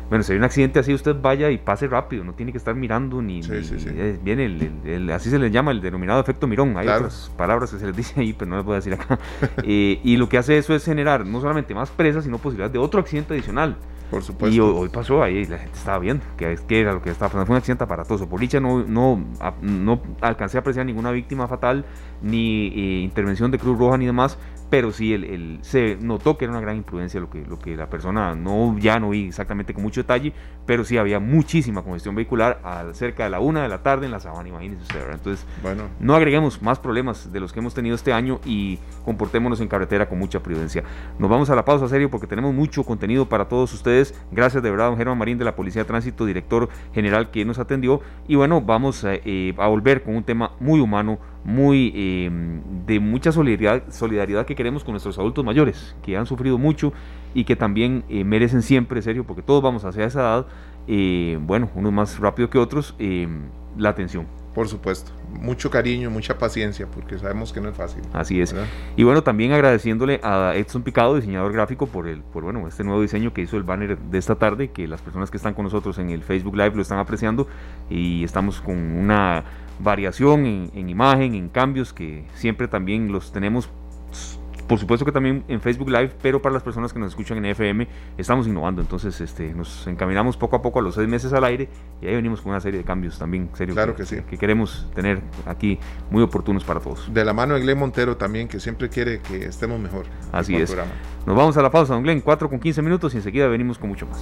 bueno, 0.08 0.22
si 0.22 0.32
hay 0.32 0.38
un 0.38 0.44
accidente 0.44 0.78
así, 0.78 0.94
usted 0.94 1.16
vaya 1.20 1.50
y 1.50 1.58
pase 1.58 1.88
rápido, 1.88 2.22
no 2.22 2.32
tiene 2.32 2.52
que 2.52 2.58
estar 2.58 2.74
mirando 2.74 3.20
ni. 3.20 3.40
Eh, 3.40 4.18
viene 4.22 4.44
el, 4.84 5.10
así 5.10 5.30
se 5.30 5.38
le 5.38 5.50
llama 5.50 5.72
el 5.72 5.80
denominado 5.80 6.20
efecto 6.20 6.46
mirón. 6.46 6.76
Hay 6.76 6.86
otras 6.86 7.32
palabras 7.36 7.72
que 7.72 7.78
se 7.78 7.86
les 7.86 7.96
dice 7.96 8.20
ahí, 8.20 8.32
pero 8.32 8.50
no 8.50 8.56
les 8.56 8.64
voy 8.64 8.74
a 8.74 8.76
decir 8.76 8.94
acá. 8.94 9.18
Eh, 9.68 10.00
y 10.04 10.16
lo 10.16 10.28
que 10.28 10.38
hace 10.38 10.58
eso 10.58 10.74
es 10.74 10.84
generar 10.84 11.26
no 11.26 11.40
solamente 11.40 11.74
más 11.74 11.90
presas, 11.90 12.24
sino 12.24 12.38
posibilidad 12.38 12.70
de 12.70 12.78
otro 12.78 13.00
accidente 13.00 13.34
adicional. 13.34 13.76
Por 14.10 14.22
supuesto. 14.22 14.54
Y 14.54 14.60
hoy, 14.60 14.88
pasó 14.88 15.22
ahí, 15.22 15.44
la 15.46 15.58
gente 15.58 15.76
estaba 15.76 15.98
viendo 15.98 16.24
que, 16.36 16.56
que 16.68 16.80
era 16.80 16.92
lo 16.92 17.02
que 17.02 17.10
estaba 17.10 17.28
pasando. 17.28 17.46
Fue 17.46 17.54
un 17.54 17.58
accidente 17.58 17.82
aparatoso. 17.82 18.28
Por 18.28 18.38
dicha 18.38 18.60
no, 18.60 18.84
no, 18.84 19.24
no 19.60 20.00
alcancé 20.20 20.58
a 20.58 20.60
apreciar 20.60 20.86
ninguna 20.86 21.10
víctima 21.10 21.48
fatal, 21.48 21.84
ni 22.22 22.68
eh, 22.68 23.00
intervención 23.00 23.50
de 23.50 23.58
Cruz 23.58 23.78
Roja, 23.78 23.98
ni 23.98 24.06
demás 24.06 24.38
pero 24.70 24.92
sí 24.92 25.14
el, 25.14 25.58
se 25.62 25.96
notó 26.00 26.36
que 26.36 26.44
era 26.44 26.52
una 26.52 26.60
gran 26.60 26.76
imprudencia 26.76 27.20
lo 27.20 27.30
que, 27.30 27.44
lo 27.44 27.58
que 27.58 27.76
la 27.76 27.88
persona, 27.88 28.34
no 28.34 28.76
ya 28.78 28.98
no 28.98 29.10
vi 29.10 29.26
exactamente 29.26 29.74
con 29.74 29.82
mucho 29.82 30.00
detalle, 30.00 30.32
pero 30.66 30.84
sí 30.84 30.98
había 30.98 31.20
muchísima 31.20 31.82
congestión 31.82 32.14
vehicular 32.14 32.60
a 32.64 32.92
cerca 32.92 33.24
de 33.24 33.30
la 33.30 33.40
una 33.40 33.62
de 33.62 33.68
la 33.68 33.82
tarde 33.82 34.06
en 34.06 34.12
la 34.12 34.20
sabana, 34.20 34.48
imagínense 34.48 34.82
usted, 34.82 35.12
Entonces, 35.12 35.46
bueno. 35.62 35.84
no 36.00 36.14
agreguemos 36.14 36.60
más 36.62 36.78
problemas 36.78 37.32
de 37.32 37.40
los 37.40 37.52
que 37.52 37.60
hemos 37.60 37.74
tenido 37.74 37.94
este 37.94 38.12
año 38.12 38.40
y 38.44 38.78
comportémonos 39.04 39.60
en 39.60 39.68
carretera 39.68 40.08
con 40.08 40.18
mucha 40.18 40.42
prudencia. 40.42 40.82
Nos 41.18 41.30
vamos 41.30 41.50
a 41.50 41.54
la 41.54 41.64
pausa 41.64 41.88
serio 41.88 42.10
porque 42.10 42.26
tenemos 42.26 42.52
mucho 42.52 42.84
contenido 42.84 43.28
para 43.28 43.46
todos 43.48 43.72
ustedes. 43.72 44.14
Gracias 44.32 44.62
de 44.62 44.70
verdad, 44.70 44.88
don 44.88 44.96
Germán 44.96 45.18
Marín 45.18 45.38
de 45.38 45.44
la 45.44 45.54
Policía 45.54 45.82
de 45.82 45.86
Tránsito, 45.86 46.26
director 46.26 46.68
general 46.92 47.30
que 47.30 47.44
nos 47.44 47.58
atendió. 47.58 48.00
Y 48.26 48.34
bueno, 48.34 48.60
vamos 48.60 49.04
a, 49.04 49.14
eh, 49.14 49.54
a 49.58 49.68
volver 49.68 50.02
con 50.02 50.16
un 50.16 50.24
tema 50.24 50.52
muy 50.58 50.80
humano 50.80 51.18
muy 51.46 51.92
eh, 51.94 52.28
de 52.86 52.98
mucha 52.98 53.30
solidaridad, 53.30 53.84
solidaridad 53.90 54.44
que 54.46 54.56
queremos 54.56 54.82
con 54.82 54.92
nuestros 54.92 55.16
adultos 55.16 55.44
mayores, 55.44 55.94
que 56.02 56.16
han 56.16 56.26
sufrido 56.26 56.58
mucho 56.58 56.92
y 57.34 57.44
que 57.44 57.54
también 57.54 58.04
eh, 58.08 58.24
merecen 58.24 58.62
siempre, 58.62 59.00
serio, 59.00 59.24
porque 59.24 59.42
todos 59.42 59.62
vamos 59.62 59.84
hacia 59.84 60.04
esa 60.04 60.20
edad, 60.20 60.46
eh, 60.88 61.38
bueno, 61.40 61.70
unos 61.76 61.92
más 61.92 62.18
rápido 62.18 62.50
que 62.50 62.58
otros, 62.58 62.96
la 63.78 63.90
atención. 63.90 64.26
Por 64.54 64.68
supuesto, 64.68 65.12
mucho 65.38 65.70
cariño, 65.70 66.10
mucha 66.10 66.38
paciencia, 66.38 66.86
porque 66.86 67.18
sabemos 67.18 67.52
que 67.52 67.60
no 67.60 67.68
es 67.68 67.76
fácil. 67.76 68.02
Así 68.12 68.40
es. 68.40 68.54
Y 68.96 69.04
bueno, 69.04 69.22
también 69.22 69.52
agradeciéndole 69.52 70.18
a 70.24 70.54
Edson 70.56 70.82
Picado, 70.82 71.14
diseñador 71.14 71.52
gráfico, 71.52 71.86
por 71.86 72.08
el, 72.08 72.22
por 72.22 72.42
bueno, 72.42 72.66
este 72.66 72.82
nuevo 72.82 73.02
diseño 73.02 73.34
que 73.34 73.42
hizo 73.42 73.56
el 73.56 73.64
banner 73.64 73.98
de 73.98 74.18
esta 74.18 74.34
tarde, 74.34 74.70
que 74.70 74.88
las 74.88 75.02
personas 75.02 75.30
que 75.30 75.36
están 75.36 75.52
con 75.52 75.64
nosotros 75.64 75.98
en 75.98 76.10
el 76.10 76.22
Facebook 76.22 76.56
Live 76.56 76.74
lo 76.74 76.82
están 76.82 76.98
apreciando 76.98 77.46
y 77.90 78.24
estamos 78.24 78.62
con 78.62 78.76
una 78.76 79.44
variación 79.78 80.46
en, 80.46 80.88
imagen, 80.88 81.34
en 81.34 81.48
cambios 81.48 81.92
que 81.92 82.24
siempre 82.34 82.68
también 82.68 83.12
los 83.12 83.32
tenemos 83.32 83.68
por 84.66 84.80
supuesto 84.80 85.04
que 85.04 85.12
también 85.12 85.44
en 85.46 85.60
Facebook 85.60 85.88
Live, 85.88 86.10
pero 86.20 86.42
para 86.42 86.52
las 86.52 86.62
personas 86.62 86.92
que 86.92 86.98
nos 86.98 87.10
escuchan 87.10 87.38
en 87.38 87.44
FM 87.46 87.86
estamos 88.18 88.48
innovando, 88.48 88.80
entonces 88.82 89.20
este, 89.20 89.54
nos 89.54 89.86
encaminamos 89.86 90.36
poco 90.36 90.56
a 90.56 90.62
poco 90.62 90.80
a 90.80 90.82
los 90.82 90.96
seis 90.96 91.08
meses 91.08 91.32
al 91.32 91.44
aire 91.44 91.68
y 92.02 92.06
ahí 92.06 92.16
venimos 92.16 92.40
con 92.40 92.50
una 92.50 92.60
serie 92.60 92.78
de 92.78 92.84
cambios 92.84 93.16
también, 93.16 93.48
serio, 93.54 93.74
claro 93.74 93.94
que, 93.94 94.04
sí. 94.04 94.16
que 94.28 94.36
queremos 94.36 94.90
tener 94.94 95.20
aquí 95.46 95.78
muy 96.10 96.22
oportunos 96.22 96.64
para 96.64 96.80
todos. 96.80 97.12
De 97.14 97.24
la 97.24 97.32
mano 97.32 97.54
de 97.54 97.60
Glenn 97.60 97.78
Montero 97.78 98.16
también, 98.16 98.48
que 98.48 98.58
siempre 98.58 98.88
quiere 98.88 99.20
que 99.20 99.44
estemos 99.44 99.78
mejor. 99.78 100.06
Así 100.32 100.56
es. 100.56 100.76
Nos 101.26 101.36
vamos 101.36 101.56
a 101.56 101.62
la 101.62 101.70
pausa, 101.70 101.94
don 101.94 102.02
Glenn, 102.02 102.20
4 102.20 102.48
con 102.48 102.58
15 102.58 102.82
minutos 102.82 103.14
y 103.14 103.18
enseguida 103.18 103.46
venimos 103.46 103.78
con 103.78 103.88
mucho 103.88 104.06
más. 104.06 104.20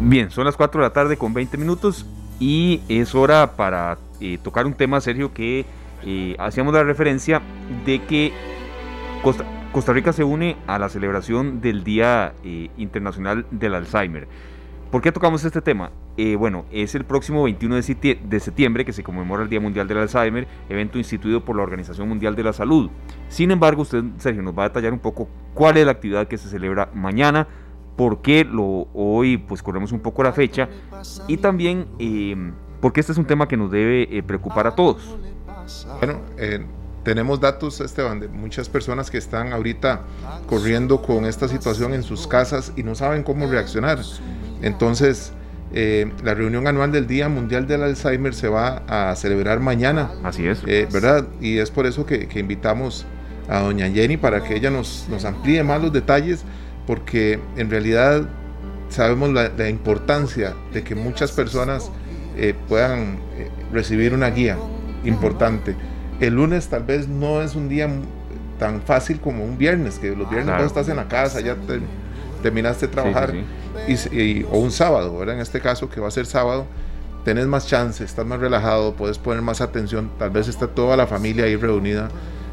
Bien, 0.00 0.30
son 0.30 0.44
las 0.46 0.56
4 0.56 0.80
de 0.80 0.88
la 0.88 0.92
tarde 0.92 1.16
con 1.18 1.34
20 1.34 1.58
minutos 1.58 2.06
y 2.40 2.80
es 2.88 3.14
hora 3.14 3.56
para 3.56 3.98
eh, 4.22 4.38
tocar 4.40 4.66
un 4.66 4.74
tema, 4.74 5.00
Sergio, 5.00 5.34
que 5.34 5.66
eh, 6.06 6.36
hacíamos 6.38 6.72
la 6.72 6.84
referencia 6.84 7.42
de 7.84 8.00
que 8.04 8.32
Costa, 9.20 9.92
Rica 9.92 10.12
se 10.12 10.22
une 10.22 10.56
a 10.68 10.78
la 10.78 10.88
celebración 10.88 11.60
del 11.60 11.82
Día 11.82 12.32
eh, 12.44 12.70
Internacional 12.76 13.46
del 13.50 13.74
Alzheimer. 13.74 14.28
¿Por 14.92 15.02
qué 15.02 15.10
tocamos 15.10 15.44
este 15.44 15.60
tema? 15.60 15.90
bueno, 16.38 16.66
es 16.70 16.94
el 16.94 17.04
próximo 17.04 17.42
21 17.44 17.76
de, 17.76 18.18
de, 18.22 18.38
septiembre 18.38 18.84
que 18.84 18.92
se 18.92 19.02
conmemora 19.02 19.42
el 19.42 19.48
Día 19.48 19.60
Mundial 19.60 19.88
del 19.88 19.96
Alzheimer, 19.96 20.46
evento 20.68 20.98
instituido 20.98 21.42
por 21.42 21.56
la 21.56 21.62
Organización 21.62 22.06
Mundial 22.06 22.36
de 22.36 22.42
la 22.42 22.52
Salud. 22.52 22.90
Sin 23.28 23.50
embargo, 23.50 23.80
usted, 23.82 24.04
Sergio, 24.18 24.42
nos 24.42 24.56
va 24.56 24.64
a 24.64 24.68
detallar 24.68 24.92
un 24.92 24.98
poco 24.98 25.26
cuál 25.54 25.78
es 25.78 25.86
la 25.86 25.92
actividad 25.92 26.28
que 26.28 26.36
se 26.36 26.48
celebra 26.50 26.90
mañana, 26.94 27.48
por 27.96 28.20
qué 28.20 28.44
lo, 28.44 28.88
hoy 28.92 29.38
pues 29.38 29.62
corremos 29.62 29.90
un 29.90 30.00
poco 30.00 30.22
la 30.22 30.32
fecha 30.34 30.68
y 31.28 31.38
también 31.38 31.86
eh, 31.98 32.36
porque 32.82 33.00
este 33.00 33.12
es 33.12 33.18
un 33.18 33.24
tema 33.24 33.48
que 33.48 33.56
nos 33.56 33.70
debe 33.70 34.02
eh, 34.14 34.22
preocupar 34.22 34.66
a 34.66 34.74
todos. 34.74 35.16
Bueno, 35.98 36.20
eh, 36.36 36.66
tenemos 37.02 37.40
datos, 37.40 37.80
Esteban, 37.80 38.20
de 38.20 38.28
muchas 38.28 38.68
personas 38.68 39.10
que 39.10 39.16
están 39.16 39.54
ahorita 39.54 40.02
corriendo 40.46 41.00
con 41.00 41.24
esta 41.24 41.48
situación 41.48 41.94
en 41.94 42.02
sus 42.02 42.26
casas 42.26 42.72
y 42.76 42.82
no 42.82 42.94
saben 42.94 43.22
cómo 43.22 43.46
reaccionar. 43.46 44.00
Entonces, 44.60 45.32
la 45.72 46.34
reunión 46.34 46.66
anual 46.66 46.92
del 46.92 47.06
Día 47.06 47.30
Mundial 47.30 47.66
del 47.66 47.82
Alzheimer 47.82 48.34
se 48.34 48.48
va 48.48 48.82
a 48.86 49.16
celebrar 49.16 49.60
mañana. 49.60 50.10
Así 50.22 50.46
es. 50.46 50.62
¿Verdad? 50.62 51.26
Y 51.40 51.58
es 51.58 51.70
por 51.70 51.86
eso 51.86 52.04
que, 52.04 52.28
invitamos 52.34 53.06
a 53.48 53.60
doña 53.60 53.88
Jenny 53.88 54.16
para 54.16 54.44
que 54.44 54.56
ella 54.56 54.70
nos, 54.70 55.06
nos 55.08 55.24
amplíe 55.24 55.62
más 55.64 55.80
los 55.80 55.92
detalles 55.92 56.44
porque 56.86 57.40
en 57.56 57.70
realidad 57.70 58.28
sabemos 58.88 59.30
la, 59.30 59.68
importancia 59.68 60.54
de 60.72 60.82
que 60.82 60.94
muchas 60.94 61.32
personas 61.32 61.90
eh, 62.36 62.54
puedan 62.68 63.18
eh, 63.36 63.50
recibir 63.72 64.14
una 64.14 64.30
guía 64.30 64.56
importante. 65.04 65.74
El 66.20 66.34
lunes 66.34 66.68
tal 66.68 66.84
vez 66.84 67.08
no 67.08 67.42
es 67.42 67.54
un 67.54 67.68
día 67.68 67.88
tan 68.58 68.82
fácil 68.82 69.20
como 69.20 69.44
un 69.44 69.58
viernes, 69.58 69.98
que 69.98 70.14
los 70.14 70.30
viernes 70.30 70.62
estás 70.62 70.88
en 70.88 70.96
la 70.96 71.08
casa, 71.08 71.40
ya 71.40 71.56
terminaste 72.42 72.86
de 72.86 72.92
trabajar 72.92 73.34
Y, 73.88 74.44
o 74.44 74.58
un 74.58 74.70
sábado, 74.70 75.18
¿verdad? 75.18 75.36
En 75.36 75.40
este 75.40 75.60
caso 75.60 75.88
que 75.88 76.00
va 76.00 76.08
a 76.08 76.10
ser 76.10 76.26
sábado, 76.26 76.66
tenés 77.24 77.46
más 77.46 77.66
chance, 77.66 78.04
estás 78.04 78.26
más 78.26 78.38
relajado, 78.38 78.94
puedes 78.94 79.18
poner 79.18 79.42
más 79.42 79.60
atención, 79.60 80.10
tal 80.18 80.30
vez 80.30 80.48
está 80.48 80.68
toda 80.68 80.96
la 80.96 81.06
familia 81.06 81.44
ahí 81.44 81.56
reunida. 81.56 82.08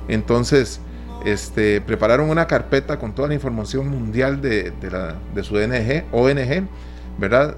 Entonces, 0.07 0.81
este, 1.25 1.81
prepararon 1.81 2.29
una 2.29 2.47
carpeta 2.47 2.97
con 2.97 3.13
toda 3.13 3.27
la 3.27 3.33
información 3.33 3.89
mundial 3.89 4.41
de, 4.41 4.73
la, 4.91 5.15
de 5.35 5.43
su 5.43 5.55
ONG, 5.55 6.05
ONG, 6.11 6.67
¿verdad? 7.17 7.57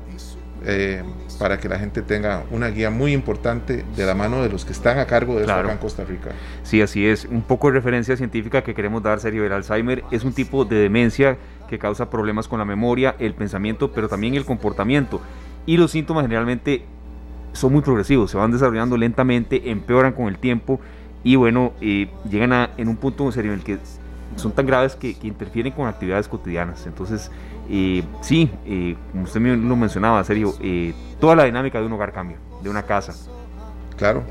Eh, 0.65 1.03
para 1.41 1.57
que 1.57 1.67
la 1.67 1.79
gente 1.79 2.03
tenga 2.03 2.43
una 2.51 2.67
guía 2.67 2.91
muy 2.91 3.13
importante 3.13 3.83
de 3.95 4.05
la 4.05 4.13
mano 4.13 4.43
de 4.43 4.49
los 4.49 4.63
que 4.63 4.73
están 4.73 4.99
a 4.99 5.07
cargo 5.07 5.37
de 5.37 5.41
esto 5.41 5.53
acá 5.53 5.71
en 5.71 5.79
Costa 5.79 6.03
Rica. 6.03 6.29
Sí, 6.61 6.83
así 6.83 7.07
es. 7.07 7.25
Un 7.25 7.41
poco 7.41 7.69
de 7.69 7.73
referencia 7.73 8.15
científica 8.15 8.63
que 8.63 8.75
queremos 8.75 9.01
dar, 9.01 9.19
Sergio. 9.19 9.43
El 9.43 9.51
Alzheimer 9.51 10.03
es 10.11 10.23
un 10.23 10.33
tipo 10.33 10.65
de 10.65 10.75
demencia 10.75 11.39
que 11.67 11.79
causa 11.79 12.11
problemas 12.11 12.47
con 12.47 12.59
la 12.59 12.65
memoria, 12.65 13.15
el 13.17 13.33
pensamiento, 13.33 13.91
pero 13.91 14.07
también 14.07 14.35
el 14.35 14.45
comportamiento. 14.45 15.19
Y 15.65 15.77
los 15.77 15.89
síntomas 15.89 16.25
generalmente 16.25 16.85
son 17.53 17.73
muy 17.73 17.81
progresivos, 17.81 18.29
se 18.29 18.37
van 18.37 18.51
desarrollando 18.51 18.95
lentamente, 18.95 19.71
empeoran 19.71 20.13
con 20.13 20.27
el 20.27 20.37
tiempo 20.37 20.79
y 21.23 21.37
bueno, 21.37 21.73
eh, 21.81 22.07
llegan 22.29 22.53
a, 22.53 22.69
en 22.77 22.87
un 22.87 22.97
punto 22.97 23.31
serio 23.31 23.51
en 23.51 23.57
el 23.57 23.65
que 23.65 23.79
son 24.35 24.51
tan 24.51 24.67
graves 24.67 24.95
que, 24.95 25.17
interfieren 25.23 25.73
con 25.73 25.87
actividades 25.87 26.27
cotidianas. 26.27 26.85
Entonces, 26.85 27.31
eh, 27.69 28.03
sí, 28.21 28.49
eh, 28.65 28.95
como 29.11 29.23
usted 29.23 29.39
lo 29.41 29.75
mencionaba, 29.75 30.23
serio, 30.23 30.53
eh, 30.61 30.93
toda 31.19 31.35
la 31.35 31.45
dinámica 31.45 31.79
de 31.79 31.85
un 31.85 31.93
hogar 31.93 32.11
cambia, 32.11 32.37
de 32.61 32.69
una 32.69 32.83
casa. 32.83 33.13
Claro. 33.97 34.23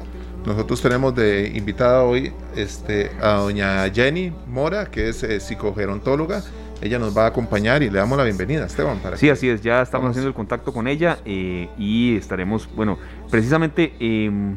Nosotros 0.45 0.81
tenemos 0.81 1.15
de 1.15 1.53
invitada 1.55 2.03
hoy 2.03 2.33
este, 2.57 3.11
a 3.21 3.35
doña 3.35 3.89
Jenny 3.91 4.33
Mora, 4.47 4.87
que 4.87 5.11
es 5.11 5.27
psicogerontóloga. 5.41 6.43
Ella 6.81 6.99
nos 6.99 7.17
va 7.17 7.25
a 7.25 7.27
acompañar 7.27 7.83
y 7.83 7.91
le 7.91 7.99
damos 7.99 8.17
la 8.17 8.25
bienvenida, 8.25 8.65
Esteban. 8.65 8.99
Para 9.01 9.19
sí, 9.19 9.29
así 9.29 9.51
es, 9.51 9.61
ya 9.61 9.83
estamos 9.83 10.09
haciendo 10.09 10.29
el 10.29 10.35
contacto 10.35 10.73
con 10.73 10.89
ella 10.89 11.19
y 11.27 12.17
estaremos, 12.17 12.71
bueno, 12.75 12.99
precisamente 13.31 13.93
em, 14.01 14.57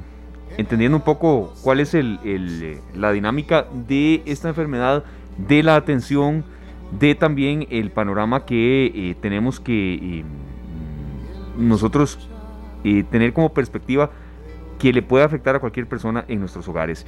entendiendo 0.58 0.96
un 0.96 1.04
poco 1.04 1.54
cuál 1.62 1.82
es 1.82 1.94
el, 1.94 2.80
la 2.96 3.12
dinámica 3.12 3.66
de 3.74 4.22
esta 4.26 4.48
enfermedad 4.48 5.04
de 5.38 5.64
la 5.64 5.76
atención, 5.76 6.46
de 7.00 7.16
también 7.16 7.68
el 7.70 7.92
panorama 7.92 8.46
que 8.46 8.86
eh, 8.86 9.16
tenemos 9.22 9.60
que 9.60 9.94
eh, 9.96 10.24
nosotros 11.58 12.30
eh, 12.84 13.04
tener 13.10 13.34
como 13.34 13.54
perspectiva 13.54 14.12
que 14.80 14.92
le 14.92 15.02
puede 15.02 15.24
afectar 15.24 15.56
a 15.56 15.60
cualquier 15.60 15.88
persona 15.88 16.26
en 16.28 16.40
nuestros 16.40 16.68
hogares. 16.68 17.06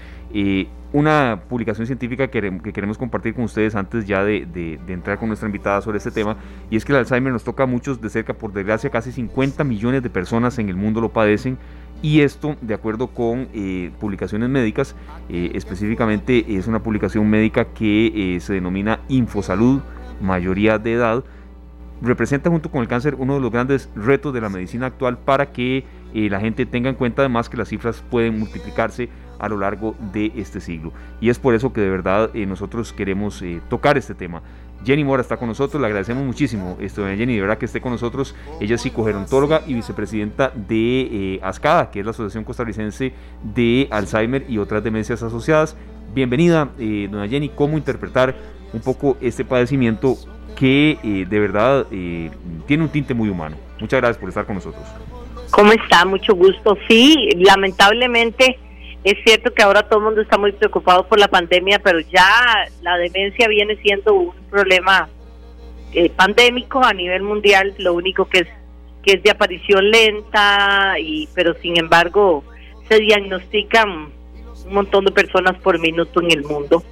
una 0.93 1.41
publicación 1.49 1.85
científica 1.85 2.29
que, 2.29 2.61
queremos 2.73 2.97
compartir 2.97 3.33
con 3.33 3.43
ustedes 3.43 3.75
antes 3.75 4.07
ya 4.07 4.23
de, 4.23 4.45
de, 4.45 4.93
entrar 4.93 5.19
con 5.19 5.27
nuestra 5.27 5.47
invitada 5.49 5.81
sobre 5.81 5.97
este 5.97 6.11
tema, 6.11 6.37
y 6.69 6.77
es 6.77 6.85
que 6.85 6.93
el 6.93 6.99
Alzheimer 6.99 7.33
nos 7.33 7.43
toca 7.43 7.63
a 7.63 7.65
muchos 7.65 7.99
de 7.99 8.09
cerca, 8.09 8.33
por 8.33 8.53
desgracia, 8.53 8.89
casi 8.89 9.11
50 9.11 9.65
millones 9.65 10.03
de 10.03 10.09
personas 10.09 10.57
en 10.57 10.69
el 10.69 10.77
mundo 10.77 11.01
lo 11.01 11.09
padecen 11.09 11.57
y 12.01 12.21
esto, 12.21 12.55
de 12.61 12.73
acuerdo 12.73 13.07
con 13.07 13.47
eh, 13.53 13.91
publicaciones 13.99 14.49
médicas, 14.49 14.95
eh, 15.29 15.51
específicamente 15.55 16.55
es 16.55 16.67
una 16.67 16.83
publicación 16.83 17.29
médica 17.29 17.65
que 17.65 18.35
eh, 18.35 18.39
se 18.39 18.53
denomina 18.53 18.99
Infosalud, 19.07 19.81
mayoría 20.21 20.77
de 20.77 20.93
edad, 20.93 21.23
representa 22.01 22.49
junto 22.49 22.69
con 22.69 22.81
el 22.81 22.87
cáncer 22.87 23.15
uno 23.17 23.35
de 23.35 23.39
los 23.39 23.51
grandes 23.51 23.89
retos 23.95 24.33
de 24.33 24.41
la 24.41 24.49
medicina 24.49 24.87
actual 24.87 25.17
para 25.17 25.51
que 25.51 25.85
la 26.13 26.39
gente 26.39 26.65
tenga 26.65 26.89
en 26.89 26.95
cuenta 26.95 27.23
además 27.23 27.49
que 27.49 27.57
las 27.57 27.67
cifras 27.67 28.01
pueden 28.09 28.39
multiplicarse 28.39 29.09
a 29.37 29.49
lo 29.49 29.57
largo 29.57 29.95
de 30.13 30.31
este 30.35 30.61
siglo. 30.61 30.93
Y 31.19 31.29
es 31.29 31.39
por 31.39 31.55
eso 31.55 31.73
que 31.73 31.81
de 31.81 31.89
verdad 31.89 32.33
nosotros 32.33 32.93
queremos 32.93 33.43
tocar 33.69 33.97
este 33.97 34.13
tema. 34.13 34.41
Jenny 34.85 35.03
Mora 35.03 35.21
está 35.21 35.37
con 35.37 35.47
nosotros, 35.47 35.81
le 35.81 35.87
agradecemos 35.87 36.23
muchísimo 36.23 36.77
esto 36.79 37.05
Jenny, 37.05 37.35
de 37.35 37.41
verdad 37.41 37.57
que 37.57 37.65
esté 37.65 37.81
con 37.81 37.91
nosotros. 37.91 38.35
Ella 38.61 38.75
es 38.75 38.81
psicogerontóloga 38.81 39.63
y 39.65 39.73
vicepresidenta 39.73 40.51
de 40.55 41.01
eh, 41.01 41.39
ASCADA, 41.41 41.89
que 41.89 41.99
es 41.99 42.05
la 42.05 42.11
Asociación 42.11 42.43
Costarricense 42.43 43.11
de 43.43 43.87
Alzheimer 43.89 44.45
y 44.47 44.59
otras 44.59 44.83
demencias 44.83 45.23
asociadas. 45.23 45.75
Bienvenida, 46.13 46.69
eh, 46.77 47.07
doña 47.09 47.27
Jenny, 47.27 47.49
¿cómo 47.49 47.77
interpretar 47.77 48.35
un 48.73 48.81
poco 48.81 49.17
este 49.21 49.43
padecimiento 49.43 50.17
que 50.55 50.99
eh, 51.03 51.25
de 51.27 51.39
verdad 51.39 51.87
tiene 51.89 52.83
un 52.83 52.89
tinte 52.89 53.15
muy 53.15 53.29
humano? 53.29 53.57
Muchas 53.79 53.99
gracias 53.99 54.17
por 54.19 54.29
estar 54.29 54.45
con 54.45 54.55
nosotros. 54.55 54.83
¿Cómo 55.49 55.71
está? 55.71 56.05
Mucho 56.05 56.35
gusto. 56.35 56.77
Sí, 56.87 57.29
lamentablemente 57.37 58.59
es 59.05 59.23
cierto 59.23 59.53
que 59.53 59.61
ahora 59.61 59.83
todo 59.83 59.99
el 59.99 60.05
mundo 60.05 60.21
está 60.21 60.35
muy 60.35 60.51
preocupado 60.51 61.07
por 61.07 61.19
la 61.19 61.27
pandemia, 61.27 61.77
pero 61.77 61.99
ya 61.99 62.27
la 62.81 62.97
demencia 62.97 63.47
viene 63.47 63.77
siendo 63.77 64.15
un 64.15 64.33
problema 64.49 65.07
eh, 65.93 66.09
pandémico 66.09 66.83
a 66.83 66.91
nivel 66.91 67.21
mundial. 67.21 67.75
Lo 67.77 67.93
único 67.93 68.25
que 68.25 68.39
es 68.39 68.47
que 69.03 69.13
es 69.13 69.23
de 69.23 69.29
aparición 69.29 69.91
lenta, 69.91 70.95
y 70.99 71.29
pero 71.35 71.53
sin 71.61 71.77
embargo 71.77 72.43
se 72.89 72.99
diagnostican 72.99 74.11
un 74.65 74.73
montón 74.73 75.05
de 75.05 75.11
personas 75.11 75.55
por 75.61 75.77
minuto 75.77 76.19
en 76.21 76.31
el 76.31 76.43
mundo. 76.43 76.83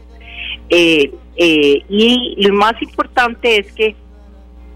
Eh, 0.70 1.12
eh, 1.36 1.82
y 1.90 2.36
lo 2.48 2.54
más 2.54 2.80
importante 2.80 3.58
es 3.58 3.74
que 3.74 3.96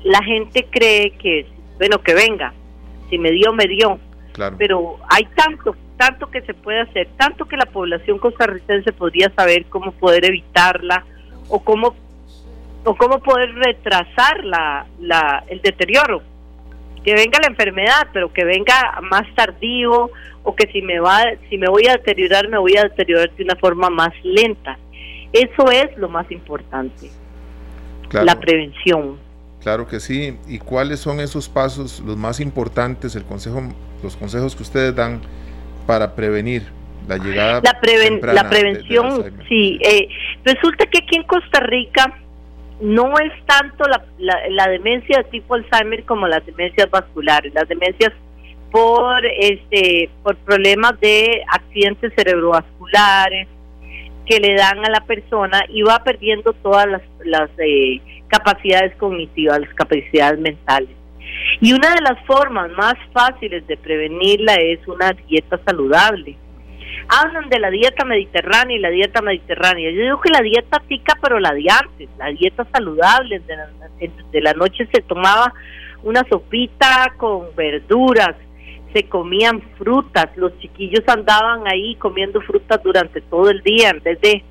la 0.04 0.24
gente 0.24 0.66
cree 0.72 1.12
que, 1.12 1.46
bueno, 1.78 2.02
que 2.02 2.16
venga, 2.16 2.52
si 3.12 3.20
me 3.20 3.32
dio, 3.32 3.54
me 3.54 3.68
dio. 3.68 4.00
Pero 4.58 4.98
hay 5.10 5.26
tanto 5.36 5.76
tanto 5.98 6.30
que 6.30 6.42
se 6.42 6.54
puede 6.54 6.82
hacer, 6.82 7.08
tanto 7.18 7.46
que 7.46 7.58
la 7.58 7.66
población 7.66 8.20
costarricense 8.20 8.94
podría 8.94 9.32
saber 9.36 9.66
cómo 9.66 9.92
poder 9.92 10.26
evitarla 10.26 11.04
o 11.50 11.60
cómo 11.60 11.96
o 12.84 12.96
cómo 12.96 13.20
poder 13.20 13.54
retrasar 13.54 14.46
la, 14.46 14.86
la, 15.02 15.44
el 15.50 15.62
deterioro. 15.62 16.22
Que 17.04 17.14
venga 17.14 17.40
la 17.42 17.48
enfermedad, 17.48 18.08
pero 18.14 18.32
que 18.32 18.46
venga 18.46 19.00
más 19.02 19.24
tardío 19.36 20.10
o 20.44 20.56
que 20.56 20.68
si 20.72 20.82
me 20.82 21.00
va 21.00 21.24
si 21.50 21.58
me 21.58 21.68
voy 21.68 21.88
a 21.88 21.94
deteriorar 21.94 22.48
me 22.48 22.58
voy 22.58 22.78
a 22.78 22.84
deteriorar 22.84 23.32
de 23.36 23.44
una 23.44 23.56
forma 23.56 23.90
más 23.90 24.14
lenta. 24.24 24.78
Eso 25.34 25.70
es 25.72 25.98
lo 25.98 26.08
más 26.08 26.30
importante. 26.32 27.10
La 28.12 28.40
prevención. 28.40 29.18
Claro 29.62 29.86
que 29.88 30.00
sí. 30.00 30.38
¿Y 30.48 30.60
cuáles 30.60 31.02
son 31.02 31.20
esos 31.20 31.50
pasos 31.50 32.00
los 32.00 32.16
más 32.16 32.40
importantes, 32.40 33.16
el 33.16 33.26
consejo 33.26 33.62
los 34.02 34.16
consejos 34.16 34.56
que 34.56 34.64
ustedes 34.64 34.96
dan 34.96 35.22
para 35.88 36.14
prevenir 36.14 36.64
la 37.08 37.18
llegada 37.18 37.62
la, 37.64 38.34
la 38.34 38.50
prevención 38.50 39.34
sí 39.48 39.80
eh, 39.82 40.10
resulta 40.44 40.86
que 40.86 41.00
aquí 41.00 41.16
en 41.16 41.24
Costa 41.24 41.62
Rica 41.62 42.14
no 42.80 43.18
es 43.20 43.34
tanto 43.46 43.86
la, 43.88 44.04
la, 44.50 44.68
demencia 44.68 45.18
de 45.18 45.24
tipo 45.26 45.56
Alzheimer 45.56 46.04
como 46.04 46.28
las 46.28 46.46
demencias 46.46 46.90
vasculares. 46.90 47.54
Las 47.54 47.68
demencias 47.68 48.14
por 48.72 49.26
este 49.26 50.10
por 50.24 50.36
problemas 50.38 51.00
de 51.00 51.44
accidentes 51.52 52.14
cerebrovasculares 52.16 53.48
que 54.26 54.40
le 54.40 54.56
dan 54.56 54.86
a 54.86 54.90
la 54.90 55.06
persona 55.06 55.64
y 55.70 55.82
va 55.84 56.04
perdiendo 56.04 56.52
todas 56.54 56.86
las, 56.86 57.02
las 57.24 57.50
eh, 57.60 58.02
capacidades 58.28 58.94
cognitivas 58.98 59.62
las 59.62 59.74
capacidades 59.74 60.38
mentales 60.40 60.90
y 61.60 61.74
una 61.74 61.94
de 61.96 62.02
las 62.02 62.24
formas 62.26 62.72
más 62.72 62.96
fáciles 63.14 63.66
de 63.68 63.78
prevenirla 63.78 64.56
es 64.56 64.86
una 64.88 65.12
dieta 65.28 65.60
saludable. 65.66 66.38
Hablan 67.10 67.50
de 67.50 67.60
la 67.60 67.70
dieta 67.70 68.06
mediterránea 68.06 68.78
y 68.78 68.80
la 68.80 68.90
dieta 68.90 69.22
mediterránea. 69.22 69.92
Yo 69.92 70.02
digo 70.02 70.22
que 70.22 70.30
la 70.30 70.42
dieta 70.42 70.82
tica, 70.88 71.18
pero 71.22 71.40
la 71.40 71.54
de 71.54 71.66
antes, 71.70 72.10
la 72.18 72.28
dieta 72.28 72.68
saludable. 72.72 73.42
De 74.32 74.42
la, 74.42 74.54
noche 74.54 74.88
se 74.94 75.02
tomaba 75.02 75.54
una 76.04 76.24
sopita 76.30 77.14
con 77.18 77.56
verduras, 77.56 78.36
se 78.94 79.04
comían 79.04 79.62
frutas, 79.78 80.30
los 80.36 80.58
chiquillos 80.60 81.04
andaban 81.08 81.68
ahí 81.68 81.96
comiendo 81.96 82.42
frutas 82.42 82.82
durante 82.84 83.22
todo 83.22 83.50
el 83.50 83.62
día 83.62 83.90
en 83.90 84.04
vez 84.04 84.22
de, 84.22 84.44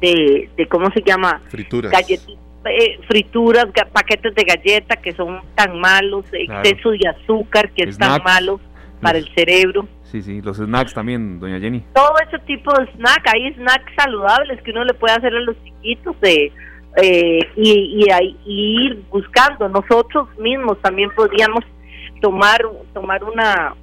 de, 0.00 0.50
de 0.56 0.66
¿cómo 0.68 0.90
se 0.90 1.02
llama? 1.02 1.40
Frituras. 1.48 1.90
Galletitas 1.90 2.45
eh, 2.66 2.98
frituras, 3.06 3.66
paquetes 3.92 4.34
de 4.34 4.44
galletas 4.44 4.98
que 4.98 5.12
son 5.12 5.40
tan 5.54 5.78
malos, 5.78 6.24
exceso 6.32 6.90
de 6.90 7.08
azúcar 7.08 7.70
que 7.70 7.84
es 7.84 7.98
tan 7.98 8.22
malo 8.22 8.60
para 9.00 9.18
el 9.18 9.28
cerebro. 9.34 9.86
Sí, 10.04 10.22
sí, 10.22 10.40
los 10.40 10.56
snacks 10.56 10.94
también, 10.94 11.40
doña 11.40 11.58
Jenny. 11.58 11.82
Todo 11.94 12.14
ese 12.26 12.38
tipo 12.46 12.72
de 12.78 12.86
snack, 12.92 13.26
hay 13.34 13.52
snacks 13.54 13.92
saludables 13.96 14.62
que 14.62 14.70
uno 14.70 14.84
le 14.84 14.94
puede 14.94 15.14
hacer 15.14 15.34
a 15.34 15.40
los 15.40 15.56
chiquitos 15.64 16.18
de, 16.20 16.52
eh, 16.96 17.40
y, 17.56 18.06
y, 18.46 18.86
ir 18.86 19.02
buscando. 19.10 19.68
Nosotros 19.68 20.28
mismos 20.38 20.80
también 20.80 21.10
podríamos 21.14 21.64
tomar 22.20 22.60
tomar 22.94 23.22
una 23.24 23.74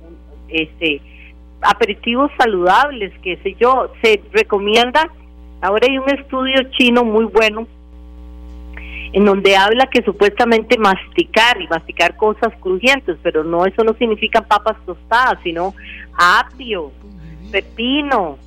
este 0.48 1.02
aperitivos 1.62 2.32
saludables, 2.38 3.14
que 3.22 3.38
sé 3.38 3.56
yo, 3.60 3.92
se 4.02 4.22
recomienda. 4.32 5.10
Ahora 5.62 5.88
hay 5.90 5.98
un 5.98 6.10
estudio 6.10 6.56
chino 6.72 7.04
muy 7.06 7.26
bueno 7.26 7.68
en 9.14 9.26
donde 9.26 9.56
habla 9.56 9.88
que 9.88 10.04
supuestamente 10.04 10.78
masticar 10.78 11.62
y 11.62 11.68
masticar 11.68 12.18
cosas 12.18 12.52
crujientes, 12.60 13.18
pero 13.24 13.44
no 13.44 13.66
eso 13.66 13.84
no 13.84 13.94
significa 13.94 14.42
papas 14.42 14.76
tostadas, 14.86 15.40
sino 15.44 15.74
apio, 16.18 16.92
pepino, 17.52 18.38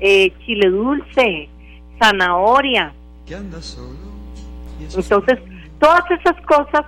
eh, 0.00 0.32
chile 0.44 0.70
dulce, 0.70 1.48
zanahoria. 1.98 2.92
Entonces, 4.96 5.38
Todas 5.78 6.10
esas 6.12 6.40
cosas 6.46 6.86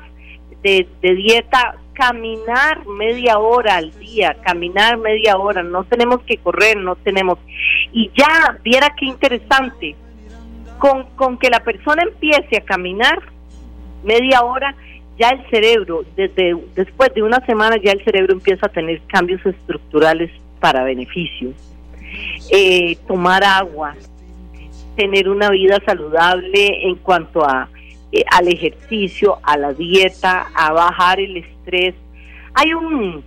de, 0.63 0.89
de 1.03 1.15
dieta, 1.15 1.77
caminar 1.93 2.87
media 2.87 3.39
hora 3.39 3.77
al 3.77 3.91
día, 3.99 4.37
caminar 4.43 4.97
media 4.97 5.37
hora, 5.37 5.63
no 5.63 5.85
tenemos 5.85 6.23
que 6.23 6.39
correr, 6.39 6.77
no 6.79 6.97
tenemos. 6.97 7.39
Y 7.93 8.11
ya, 8.17 8.59
viera 8.63 8.95
qué 8.99 9.07
interesante, 9.07 9.97
con, 10.79 11.05
con 11.17 11.39
que 11.39 11.51
la 11.51 11.61
persona 11.61 12.03
empiece 12.03 12.59
a 12.59 12.65
caminar 12.65 13.21
media 14.05 14.43
hora, 14.43 14.75
ya 15.19 15.31
el 15.31 15.49
cerebro, 15.51 16.05
desde 16.17 16.57
después 16.75 17.13
de 17.15 17.23
una 17.23 17.45
semana, 17.47 17.77
ya 17.83 17.93
el 17.93 18.05
cerebro 18.05 18.35
empieza 18.35 18.67
a 18.67 18.69
tener 18.69 19.01
cambios 19.07 19.45
estructurales 19.45 20.31
para 20.61 20.85
beneficio. 20.85 21.53
Eh, 22.51 22.97
tomar 23.07 23.43
agua, 23.43 23.95
tener 24.95 25.29
una 25.29 25.51
vida 25.51 25.79
saludable 25.85 26.87
en 26.87 26.97
cuanto 26.97 27.45
a 27.45 27.69
eh, 28.13 28.25
al 28.31 28.49
ejercicio, 28.49 29.39
a 29.43 29.57
la 29.57 29.73
dieta, 29.73 30.47
a 30.55 30.73
bajar 30.73 31.19
el 31.19 31.39
estrés. 31.39 31.95
Hay 32.55 32.73
un, 32.73 33.23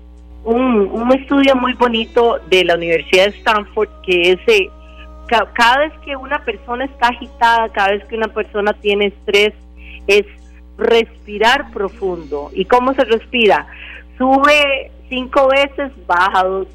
un, 0.46 1.12
estudio 1.12 1.56
muy 1.56 1.74
bonito 1.74 2.40
de 2.50 2.64
la 2.64 2.76
Universidad 2.76 3.26
de 3.26 3.38
Stanford 3.38 3.90
que 4.06 4.32
es 4.32 4.40
eh, 4.48 4.70
cada 5.30 5.80
vez 5.80 5.94
que 6.04 6.16
una 6.16 6.44
persona 6.44 6.86
está 6.86 7.10
agitada, 7.10 7.70
cada 7.70 7.92
vez 7.92 8.04
que 8.06 8.16
una 8.16 8.28
persona 8.28 8.74
tiene 8.74 9.08
estrés, 9.08 9.54
es 10.08 10.26
respirar 10.78 11.72
profundo. 11.72 12.50
¿Y 12.54 12.66
cómo 12.66 12.94
se 12.94 13.06
respira? 13.06 13.68
Sube 14.18 14.92
cinco 15.08 15.48
veces, 15.48 15.92
baja 16.08 16.44
dos, 16.44 16.68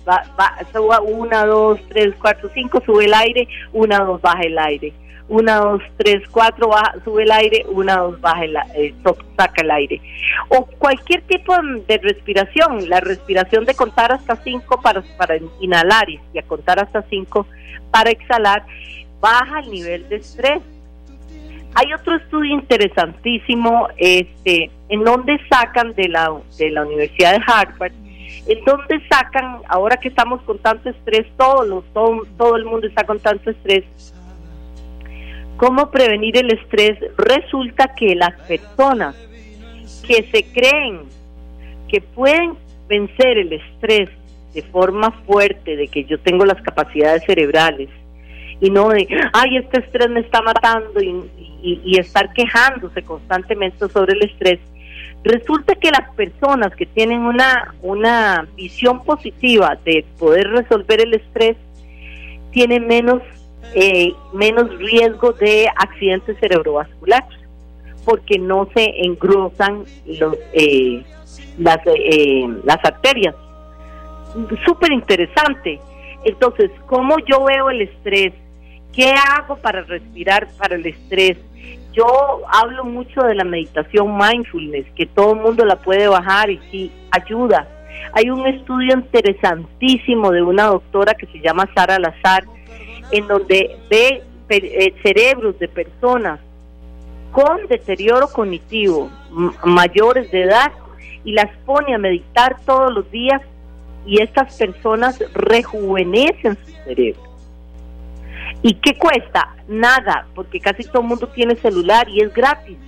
sube 0.72 0.98
una, 1.12 1.44
dos, 1.46 1.80
tres, 1.88 2.14
cuatro, 2.20 2.50
cinco, 2.55 2.82
sube 2.84 3.07
el 3.07 3.14
aire, 3.14 3.48
una, 3.72 4.00
dos, 4.00 4.20
baja 4.20 4.42
el 4.42 4.59
aire. 4.59 4.92
Una, 5.27 5.57
dos, 5.57 5.83
tres, 5.97 6.22
cuatro, 6.31 6.68
baja, 6.68 6.95
sube 7.03 7.22
el 7.22 7.33
aire, 7.33 7.64
una, 7.68 7.97
dos, 7.97 8.20
baja 8.20 8.45
el 8.45 8.57
eh, 8.75 8.95
saca 9.37 9.62
el 9.62 9.70
aire. 9.70 10.01
O 10.49 10.66
cualquier 10.66 11.22
tipo 11.22 11.55
de 11.89 11.99
respiración, 11.99 12.89
la 12.91 13.01
respiración 13.01 13.64
de 13.64 13.75
contar 13.75 14.12
hasta 14.12 14.37
cinco 14.37 14.81
para, 14.83 15.03
para 15.16 15.37
inhalar 15.61 16.09
y 16.11 16.39
a 16.39 16.43
contar 16.43 16.79
hasta 16.79 17.03
cinco 17.09 17.47
para 17.91 18.11
exhalar, 18.11 18.66
baja 19.20 19.61
el 19.61 19.70
nivel 19.70 20.09
de 20.11 20.16
estrés. 20.16 20.62
Hay 21.77 21.93
otro 21.93 22.16
estudio 22.16 22.53
interesantísimo 22.53 23.89
este, 23.97 24.70
en 24.89 25.05
donde 25.05 25.41
sacan 25.49 25.95
de 25.95 26.09
la, 26.09 26.33
de 26.59 26.70
la 26.70 26.83
Universidad 26.83 27.33
de 27.33 27.43
Harvard, 27.47 27.93
en 28.47 28.64
donde 28.64 29.01
sacan, 29.09 29.59
ahora 29.68 29.97
que 29.97 30.09
estamos 30.09 30.43
con 30.43 30.59
tanto 30.59 30.91
estrés, 30.91 31.27
todos 31.37 31.85
todo, 31.93 32.22
todo 32.37 32.57
el 32.57 32.64
mundo 32.64 32.87
está 32.87 33.05
con 33.05 33.18
tanto 33.18 33.51
estrés, 33.51 33.85
¿cómo 35.57 35.90
prevenir 35.90 36.36
el 36.36 36.52
estrés? 36.52 36.98
Resulta 37.16 37.94
que 37.94 38.14
las 38.14 38.34
personas 38.42 39.16
que 40.07 40.22
se 40.30 40.44
creen 40.52 41.02
que 41.88 42.00
pueden 42.00 42.55
vencer 42.88 43.38
el 43.38 43.52
estrés 43.52 44.11
de 44.55 44.62
forma 44.62 45.11
fuerte, 45.26 45.76
de 45.76 45.88
que 45.88 46.05
yo 46.05 46.18
tengo 46.20 46.44
las 46.44 46.61
capacidades 46.62 47.24
cerebrales, 47.24 47.88
y 48.61 48.70
no 48.70 48.88
de, 48.88 49.07
ay, 49.32 49.57
este 49.57 49.80
estrés 49.80 50.09
me 50.11 50.20
está 50.20 50.40
matando 50.42 51.00
y, 51.00 51.98
estar 51.98 52.32
quejándose 52.34 53.02
constantemente 53.02 53.88
sobre 53.88 54.12
el 54.12 54.22
estrés, 54.24 54.61
resulta 55.22 55.74
que 55.74 55.90
las 55.90 56.14
personas 56.14 56.74
que 56.76 56.84
tienen 56.84 57.20
una, 57.20 57.74
una 57.82 58.46
visión 58.55 59.02
positiva 59.05 59.78
de 59.84 60.05
poder 60.18 60.48
resolver 60.50 61.00
el 61.00 61.14
estrés 61.14 61.57
tienen 62.52 62.86
menos, 62.86 63.22
eh, 63.75 64.12
menos 64.33 64.77
riesgo 64.79 65.33
de 65.33 65.68
accidentes 65.77 66.39
cerebrovasculares 66.39 67.39
porque 68.05 68.39
no 68.39 68.68
se 68.75 68.85
engrosan 69.05 69.85
los, 70.07 70.37
eh, 70.53 71.03
las, 71.59 71.79
eh, 71.87 72.47
las 72.64 72.85
arterias. 72.85 73.35
Súper 74.64 74.93
interesante. 74.93 75.81
Entonces, 76.25 76.70
¿cómo 76.87 77.16
yo 77.27 77.45
veo 77.45 77.70
el 77.70 77.83
estrés? 77.83 78.33
¿Qué 78.93 79.12
hago 79.12 79.57
para 79.57 79.83
respirar 79.83 80.49
para 80.59 80.77
el 80.77 80.87
estrés? 80.87 81.39
Yo 81.93 82.07
hablo 82.51 82.85
mucho 82.85 83.22
de 83.22 83.35
la 83.35 83.45
meditación 83.45 84.16
mindfulness, 84.16 84.87
que 84.97 85.07
todo 85.07 85.35
el 85.35 85.41
mundo 85.41 85.64
la 85.64 85.77
puede 85.77 86.09
bajar 86.09 86.51
y 86.51 86.59
sí 86.70 86.93
ayuda. 87.11 87.68
Hay 88.12 88.31
un 88.31 88.47
estudio 88.47 88.95
interesantísimo 88.95 90.31
de 90.31 90.43
una 90.43 90.64
doctora 90.66 91.14
que 91.14 91.27
se 91.27 91.41
llama 91.41 91.68
Sara 91.75 91.99
Lazar, 91.99 92.45
en 93.11 93.26
donde 93.26 93.76
ve 93.90 94.22
eh, 94.48 94.94
cerebros 95.02 95.59
de 95.59 95.68
personas 95.68 96.40
con 97.32 97.66
deterioro 97.68 98.28
cognitivo 98.28 99.11
mayores 99.64 100.30
de 100.30 100.42
edad 100.42 100.72
y 101.24 101.32
las 101.32 101.50
pone 101.64 101.94
a 101.94 101.98
meditar 101.98 102.57
todos 102.64 102.92
los 102.92 103.11
días 103.11 103.40
y 104.07 104.22
estas 104.22 104.57
personas 104.57 105.18
rejuvenecen 105.32 106.57
su 106.64 106.72
cerebro. 106.84 107.22
¿Y 108.62 108.74
qué 108.74 108.96
cuesta? 108.96 109.55
Nada, 109.66 110.26
porque 110.34 110.61
casi 110.61 110.84
todo 110.84 111.02
el 111.02 111.09
mundo 111.09 111.28
tiene 111.28 111.57
celular 111.57 112.09
y 112.09 112.20
es 112.20 112.32
gratis. 112.32 112.78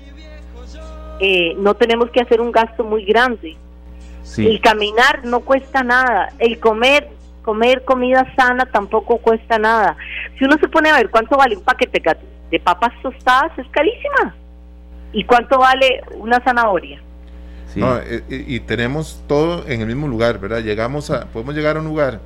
Eh, 1.21 1.55
no 1.59 1.75
tenemos 1.75 2.11
que 2.11 2.21
hacer 2.21 2.41
un 2.41 2.53
gasto 2.53 2.85
muy 2.85 3.05
grande. 3.05 3.57
El 4.37 4.61
caminar 4.61 5.25
no 5.25 5.41
cuesta 5.41 5.83
nada. 5.83 6.33
El 6.39 6.59
comer, 6.61 7.09
comer 7.47 7.85
comida 7.85 8.27
sana 8.37 8.67
tampoco 8.67 9.19
cuesta 9.19 9.57
nada. 9.57 9.97
Si 10.37 10.45
uno 10.45 10.57
se 10.61 10.69
pone 10.69 10.91
a 10.91 10.97
ver 10.97 11.11
cuánto 11.11 11.37
vale 11.39 11.57
un 11.57 11.63
paquete 11.63 12.03
de 12.51 12.59
papas 12.59 12.93
tostadas, 13.01 13.57
es 13.57 13.67
carísima. 13.69 14.35
¿Y 15.13 15.25
cuánto 15.25 15.59
vale 15.59 16.03
una 16.17 16.41
zanahoria? 16.41 17.01
Eh, 17.77 18.23
eh, 18.29 18.45
y 18.49 18.61
tenemos 18.61 19.23
todo 19.29 19.65
en 19.69 19.81
el 19.81 19.87
mismo 19.87 20.09
lugar, 20.09 20.41
¿verdad? 20.41 20.61
Llegamos 20.61 21.11
a, 21.11 21.27
podemos 21.27 21.55
llegar 21.55 21.77
a 21.77 21.81
un 21.81 21.87
lugar 21.87 22.21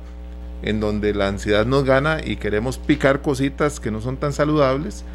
en 0.63 0.79
donde 0.79 1.13
la 1.13 1.27
ansiedad 1.27 1.65
nos 1.65 1.83
gana 1.83 2.17
y 2.23 2.37
queremos 2.37 2.79
picar 2.79 3.21
cositas 3.21 3.79
que 3.79 3.91
no 3.91 4.01
son 4.01 4.17
tan 4.17 4.33
saludables. 4.33 5.05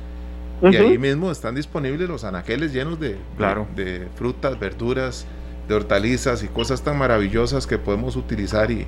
Y 0.63 0.77
ahí 0.77 0.99
mismo 0.99 1.33
están 1.33 1.55
disponibles 1.57 2.09
los 2.09 2.23
anaqueles 2.25 2.73
llenos 2.73 3.01
de, 3.01 3.17
claro. 3.37 3.67
de, 3.75 4.07
frutas, 4.15 4.59
verduras, 4.59 5.27
de 5.69 5.75
hortalizas 5.75 6.45
y 6.45 6.49
cosas 6.49 6.83
tan 6.83 6.97
maravillosas 6.97 7.67
que 7.67 7.77
podemos 7.77 8.17
utilizar 8.17 8.71
y, 8.71 8.87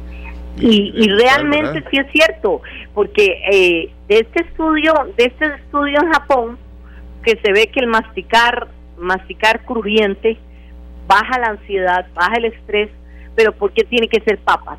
y, 0.57 1.09
realmente 1.09 1.85
sí 1.91 1.99
es 1.99 2.11
cierto, 2.11 2.63
porque 2.95 3.43
eh, 3.51 3.91
de 4.09 4.19
este 4.19 4.43
estudio, 4.43 4.93
de 5.17 5.27
este 5.27 5.47
estudio 5.47 6.01
en 6.03 6.13
Japón, 6.13 6.59
que 7.23 7.39
se 7.43 7.53
ve 7.53 7.69
que 7.69 7.81
el 7.81 7.87
masticar, 7.87 8.69
masticar 8.97 9.65
crujiente 9.65 10.37
baja 11.07 11.39
la 11.39 11.47
ansiedad, 11.49 12.07
baja 12.15 12.35
el 12.37 12.47
estrés, 12.47 12.91
pero 13.35 13.53
¿por 13.53 13.73
qué 13.73 13.85
tiene 13.85 14.09
que 14.09 14.21
ser 14.21 14.39
papas? 14.39 14.79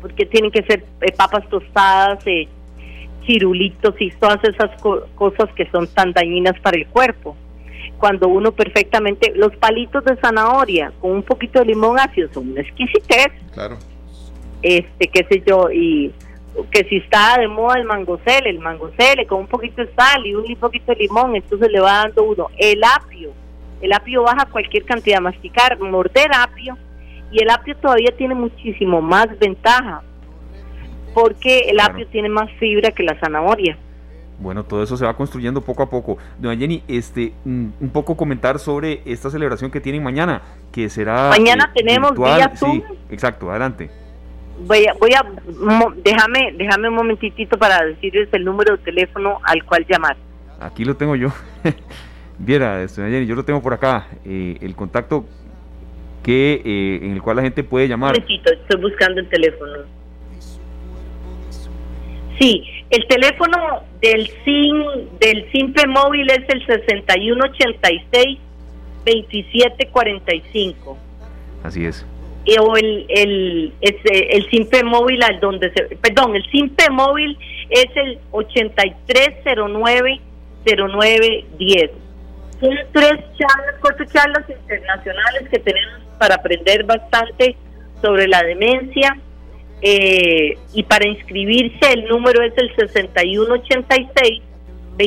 porque 0.00 0.26
tienen 0.26 0.50
que 0.50 0.62
ser 0.62 0.84
eh, 1.00 1.12
papas 1.16 1.48
tostadas, 1.48 2.26
eh, 2.26 2.48
chirulitos 3.26 3.94
y 4.00 4.10
todas 4.12 4.42
esas 4.44 4.70
cosas 5.14 5.50
que 5.54 5.70
son 5.70 5.86
tan 5.88 6.12
dañinas 6.12 6.58
para 6.60 6.78
el 6.78 6.86
cuerpo. 6.86 7.36
Cuando 7.98 8.28
uno 8.28 8.52
perfectamente, 8.52 9.32
los 9.36 9.54
palitos 9.56 10.04
de 10.04 10.16
zanahoria 10.16 10.92
con 11.00 11.12
un 11.12 11.22
poquito 11.22 11.58
de 11.58 11.66
limón 11.66 11.98
ácido 11.98 12.32
son 12.32 12.50
una 12.52 12.62
exquisitez. 12.62 13.28
Claro. 13.52 13.76
Este, 14.62 15.08
qué 15.08 15.26
sé 15.28 15.42
yo, 15.46 15.70
y 15.70 16.12
que 16.70 16.84
si 16.84 16.96
está 16.96 17.38
de 17.38 17.48
moda 17.48 17.78
el 17.78 17.84
mangocele, 17.84 18.50
el 18.50 18.58
mangocele 18.58 19.26
con 19.26 19.40
un 19.40 19.46
poquito 19.46 19.82
de 19.82 19.92
sal 19.94 20.26
y 20.26 20.34
un 20.34 20.56
poquito 20.56 20.92
de 20.92 20.98
limón, 20.98 21.36
entonces 21.36 21.70
le 21.70 21.80
va 21.80 22.04
dando 22.04 22.24
uno. 22.24 22.48
El 22.58 22.82
apio, 22.84 23.30
el 23.80 23.92
apio 23.92 24.22
baja 24.22 24.46
cualquier 24.46 24.84
cantidad, 24.84 25.20
masticar, 25.20 25.78
morder 25.78 26.30
apio 26.34 26.76
y 27.30 27.42
el 27.42 27.50
apio 27.50 27.76
todavía 27.76 28.10
tiene 28.16 28.34
muchísimo 28.34 29.00
más 29.00 29.26
ventaja, 29.38 30.02
porque 31.14 31.60
el 31.68 31.80
apio 31.80 32.06
tiene 32.08 32.28
más 32.28 32.50
fibra 32.58 32.90
que 32.90 33.02
la 33.02 33.18
zanahoria. 33.20 33.78
Bueno, 34.40 34.64
todo 34.64 34.82
eso 34.82 34.96
se 34.96 35.04
va 35.04 35.14
construyendo 35.14 35.60
poco 35.60 35.82
a 35.82 35.90
poco. 35.90 36.16
Doña 36.38 36.58
Jenny, 36.58 36.82
este, 36.88 37.34
mm, 37.44 37.66
un 37.78 37.90
poco 37.90 38.16
comentar 38.16 38.58
sobre 38.58 39.02
esta 39.04 39.28
celebración 39.28 39.70
que 39.70 39.80
tienen 39.80 40.02
mañana, 40.02 40.40
que 40.72 40.88
será. 40.88 41.28
Mañana 41.28 41.70
eh, 41.74 41.82
tenemos 41.82 42.14
vía 42.14 42.50
Zoom. 42.56 42.80
Sí, 42.80 42.84
exacto, 43.10 43.50
adelante. 43.50 43.90
Voy 44.66 44.86
a, 44.86 44.92
voy 44.94 45.10
a, 45.14 45.24
déjame, 46.04 46.52
déjame 46.56 46.88
un 46.88 46.94
momentitito 46.94 47.58
para 47.58 47.84
decirles 47.84 48.28
el 48.32 48.44
número 48.44 48.76
de 48.76 48.82
teléfono 48.82 49.38
al 49.42 49.64
cual 49.64 49.86
llamar. 49.88 50.16
Aquí 50.60 50.84
lo 50.84 50.96
tengo 50.96 51.16
yo. 51.16 51.28
Viera, 52.38 52.86
Jenny, 52.88 53.26
yo 53.26 53.34
lo 53.34 53.44
tengo 53.44 53.62
por 53.62 53.72
acá. 53.74 54.06
Eh, 54.24 54.58
el 54.60 54.74
contacto 54.74 55.24
que 56.22 56.62
eh, 56.64 57.06
en 57.06 57.12
el 57.12 57.22
cual 57.22 57.36
la 57.36 57.42
gente 57.42 57.64
puede 57.64 57.88
llamar. 57.88 58.16
estoy 58.16 58.80
buscando 58.80 59.20
el 59.20 59.28
teléfono. 59.28 59.78
Sí, 62.38 62.64
el 62.88 63.06
teléfono 63.06 63.82
del 64.00 64.26
SIM 64.44 64.82
del 65.20 65.50
SIMPE 65.52 65.86
móvil 65.86 66.30
es 66.30 66.48
el 66.48 66.66
6186 66.66 68.38
2745. 69.04 70.98
Así 71.62 71.84
es. 71.84 72.06
O 72.60 72.76
el 72.76 73.06
el 73.08 73.72
el 73.82 74.50
SIMPE 74.50 74.82
móvil 74.84 75.22
al 75.22 75.40
donde 75.40 75.72
se 75.72 75.96
perdón, 75.96 76.36
el 76.36 76.44
SIMPE 76.50 76.90
móvil 76.90 77.36
es 77.70 77.86
el 77.96 78.18
8309 78.32 80.20
0910 80.64 81.90
Son 82.60 82.78
tres 82.92 83.18
charlas, 83.38 83.74
cuatro 83.80 84.04
charlas 84.06 84.48
internacionales 84.48 85.48
que 85.50 85.58
tenemos 85.58 86.00
para 86.18 86.34
aprender 86.34 86.84
bastante 86.84 87.56
sobre 88.02 88.28
la 88.28 88.42
demencia. 88.42 89.16
Eh, 89.82 90.58
y 90.74 90.82
para 90.82 91.08
inscribirse 91.08 91.92
el 91.94 92.04
número 92.04 92.42
es 92.42 92.52
el 92.58 92.70
6186 92.76 94.42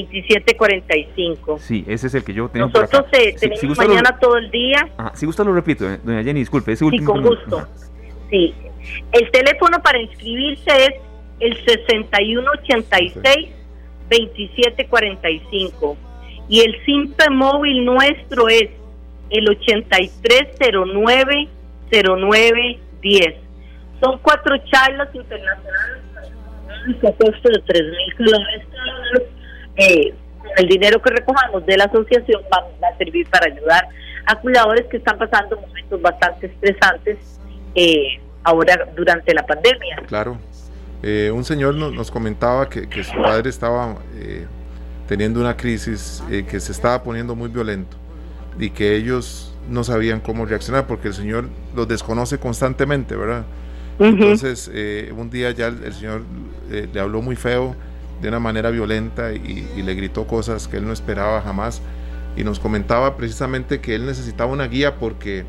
2745. 0.01 1.59
Sí, 1.59 1.85
ese 1.87 2.07
es 2.07 2.15
el 2.15 2.23
que 2.23 2.33
yo 2.33 2.49
tengo 2.49 2.67
Nosotros 2.67 2.89
por 2.89 2.99
acá. 2.99 3.09
Eh, 3.19 3.35
tenemos 3.39 3.77
mañana 3.77 4.17
todo 4.19 4.37
el 4.37 4.49
día. 4.51 4.89
si 5.13 5.25
gusta 5.25 5.43
lo 5.43 5.53
repito, 5.53 5.89
eh, 5.89 5.99
doña 6.03 6.23
Jenny, 6.23 6.39
disculpe, 6.39 6.71
ese 6.71 6.85
último. 6.85 7.01
Sí, 7.01 7.05
con 7.05 7.21
gusto. 7.21 7.67
Sí. 8.29 8.53
El 9.11 9.29
teléfono 9.31 9.81
para 9.81 9.99
inscribirse 9.99 10.71
es 10.71 10.93
el 11.39 11.57
6186 11.65 13.49
2745 14.09 15.97
y 16.49 16.59
el 16.61 16.83
simple 16.85 17.29
móvil 17.29 17.85
nuestro 17.85 18.49
es 18.49 18.69
el 19.29 19.49
8309 19.49 21.49
0910. 21.93 23.35
Son 24.01 24.19
cuatro 24.21 24.57
charlas 24.69 25.09
internacionales 25.13 26.03
a 27.03 27.11
costo 27.11 27.49
de 27.49 27.61
3 27.65 27.83
mil 27.83 28.15
kilómetros. 28.17 29.23
Eh, 29.78 30.13
el 30.57 30.67
dinero 30.67 31.01
que 31.01 31.09
recojamos 31.09 31.65
de 31.65 31.78
la 31.78 31.86
asociación 31.86 32.41
va 32.53 32.88
a 32.88 32.97
servir 32.97 33.28
para 33.30 33.47
ayudar 33.51 33.88
a 34.26 34.36
cuidadores 34.39 34.86
que 34.88 34.97
están 34.97 35.17
pasando 35.17 35.59
momentos 35.59 36.01
bastante 36.01 36.47
estresantes 36.47 37.17
eh, 37.76 38.19
ahora 38.43 38.88
durante 38.95 39.34
la 39.34 39.45
pandemia. 39.45 40.03
Claro. 40.07 40.38
Eh, 41.01 41.32
un 41.32 41.43
señor 41.43 41.76
nos 41.76 42.09
comentaba 42.09 42.69
que, 42.69 42.88
que, 42.88 43.03
su 43.03 43.13
padre 43.21 43.49
estaba 43.49 43.97
eh, 44.15 44.45
teniendo 45.05 45.41
una 45.41 45.57
crisis 45.57 46.24
eh, 46.32 46.45
que 46.49 46.61
se 46.61 46.71
estaba 46.71 47.03
poniendo 47.03 47.36
muy 47.36 47.49
violento 47.49 47.97
y 48.57 48.69
que 48.69 48.95
ellos 48.95 49.53
no 49.69 49.84
sabían 49.84 50.21
cómo 50.21 50.45
reaccionar 50.45 50.88
porque 50.88 51.09
el 51.09 51.13
señor 51.13 51.49
los 51.76 51.89
desconoce 51.89 52.38
constantemente, 52.38 53.17
¿verdad? 53.17 53.43
Entonces, 53.99 54.71
un 55.15 55.30
día 55.30 55.51
ya 55.51 55.67
el, 55.67 55.93
señor 55.93 56.24
le 56.69 56.99
habló 56.99 57.21
muy 57.21 57.36
feo, 57.36 57.76
de 58.24 58.30
una 58.30 58.39
manera 58.39 58.69
violenta 58.69 59.34
y, 59.34 59.67
le 59.76 59.93
gritó 59.95 60.26
cosas 60.26 60.69
que 60.69 60.78
él 60.78 60.88
no 60.88 60.93
esperaba 60.93 61.41
jamás 61.41 61.82
y 62.38 62.45
nos 62.45 62.57
comentaba 62.57 63.17
precisamente 63.17 63.82
que 63.82 63.95
él 63.95 64.05
necesitaba 64.05 64.49
una 64.49 64.65
guía 64.67 64.95
porque 64.95 65.43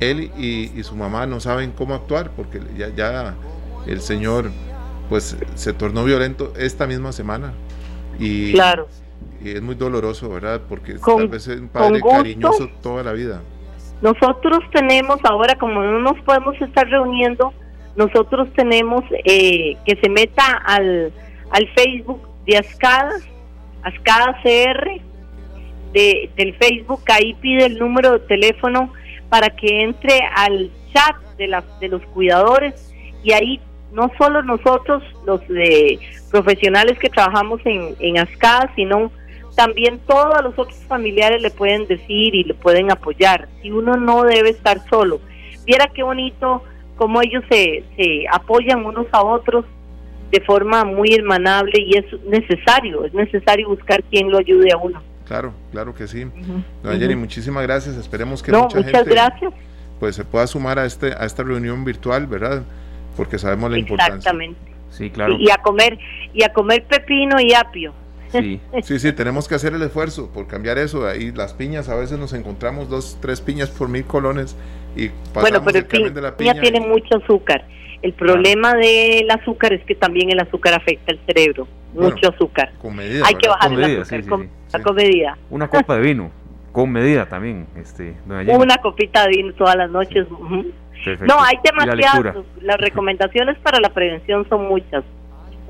él 0.00 0.30
y, 0.38 0.82
su 0.84 0.96
mamá 0.96 1.26
no 1.26 1.38
saben 1.38 1.70
cómo 1.70 1.94
actuar 1.94 2.30
porque 2.34 2.62
ya, 2.78 2.88
ya 2.88 3.34
el 3.86 4.00
señor 4.00 4.50
pues 5.10 5.36
se 5.54 5.72
tornó 5.74 6.02
violento 6.04 6.54
esta 6.56 6.86
misma 6.86 7.12
semana. 7.12 7.52
Y, 8.18 8.52
claro. 8.52 8.88
Y 9.44 9.50
es 9.50 9.62
muy 9.62 9.74
doloroso, 9.74 10.30
¿verdad? 10.30 10.62
Porque 10.66 10.94
tal 10.94 11.28
vez 11.28 11.46
es 11.46 11.60
un 11.60 11.68
padre 11.68 12.00
cariñoso 12.00 12.70
toda 12.82 13.02
la 13.02 13.12
vida. 13.12 13.42
Nosotros 14.00 14.60
tenemos 14.72 15.18
ahora, 15.24 15.56
como 15.56 15.82
no 15.82 16.00
nos 16.00 16.18
podemos 16.22 16.58
estar 16.60 16.88
reuniendo, 16.88 17.52
nosotros 17.96 18.48
tenemos 18.54 19.04
eh, 19.24 19.76
que 19.84 19.96
se 20.00 20.08
meta 20.08 20.44
al, 20.64 21.12
al 21.50 21.68
Facebook 21.74 22.28
de 22.46 22.58
Ascada, 22.58 23.14
Ascada 23.82 24.38
CR, 24.42 25.00
de, 25.92 26.30
del 26.36 26.54
Facebook, 26.54 27.02
ahí 27.08 27.34
pide 27.34 27.66
el 27.66 27.78
número 27.78 28.18
de 28.18 28.26
teléfono 28.26 28.92
para 29.28 29.48
que 29.50 29.82
entre 29.82 30.20
al 30.36 30.70
chat 30.92 31.16
de, 31.36 31.48
las, 31.48 31.64
de 31.80 31.88
los 31.88 32.02
cuidadores 32.06 32.92
y 33.22 33.32
ahí 33.32 33.60
no 33.92 34.10
solo 34.18 34.42
nosotros, 34.42 35.02
los 35.24 35.46
de 35.48 35.98
profesionales 36.30 36.98
que 36.98 37.08
trabajamos 37.08 37.60
en, 37.64 37.96
en 38.00 38.18
ASCAD, 38.18 38.70
sino 38.76 39.10
también 39.56 39.98
todos 40.06 40.42
los 40.42 40.58
otros 40.58 40.78
familiares 40.86 41.42
le 41.42 41.50
pueden 41.50 41.86
decir 41.86 42.34
y 42.34 42.44
le 42.44 42.54
pueden 42.54 42.92
apoyar. 42.92 43.48
Y 43.62 43.70
uno 43.70 43.96
no 43.96 44.22
debe 44.22 44.50
estar 44.50 44.78
solo. 44.88 45.20
Viera 45.64 45.90
qué 45.92 46.02
bonito 46.02 46.62
cómo 46.96 47.20
ellos 47.22 47.42
se, 47.50 47.82
se 47.96 48.24
apoyan 48.30 48.84
unos 48.84 49.06
a 49.12 49.22
otros 49.22 49.64
de 50.30 50.40
forma 50.40 50.84
muy 50.84 51.14
hermanable 51.14 51.80
y 51.80 51.96
es 51.96 52.04
necesario, 52.24 53.04
es 53.04 53.14
necesario 53.14 53.68
buscar 53.68 54.02
quien 54.04 54.30
lo 54.30 54.38
ayude 54.38 54.72
a 54.72 54.76
uno. 54.76 55.02
Claro, 55.26 55.52
claro 55.72 55.94
que 55.94 56.06
sí. 56.06 56.26
Jenny, 56.84 57.16
muchísimas 57.16 57.62
gracias. 57.62 57.96
Esperemos 57.96 58.42
que 58.42 58.52
no, 58.52 58.62
mucha 58.62 58.78
muchas 58.78 59.04
gracias. 59.04 59.52
pues 60.00 60.16
se 60.16 60.24
pueda 60.24 60.46
sumar 60.46 60.78
a 60.78 60.86
este 60.86 61.12
a 61.12 61.24
esta 61.26 61.42
reunión 61.42 61.84
virtual, 61.84 62.26
¿verdad? 62.26 62.64
porque 63.18 63.36
sabemos 63.36 63.72
la 63.72 63.78
importancia. 63.78 64.14
Exactamente. 64.14 64.60
Sí, 64.92 65.10
claro. 65.10 65.36
Y, 65.38 65.50
a 65.50 65.56
comer 65.58 65.98
y 66.32 66.44
a 66.44 66.52
comer 66.52 66.84
pepino 66.84 67.40
y 67.40 67.52
apio. 67.52 67.92
Sí. 68.30 68.60
sí, 68.84 69.00
sí, 69.00 69.12
tenemos 69.12 69.48
que 69.48 69.56
hacer 69.56 69.74
el 69.74 69.82
esfuerzo 69.82 70.30
por 70.32 70.46
cambiar 70.46 70.78
eso. 70.78 71.04
Ahí 71.04 71.32
las 71.32 71.52
piñas, 71.52 71.88
a 71.88 71.96
veces 71.96 72.16
nos 72.16 72.32
encontramos 72.32 72.88
dos, 72.88 73.18
tres 73.20 73.40
piñas 73.40 73.70
por 73.70 73.88
mil 73.88 74.04
colones 74.04 74.56
y 74.94 75.10
Bueno, 75.34 75.64
pero 75.64 75.80
el, 75.80 76.14
de 76.14 76.20
la 76.22 76.36
piña, 76.36 76.60
tiene 76.60 76.80
mucho 76.80 77.16
azúcar. 77.16 77.66
El 78.02 78.12
problema 78.12 78.74
del 78.74 79.28
azúcar 79.30 79.72
es 79.72 79.84
que 79.84 79.94
también 79.94 80.30
el 80.30 80.38
azúcar 80.40 80.74
afecta 80.74 81.12
el 81.12 81.18
cerebro. 81.26 81.66
mucho 81.94 82.28
azúcar. 82.28 82.72
Con 82.80 82.94
medida. 82.96 83.24
Hay 83.26 83.34
que 83.34 83.48
bajar 83.48 83.72
el 83.72 84.00
azúcar 84.02 84.24
con, 84.26 84.94
medida. 84.94 85.36
Una 85.50 85.68
copa 85.68 85.96
de 85.96 86.02
vino, 86.02 86.30
con 86.72 86.92
medida 86.92 87.26
también. 87.26 87.66
Este, 87.76 88.14
Una 88.26 88.76
copita 88.78 89.24
de 89.24 89.30
vino 89.30 89.52
todas 89.54 89.76
las 89.76 89.90
noches. 89.90 90.26
No, 90.30 91.42
hay 91.42 91.56
demasiadas. 91.64 92.36
Las 92.60 92.76
recomendaciones 92.78 93.58
para 93.58 93.80
la 93.80 93.90
prevención 93.90 94.48
son 94.48 94.68
muchas. 94.68 95.04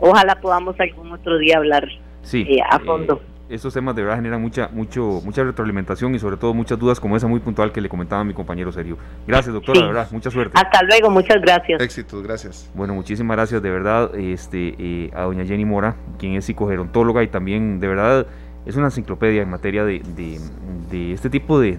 Ojalá 0.01 0.37
podamos 0.41 0.79
algún 0.81 1.13
otro 1.13 1.39
día 1.39 1.57
hablar 1.57 1.89
eh, 2.33 2.59
a 2.69 2.79
fondo. 2.79 3.21
Eh, 3.23 3.38
estos 3.49 3.73
temas 3.75 3.97
de 3.97 4.03
verdad 4.03 4.17
generan 4.17 4.41
mucha, 4.41 4.69
mucho, 4.69 5.21
mucha 5.25 5.43
retroalimentación 5.43 6.15
y 6.15 6.19
sobre 6.19 6.37
todo 6.37 6.55
muchas 6.55 6.79
dudas 6.79 7.01
como 7.01 7.17
esa 7.17 7.27
muy 7.27 7.41
puntual 7.41 7.73
que 7.73 7.81
le 7.81 7.89
comentaba 7.89 8.23
mi 8.25 8.35
compañero 8.35 8.73
Sergio. 8.73 8.99
Gracias, 9.27 9.53
doctora, 9.53 9.81
de 9.81 9.87
verdad, 9.87 10.09
mucha 10.11 10.31
suerte. 10.31 10.59
Hasta 10.59 10.83
luego, 10.83 11.11
muchas 11.11 11.41
gracias. 11.41 11.81
Éxitos, 11.81 12.23
gracias. 12.23 12.71
Bueno, 12.75 12.95
muchísimas 12.95 13.37
gracias 13.37 13.63
de 13.63 13.71
verdad 13.71 14.15
este, 14.15 14.75
eh, 14.79 15.11
a 15.15 15.23
doña 15.23 15.45
Jenny 15.45 15.65
Mora, 15.65 15.97
quien 16.19 16.35
es 16.35 16.45
psicogerontóloga 16.45 17.23
y 17.23 17.29
también 17.29 17.81
de 17.81 17.89
verdad 17.89 18.27
es 18.67 18.77
una 18.77 18.87
enciclopedia 18.87 19.43
en 19.43 19.51
materia 19.51 19.85
de, 19.85 20.03
de 20.91 21.13
este 21.13 21.31
tipo 21.31 21.59
de, 21.59 21.79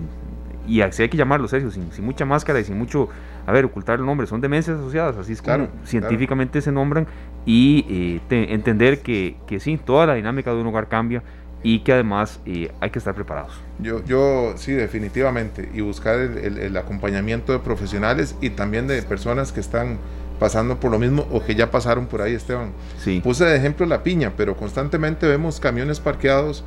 y 0.69 0.81
así 0.81 1.01
hay 1.01 1.09
que 1.09 1.17
llamarlo, 1.17 1.47
Sergio, 1.47 1.71
sin, 1.71 1.91
sin, 1.91 2.05
mucha 2.05 2.25
máscara 2.25 2.59
y 2.59 2.63
sin 2.63 2.77
mucho, 2.77 3.09
a 3.47 3.51
ver, 3.51 3.65
ocultar 3.65 3.99
el 3.99 4.05
nombre, 4.05 4.27
son 4.27 4.39
demencias 4.39 4.77
asociadas, 4.77 5.17
así 5.17 5.33
es 5.33 5.41
como 5.41 5.67
científicamente 5.83 6.61
se 6.61 6.71
nombran, 6.71 7.07
y 7.45 8.21
eh, 8.29 8.45
entender 8.51 8.99
que, 8.99 9.35
que, 9.47 9.59
sí, 9.59 9.79
toda 9.83 10.05
la 10.05 10.13
dinámica 10.13 10.53
de 10.53 10.61
un 10.61 10.67
hogar 10.67 10.87
cambia 10.87 11.23
y 11.61 11.79
que 11.79 11.93
además 11.93 12.39
eh, 12.45 12.71
hay 12.79 12.89
que 12.89 12.99
estar 12.99 13.13
preparados. 13.13 13.53
Yo, 13.79 14.03
yo 14.05 14.53
sí, 14.55 14.71
definitivamente, 14.71 15.69
y 15.73 15.81
buscar 15.81 16.19
el, 16.19 16.75
acompañamiento 16.77 17.51
de 17.51 17.59
profesionales 17.59 18.35
y 18.41 18.51
también 18.51 18.87
de 18.87 19.01
personas 19.01 19.51
que 19.51 19.59
están 19.59 19.97
pasando 20.39 20.79
por 20.79 20.91
lo 20.91 20.99
mismo 20.99 21.27
o 21.31 21.43
que 21.43 21.55
ya 21.55 21.69
pasaron 21.69 22.07
por 22.07 22.21
ahí, 22.21 22.33
Esteban. 22.33 22.71
Sí. 23.03 23.19
Puse 23.21 23.45
de 23.45 23.57
ejemplo 23.57 23.85
la 23.85 24.03
piña, 24.03 24.33
pero 24.37 24.55
constantemente 24.55 25.27
vemos 25.27 25.59
camiones 25.59 25.99
parqueados 25.99 26.63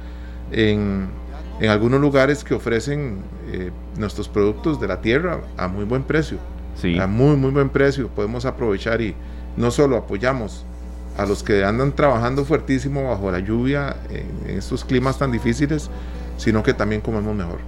en, 0.51 1.09
en 1.61 1.71
algunos 1.71 2.01
lugares 2.01 2.45
que 2.45 2.55
ofrecen 2.55 3.19
eh, 3.51 3.71
nuestros 3.97 4.29
productos 4.29 4.79
de 4.79 4.89
la 4.89 5.01
tierra 5.01 5.41
a 5.57 5.69
muy 5.69 5.85
buen 5.85 6.03
precio. 6.03 6.39
Sí. 6.75 6.99
A 6.99 7.07
muy, 7.07 7.37
muy 7.37 7.51
buen 7.51 7.71
precio. 7.71 8.09
Podemos 8.09 8.45
aprovechar 8.45 9.01
y 9.01 9.15
no 9.57 9.71
solo 9.71 9.97
apoyamos 9.97 10.67
a 11.17 11.27
los 11.27 11.43
que 11.43 11.65
andan 11.65 11.93
trabajando 11.93 12.45
fuertísimo 12.45 13.09
bajo 13.09 13.31
la 13.31 13.41
lluvia 13.41 13.97
en 14.11 14.57
estos 14.57 14.85
climas 14.85 15.19
tan 15.19 15.33
difíciles, 15.33 15.91
sino 16.37 16.63
que 16.63 16.75
también 16.75 17.01
comemos 17.01 17.35
mejor. 17.35 17.59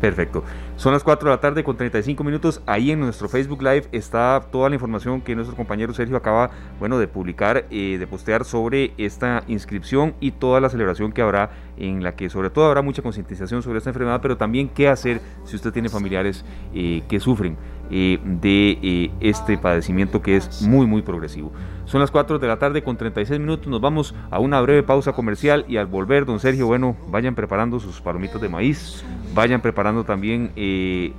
Perfecto. 0.00 0.44
Son 0.76 0.92
las 0.92 1.02
4 1.02 1.28
de 1.28 1.34
la 1.34 1.40
tarde 1.40 1.64
con 1.64 1.76
35 1.76 2.22
minutos. 2.22 2.62
Ahí 2.66 2.92
en 2.92 3.00
nuestro 3.00 3.28
Facebook 3.28 3.62
Live 3.62 3.86
está 3.90 4.44
toda 4.52 4.68
la 4.68 4.76
información 4.76 5.20
que 5.20 5.34
nuestro 5.34 5.56
compañero 5.56 5.92
Sergio 5.92 6.16
acaba 6.16 6.50
bueno, 6.78 7.00
de 7.00 7.08
publicar, 7.08 7.66
eh, 7.70 7.96
de 7.98 8.06
postear 8.06 8.44
sobre 8.44 8.92
esta 8.96 9.42
inscripción 9.48 10.14
y 10.20 10.30
toda 10.30 10.60
la 10.60 10.68
celebración 10.68 11.10
que 11.10 11.20
habrá, 11.20 11.50
en 11.76 12.04
la 12.04 12.14
que 12.14 12.30
sobre 12.30 12.50
todo 12.50 12.66
habrá 12.66 12.82
mucha 12.82 13.02
concientización 13.02 13.62
sobre 13.62 13.78
esta 13.78 13.90
enfermedad, 13.90 14.20
pero 14.22 14.36
también 14.36 14.68
qué 14.68 14.88
hacer 14.88 15.20
si 15.44 15.56
usted 15.56 15.72
tiene 15.72 15.88
familiares 15.88 16.44
eh, 16.72 17.02
que 17.08 17.18
sufren 17.18 17.56
eh, 17.90 18.18
de 18.22 19.10
este 19.20 19.58
padecimiento 19.58 20.22
que 20.22 20.36
es 20.36 20.62
muy, 20.62 20.86
muy 20.86 21.02
progresivo. 21.02 21.52
Son 21.88 22.00
las 22.02 22.10
4 22.10 22.38
de 22.38 22.46
la 22.46 22.58
tarde 22.58 22.82
con 22.82 22.98
36 22.98 23.40
minutos. 23.40 23.66
Nos 23.66 23.80
vamos 23.80 24.14
a 24.30 24.38
una 24.40 24.60
breve 24.60 24.82
pausa 24.82 25.12
comercial 25.14 25.64
y 25.68 25.78
al 25.78 25.86
volver, 25.86 26.26
don 26.26 26.38
Sergio, 26.38 26.66
bueno, 26.66 26.96
vayan 27.08 27.34
preparando 27.34 27.80
sus 27.80 28.02
palomitas 28.02 28.42
de 28.42 28.48
maíz, 28.50 29.02
vayan 29.34 29.62
preparando 29.62 30.04
también 30.04 30.52
eh, 30.54 31.12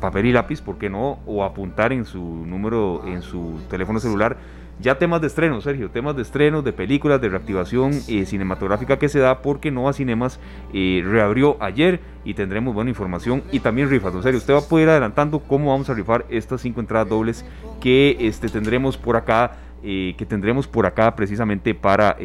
papel 0.00 0.26
y 0.26 0.32
lápiz, 0.32 0.60
¿por 0.60 0.76
qué 0.76 0.90
no? 0.90 1.18
O 1.24 1.44
apuntar 1.44 1.94
en 1.94 2.04
su 2.04 2.20
número, 2.20 3.02
en 3.06 3.22
su 3.22 3.58
teléfono 3.70 4.00
celular. 4.00 4.36
Ya 4.82 4.98
temas 4.98 5.20
de 5.20 5.28
estreno, 5.28 5.60
Sergio, 5.60 5.90
temas 5.90 6.16
de 6.16 6.22
estreno, 6.22 6.60
de 6.60 6.72
películas, 6.72 7.20
de 7.20 7.28
reactivación 7.28 7.92
eh, 8.08 8.26
cinematográfica 8.26 8.98
que 8.98 9.08
se 9.08 9.20
da 9.20 9.40
porque 9.40 9.70
Nova 9.70 9.92
Cinemas 9.92 10.40
eh, 10.74 11.04
reabrió 11.06 11.56
ayer 11.62 12.00
y 12.24 12.34
tendremos 12.34 12.74
buena 12.74 12.90
información 12.90 13.44
y 13.52 13.60
también 13.60 13.88
rifas. 13.88 14.12
Don 14.12 14.24
Sergio, 14.24 14.38
usted 14.38 14.54
va 14.54 14.58
a 14.58 14.62
poder 14.62 14.86
ir 14.86 14.90
adelantando 14.90 15.38
cómo 15.38 15.70
vamos 15.70 15.88
a 15.88 15.94
rifar 15.94 16.26
estas 16.30 16.62
cinco 16.62 16.80
entradas 16.80 17.08
dobles 17.08 17.44
que 17.80 18.16
este, 18.18 18.48
tendremos 18.48 18.96
por 18.96 19.14
acá 19.14 19.52
eh, 19.84 20.16
que 20.18 20.26
tendremos 20.26 20.66
por 20.66 20.84
acá 20.84 21.14
precisamente 21.14 21.76
para 21.76 22.16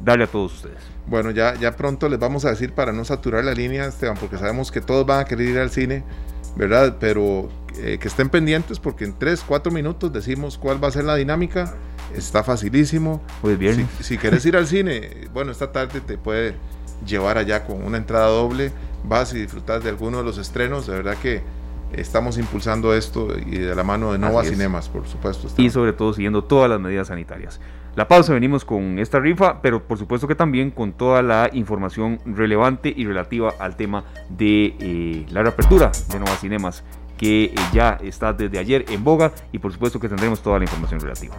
darle 0.00 0.24
a 0.24 0.26
todos 0.26 0.54
ustedes. 0.54 0.78
Bueno, 1.06 1.30
ya, 1.30 1.54
ya 1.54 1.76
pronto 1.76 2.08
les 2.08 2.18
vamos 2.18 2.44
a 2.44 2.50
decir 2.50 2.72
para 2.72 2.92
no 2.92 3.04
saturar 3.04 3.44
la 3.44 3.54
línea, 3.54 3.86
Esteban, 3.86 4.16
porque 4.18 4.36
sabemos 4.36 4.72
que 4.72 4.80
todos 4.80 5.06
van 5.06 5.20
a 5.20 5.24
querer 5.26 5.48
ir 5.48 5.58
al 5.58 5.70
cine, 5.70 6.02
¿verdad? 6.56 6.96
Pero 6.98 7.48
que 7.78 8.08
estén 8.08 8.28
pendientes 8.28 8.78
porque 8.80 9.04
en 9.04 9.18
3, 9.18 9.44
4 9.46 9.72
minutos 9.72 10.12
decimos 10.12 10.58
cuál 10.58 10.82
va 10.82 10.88
a 10.88 10.90
ser 10.90 11.04
la 11.04 11.16
dinámica. 11.16 11.74
Está 12.14 12.42
facilísimo. 12.42 13.22
Pues 13.42 13.58
bien. 13.58 13.88
Si, 13.98 14.04
si 14.04 14.18
quieres 14.18 14.44
ir 14.46 14.56
al 14.56 14.66
cine, 14.66 15.28
bueno, 15.32 15.52
esta 15.52 15.72
tarde 15.72 16.00
te 16.00 16.16
puede 16.18 16.54
llevar 17.06 17.38
allá 17.38 17.64
con 17.64 17.82
una 17.82 17.98
entrada 17.98 18.28
doble, 18.28 18.72
vas 19.04 19.32
y 19.34 19.38
disfrutas 19.38 19.82
de 19.82 19.90
alguno 19.90 20.18
de 20.18 20.24
los 20.24 20.38
estrenos, 20.38 20.86
de 20.86 20.94
verdad 20.94 21.16
que 21.20 21.42
estamos 21.92 22.38
impulsando 22.38 22.94
esto 22.94 23.28
y 23.38 23.58
de 23.58 23.74
la 23.74 23.82
mano 23.82 24.12
de 24.12 24.18
Nova 24.18 24.44
Cinemas, 24.44 24.88
por 24.88 25.06
supuesto. 25.06 25.48
Y 25.56 25.70
sobre 25.70 25.92
todo 25.92 26.12
siguiendo 26.12 26.44
todas 26.44 26.68
las 26.68 26.80
medidas 26.80 27.08
sanitarias. 27.08 27.60
La 27.96 28.06
pausa, 28.06 28.32
venimos 28.32 28.64
con 28.64 28.98
esta 28.98 29.18
rifa, 29.18 29.60
pero 29.60 29.82
por 29.82 29.98
supuesto 29.98 30.28
que 30.28 30.34
también 30.34 30.70
con 30.70 30.92
toda 30.92 31.22
la 31.22 31.50
información 31.52 32.20
relevante 32.26 32.92
y 32.94 33.04
relativa 33.04 33.54
al 33.58 33.76
tema 33.76 34.04
de 34.28 34.76
eh, 34.78 35.26
la 35.30 35.42
reapertura 35.42 35.90
de 36.12 36.18
Nova 36.20 36.36
Cinemas, 36.36 36.84
que 37.18 37.44
eh, 37.44 37.54
ya 37.72 37.98
está 38.02 38.32
desde 38.32 38.58
ayer 38.58 38.86
en 38.88 39.04
boga 39.04 39.32
y 39.52 39.58
por 39.58 39.72
supuesto 39.72 40.00
que 40.00 40.08
tendremos 40.08 40.40
toda 40.40 40.58
la 40.58 40.64
información 40.64 41.00
relativa. 41.00 41.36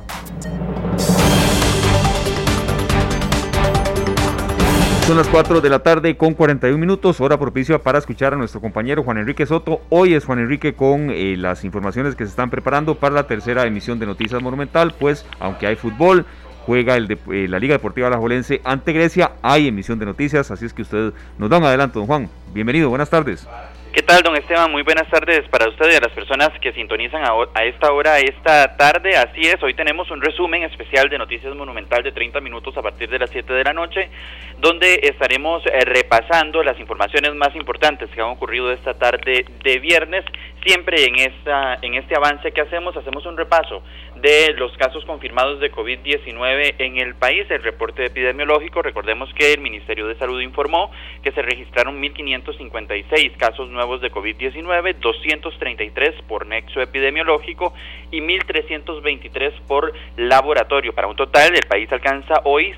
Son 5.07 5.17
las 5.17 5.27
4 5.27 5.59
de 5.59 5.69
la 5.71 5.79
tarde 5.79 6.15
con 6.17 6.35
41 6.35 6.77
minutos, 6.77 7.19
hora 7.19 7.39
propicia 7.39 7.79
para 7.79 7.97
escuchar 7.97 8.35
a 8.35 8.37
nuestro 8.37 8.61
compañero 8.61 9.01
Juan 9.03 9.17
Enrique 9.17 9.47
Soto. 9.47 9.81
Hoy 9.89 10.13
es 10.13 10.23
Juan 10.23 10.37
Enrique 10.37 10.75
con 10.75 11.09
eh, 11.09 11.35
las 11.35 11.63
informaciones 11.63 12.15
que 12.15 12.25
se 12.25 12.29
están 12.29 12.51
preparando 12.51 12.93
para 12.93 13.15
la 13.15 13.23
tercera 13.23 13.65
emisión 13.65 13.97
de 13.97 14.05
Noticias 14.05 14.39
Monumental, 14.39 14.93
pues 14.99 15.25
aunque 15.39 15.65
hay 15.65 15.77
fútbol, 15.77 16.27
juega 16.67 16.95
eh, 16.97 17.47
la 17.49 17.57
Liga 17.57 17.73
Deportiva 17.73 18.05
Alajuelense 18.05 18.61
ante 18.63 18.93
Grecia, 18.93 19.31
hay 19.41 19.67
emisión 19.69 19.97
de 19.97 20.05
noticias, 20.05 20.51
así 20.51 20.65
es 20.65 20.73
que 20.75 20.83
usted 20.83 21.11
nos 21.39 21.49
da 21.49 21.57
un 21.57 21.63
adelanto, 21.63 21.97
don 21.97 22.07
Juan. 22.07 22.29
Bienvenido, 22.53 22.89
buenas 22.89 23.09
tardes. 23.09 23.47
¿Qué 23.91 24.03
tal, 24.03 24.21
don 24.21 24.35
Esteban? 24.35 24.71
Muy 24.71 24.83
buenas 24.83 25.09
tardes 25.09 25.49
para 25.49 25.67
usted 25.67 25.91
y 25.91 25.95
a 25.95 25.99
las 25.99 26.11
personas 26.11 26.51
que 26.61 26.71
sintonizan 26.73 27.23
a, 27.23 27.63
esta 27.63 27.91
hora, 27.91 28.19
esta 28.19 28.77
tarde. 28.77 29.17
Así 29.17 29.41
es, 29.41 29.55
hoy 29.63 29.73
tenemos 29.73 30.11
un 30.11 30.21
resumen 30.21 30.61
especial 30.61 31.09
de 31.09 31.17
Noticias 31.17 31.55
Monumental 31.55 32.03
de 32.03 32.11
30 32.11 32.39
minutos 32.39 32.77
a 32.77 32.83
partir 32.83 33.09
de 33.09 33.17
las 33.17 33.31
7 33.31 33.51
de 33.51 33.63
la 33.63 33.73
noche, 33.73 34.11
donde 34.59 34.99
estaremos 35.03 35.63
eh, 35.65 35.85
repasando 35.85 36.63
las 36.63 36.79
informaciones 36.79 37.33
más 37.35 37.55
importantes 37.55 38.09
que 38.09 38.21
han 38.21 38.27
ocurrido 38.27 38.71
esta 38.71 38.93
tarde 38.93 39.45
de 39.63 39.79
viernes. 39.79 40.25
Siempre 40.65 41.05
en, 41.05 41.15
esta, 41.15 41.77
en 41.81 41.93
este 41.93 42.15
avance 42.15 42.51
que 42.51 42.59
hacemos, 42.59 42.95
hacemos 42.97 43.25
un 43.25 43.37
repaso 43.37 43.81
de 44.17 44.53
los 44.57 44.75
casos 44.77 45.05
confirmados 45.05 45.61
de 45.61 45.71
COVID-19 45.71 46.75
en 46.79 46.97
el 46.97 47.15
país. 47.15 47.45
El 47.49 47.63
reporte 47.63 48.05
epidemiológico, 48.05 48.81
recordemos 48.81 49.33
que 49.33 49.53
el 49.53 49.61
Ministerio 49.61 50.07
de 50.07 50.15
Salud 50.15 50.41
informó 50.41 50.91
que 51.23 51.31
se 51.31 51.41
registraron 51.41 52.01
1.556 52.01 53.37
casos 53.37 53.69
nuevos 53.69 54.01
de 54.01 54.11
COVID-19, 54.11 54.95
233 54.95 56.21
por 56.27 56.45
nexo 56.45 56.81
epidemiológico 56.81 57.73
y 58.11 58.19
1.323 58.19 59.53
por 59.67 59.93
laboratorio. 60.17 60.93
Para 60.93 61.07
un 61.07 61.15
total, 61.15 61.55
el 61.55 61.67
país 61.69 61.89
alcanza 61.93 62.41
hoy 62.43 62.73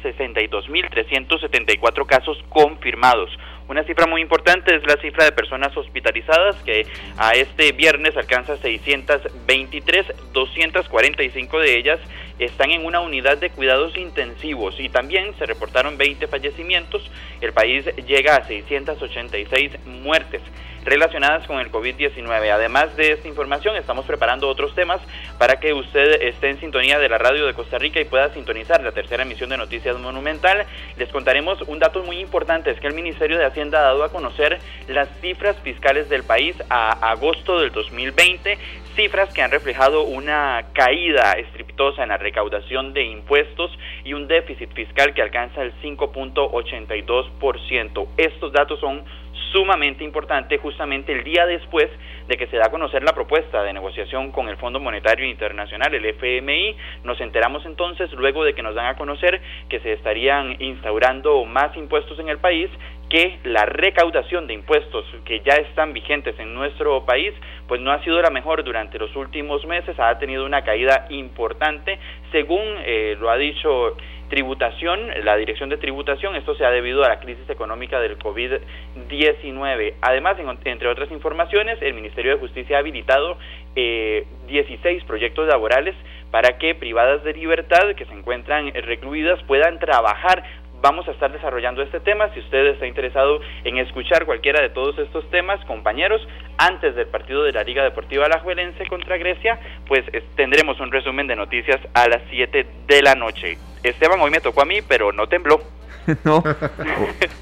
62.374 1.78 2.06
casos 2.06 2.38
confirmados. 2.50 3.30
Una 3.68 3.84
cifra 3.84 4.06
muy 4.06 4.22
importante 4.22 4.76
es 4.76 4.86
la 4.86 5.02
cifra 5.02 5.24
de 5.24 5.32
personas 5.32 5.76
hospitalizadas 5.78 6.58
que 6.64 6.86
a 7.18 7.32
este 7.32 7.72
viernes 7.72 8.18
alcanza 8.18 8.58
623, 8.58 10.08
245 10.34 11.60
de 11.60 11.78
ellas 11.78 12.00
están 12.38 12.72
en 12.72 12.86
una 12.86 13.00
unidad 13.00 13.38
de 13.38 13.50
cuidados 13.50 13.96
intensivos 13.96 14.78
y 14.80 14.90
también 14.90 15.34
se 15.38 15.46
reportaron 15.46 15.98
20 15.98 16.28
fallecimientos. 16.28 17.10
El 17.40 17.54
país 17.54 17.86
llega 18.08 18.36
a 18.36 18.46
686 18.46 19.72
muertes 19.86 20.42
relacionadas 20.84 21.46
con 21.48 21.60
el 21.60 21.72
COVID-19. 21.72 22.52
Además 22.52 22.96
de 22.96 23.14
esta 23.14 23.28
información, 23.28 23.76
estamos 23.76 24.06
preparando 24.06 24.48
otros 24.48 24.74
temas 24.76 25.02
para 25.38 25.60
que 25.60 25.74
usted 25.74 26.22
esté 26.22 26.50
en 26.50 26.60
sintonía 26.60 27.00
de 27.00 27.10
la 27.10 27.18
radio 27.18 27.46
de 27.46 27.54
Costa 27.54 27.78
Rica 27.78 28.00
y 28.00 28.06
pueda 28.06 28.34
sintonizar 28.34 28.84
la 28.84 28.92
tercera 28.92 29.24
emisión 29.24 29.50
de 29.50 29.58
Noticias 29.58 29.98
Monumental. 29.98 30.66
Les 30.98 31.10
contaremos 31.10 31.62
un 31.64 31.80
dato 31.80 32.04
muy 32.04 32.20
importante, 32.20 32.72
es 32.72 32.80
que 32.80 32.88
el 32.88 32.94
Ministerio 32.94 33.38
de 33.38 33.46
Hacienda 33.46 33.80
ha 33.80 33.84
dado 33.84 34.04
a 34.04 34.10
conocer 34.10 34.60
las 34.88 35.10
cifras 35.22 35.58
fiscales 35.60 36.10
del 36.10 36.24
país 36.24 36.56
a 36.70 37.12
agosto 37.12 37.60
del 37.60 37.72
2020 37.72 38.58
cifras 38.96 39.34
que 39.34 39.42
han 39.42 39.52
reflejado 39.52 40.04
una 40.04 40.66
caída 40.74 41.34
estrepitosa 41.34 42.04
en 42.04 42.10
la 42.10 42.18
recaudación 42.18 42.94
de 42.94 43.04
impuestos 43.04 43.72
y 44.04 44.12
un 44.14 44.28
déficit 44.28 44.74
fiscal 44.74 45.14
que 45.14 45.22
alcanza 45.22 45.62
el 45.62 45.74
5.82%. 45.82 48.08
Estos 48.18 48.52
datos 48.52 48.80
son 48.80 49.06
sumamente 49.52 50.04
importante 50.04 50.58
justamente 50.58 51.12
el 51.12 51.24
día 51.24 51.46
después 51.46 51.90
de 52.28 52.38
que 52.38 52.48
se 52.48 52.58
da 52.58 52.68
a 52.68 52.72
conocer 52.72 53.04
la 53.04 53.14
propuesta 53.14 53.64
de 53.64 53.74
negociación 53.74 54.32
con 54.32 54.48
el 54.48 54.58
Fondo 54.58 54.80
Monetario 54.80 55.26
Internacional, 55.26 55.94
el 55.94 56.06
FMI. 56.06 56.76
Nos 57.04 57.20
enteramos 57.20 57.66
entonces, 57.66 58.12
luego 58.14 58.44
de 58.44 58.54
que 58.54 58.64
nos 58.64 58.76
dan 58.76 58.86
a 58.86 58.96
conocer 58.96 59.42
que 59.70 59.80
se 59.80 59.94
estarían 59.94 60.56
instaurando 60.60 61.46
más 61.46 61.76
impuestos 61.76 62.20
en 62.20 62.30
el 62.30 62.38
país, 62.38 62.70
que 63.12 63.40
la 63.44 63.66
recaudación 63.66 64.48
de 64.48 64.54
impuestos 64.54 65.04
que 65.26 65.42
ya 65.42 65.56
están 65.56 65.92
vigentes 65.92 66.40
en 66.40 66.56
nuestro 66.56 67.06
país, 67.06 67.34
pues 67.68 67.82
no 67.82 67.92
ha 67.92 68.02
sido 68.06 68.22
la 68.22 68.30
mejor 68.30 68.64
durante 68.64 68.98
los 68.98 69.14
últimos 69.18 69.66
meses, 69.66 70.00
ha 70.00 70.18
tenido 70.18 70.46
una 70.46 70.64
caída 70.64 71.08
importante, 71.10 72.00
según 72.32 72.62
eh, 72.86 73.18
lo 73.20 73.30
ha 73.30 73.36
dicho 73.36 73.98
tributación, 74.30 75.10
la 75.26 75.36
dirección 75.36 75.68
de 75.68 75.76
tributación, 75.76 76.38
esto 76.38 76.56
se 76.56 76.64
ha 76.64 76.72
debido 76.72 77.04
a 77.04 77.10
la 77.10 77.20
crisis 77.20 77.50
económica 77.50 78.00
del 78.00 78.18
COVID-19. 78.18 79.96
Además, 80.02 80.38
entre 80.64 80.88
otras 80.88 81.12
informaciones, 81.12 81.82
el 81.82 81.94
Ministerio 81.94 82.32
de 82.32 82.40
Justicia 82.40 82.78
ha 82.78 82.80
habilitado 82.80 83.38
eh, 83.76 84.26
16 84.48 85.04
proyectos 85.04 85.50
laborales 85.50 85.96
para 86.32 86.58
que 86.58 86.76
privadas 86.76 87.26
de 87.26 87.34
libertad 87.34 87.94
que 87.98 88.06
se 88.06 88.14
encuentran 88.14 88.72
recluidas 88.74 89.44
puedan 89.44 89.80
trabajar 89.80 90.46
vamos 90.82 91.08
a 91.08 91.12
estar 91.12 91.32
desarrollando 91.32 91.82
este 91.82 92.00
tema. 92.00 92.34
Si 92.34 92.40
usted 92.40 92.68
está 92.68 92.88
interesado 92.88 93.40
en 93.64 93.78
escuchar 93.78 94.26
cualquiera 94.26 94.62
de 94.62 94.70
todos 94.70 94.98
estos 94.98 95.30
temas, 95.30 95.64
compañeros, 95.66 96.22
antes 96.58 96.96
del 96.96 97.08
partido 97.08 97.44
de 97.44 97.54
la 97.54 97.64
Liga 97.64 97.84
Deportiva 97.84 98.26
Alajuelense 98.26 98.88
contra 98.88 99.18
Grecia, 99.18 99.60
pues 99.88 100.04
tendremos 100.36 100.80
un 100.80 100.92
resumen 100.92 101.28
de 101.28 101.36
noticias 101.36 101.80
a 101.94 102.08
las 102.08 102.22
7 102.30 102.66
de 102.88 103.02
la 103.02 103.16
noche. 103.16 103.58
Esteban, 103.84 104.20
hoy 104.22 104.32
me 104.32 104.42
tocó 104.42 104.62
a 104.62 104.66
mí, 104.66 104.82
pero 104.88 105.12
no 105.12 105.28
tembló. 105.28 105.60
no, 106.24 106.44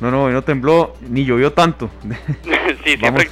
no, 0.02 0.12
no, 0.12 0.30
no 0.30 0.42
tembló 0.44 0.94
ni 1.02 1.26
llovió 1.26 1.54
tanto. 1.54 1.90
sí, 2.84 2.98
siempre, 2.98 3.30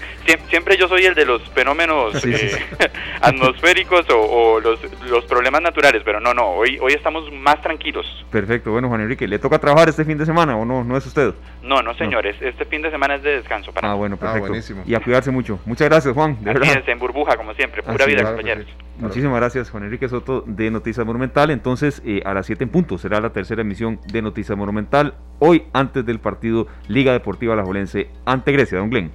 siempre, 0.49 0.77
yo 0.77 0.87
soy 0.87 1.05
el 1.05 1.15
de 1.15 1.25
los 1.25 1.41
fenómenos 1.49 2.23
eh, 2.25 2.57
atmosféricos 3.21 4.05
o, 4.09 4.59
los, 4.59 4.79
los, 5.09 5.25
problemas 5.25 5.61
naturales, 5.61 6.01
pero 6.05 6.19
no, 6.19 6.33
no, 6.33 6.47
hoy, 6.49 6.77
hoy 6.79 6.93
estamos 6.93 7.31
más 7.31 7.61
tranquilos. 7.61 8.05
Perfecto, 8.31 8.71
bueno, 8.71 8.87
Juan 8.87 9.01
Enrique, 9.01 9.27
¿le 9.27 9.39
toca 9.39 9.59
trabajar 9.59 9.89
este 9.89 10.05
fin 10.05 10.17
de 10.17 10.25
semana 10.25 10.55
o 10.55 10.65
no? 10.65 10.83
¿No 10.83 10.97
es 10.97 11.05
usted? 11.05 11.33
No, 11.61 11.81
no, 11.81 11.93
señores, 11.95 12.35
este 12.41 12.65
fin 12.65 12.81
de 12.81 12.91
semana 12.91 13.15
es 13.15 13.23
de 13.23 13.37
descanso 13.37 13.73
para 13.73 13.91
Ah, 13.91 13.95
bueno, 13.95 14.17
ah, 14.21 14.33
perfecto. 14.33 14.81
y 14.85 14.95
a 14.95 14.99
cuidarse 14.99 15.31
mucho. 15.31 15.59
Muchas 15.65 15.89
gracias, 15.89 16.13
Juan. 16.13 16.37
De 16.43 16.51
en 16.87 16.99
burbuja, 16.99 17.35
como 17.35 17.53
siempre, 17.53 17.83
pura 17.83 18.05
vida, 18.05 18.23
compañeros. 18.23 18.65
Muchísimas 18.99 19.35
gracias, 19.39 19.69
Juan 19.69 19.83
Enrique 19.83 20.09
Soto 20.09 20.43
de 20.47 20.71
Noticias 20.71 21.05
Monumental. 21.05 21.51
Entonces, 21.51 22.01
eh, 22.05 22.21
a 22.25 22.33
las 22.33 22.47
7 22.47 22.63
en 22.63 22.69
punto 22.69 22.97
será 22.97 23.21
la 23.21 23.31
tercera 23.31 23.61
emisión 23.61 23.99
de 24.11 24.21
Noticias 24.21 24.57
Monumental 24.57 25.13
hoy 25.39 25.63
antes 25.73 26.05
del 26.05 26.19
partido 26.19 26.67
Liga 26.87 27.13
Deportiva 27.13 27.55
La 27.55 27.63
Jolense 27.63 28.09
ante 28.25 28.51
Grecia. 28.51 28.77
Don 28.77 28.89
Glenn. 28.89 29.11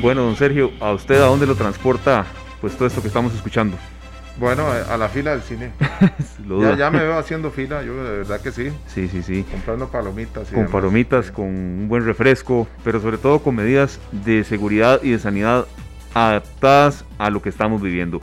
Bueno, 0.00 0.22
don 0.22 0.34
Sergio, 0.34 0.72
¿a 0.80 0.92
usted 0.92 1.16
a 1.16 1.26
dónde 1.26 1.46
lo 1.46 1.54
transporta 1.54 2.24
pues 2.60 2.74
todo 2.74 2.88
esto 2.88 3.02
que 3.02 3.08
estamos 3.08 3.34
escuchando? 3.34 3.76
Bueno, 4.38 4.66
a 4.68 4.96
la 4.96 5.08
fila 5.08 5.32
del 5.32 5.42
cine. 5.42 5.72
ya, 6.78 6.90
me 6.90 7.00
veo 7.00 7.18
haciendo 7.18 7.50
fila, 7.50 7.82
yo 7.82 8.02
de 8.02 8.18
verdad 8.18 8.40
que 8.40 8.52
sí. 8.52 8.70
Sí, 8.86 9.08
sí, 9.08 9.22
sí. 9.22 9.44
Comprando 9.50 9.88
palomitas. 9.88 10.48
con 10.48 10.66
palomitas, 10.66 11.30
con 11.30 11.46
un 11.46 11.88
buen 11.88 12.04
refresco, 12.04 12.66
pero 12.82 13.00
sobre 13.00 13.18
todo 13.18 13.40
con 13.40 13.56
medidas 13.56 14.00
de 14.12 14.44
seguridad 14.44 15.00
y 15.02 15.10
de 15.10 15.18
sanidad 15.18 15.66
adaptadas 16.14 17.04
a 17.18 17.30
lo 17.30 17.42
que 17.42 17.48
estamos 17.48 17.82
viviendo. 17.82 18.20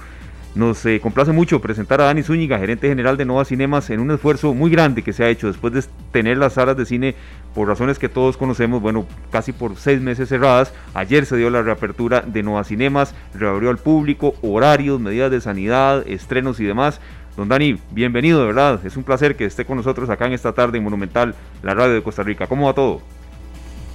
Nos 0.56 0.84
eh, 0.88 1.00
complace 1.00 1.32
mucho 1.32 1.62
presentar 1.62 2.02
a 2.02 2.06
Dani 2.06 2.24
Zúñiga, 2.24 2.58
gerente 2.58 2.88
general 2.88 3.16
de 3.16 3.26
Nova 3.26 3.46
Cinemas, 3.46 3.92
en 3.92 4.00
un 4.00 4.10
esfuerzo 4.10 4.56
muy 4.56 4.72
grande 4.72 5.04
que 5.04 5.14
se 5.14 5.24
ha 5.24 5.30
hecho 5.30 5.46
después 5.46 5.72
de 5.72 5.84
tener 6.12 6.40
las 6.40 6.54
salas 6.54 6.76
de 6.76 6.88
cine 6.88 7.16
por 7.58 7.68
razones 7.68 7.98
que 7.98 8.08
todos 8.08 8.38
conocemos, 8.38 8.84
bueno, 8.84 9.08
casi 9.32 9.52
por 9.52 9.78
seis 9.78 10.00
meses 10.00 10.30
cerradas. 10.30 10.72
Ayer 10.94 11.26
se 11.26 11.38
dio 11.38 11.50
la 11.50 11.64
reapertura 11.64 12.22
de 12.22 12.44
Nova 12.44 12.64
Cinemas, 12.64 13.16
reabrió 13.34 13.72
al 13.72 13.80
público, 13.80 14.36
horarios, 14.44 15.00
medidas 15.00 15.32
de 15.32 15.42
sanidad, 15.42 16.08
estrenos 16.08 16.60
y 16.60 16.66
demás. 16.66 17.02
Don 17.36 17.50
Dani, 17.50 17.80
bienvenido, 17.90 18.42
de 18.42 18.46
verdad. 18.46 18.86
Es 18.86 18.96
un 18.96 19.04
placer 19.04 19.36
que 19.36 19.46
esté 19.46 19.66
con 19.66 19.78
nosotros 19.78 20.08
acá 20.12 20.28
en 20.28 20.34
esta 20.34 20.54
tarde 20.54 20.78
en 20.78 20.84
Monumental, 20.84 21.34
la 21.64 21.74
radio 21.74 21.96
de 21.96 22.04
Costa 22.04 22.22
Rica. 22.22 22.46
¿Cómo 22.46 22.68
va 22.68 22.74
todo? 22.76 23.02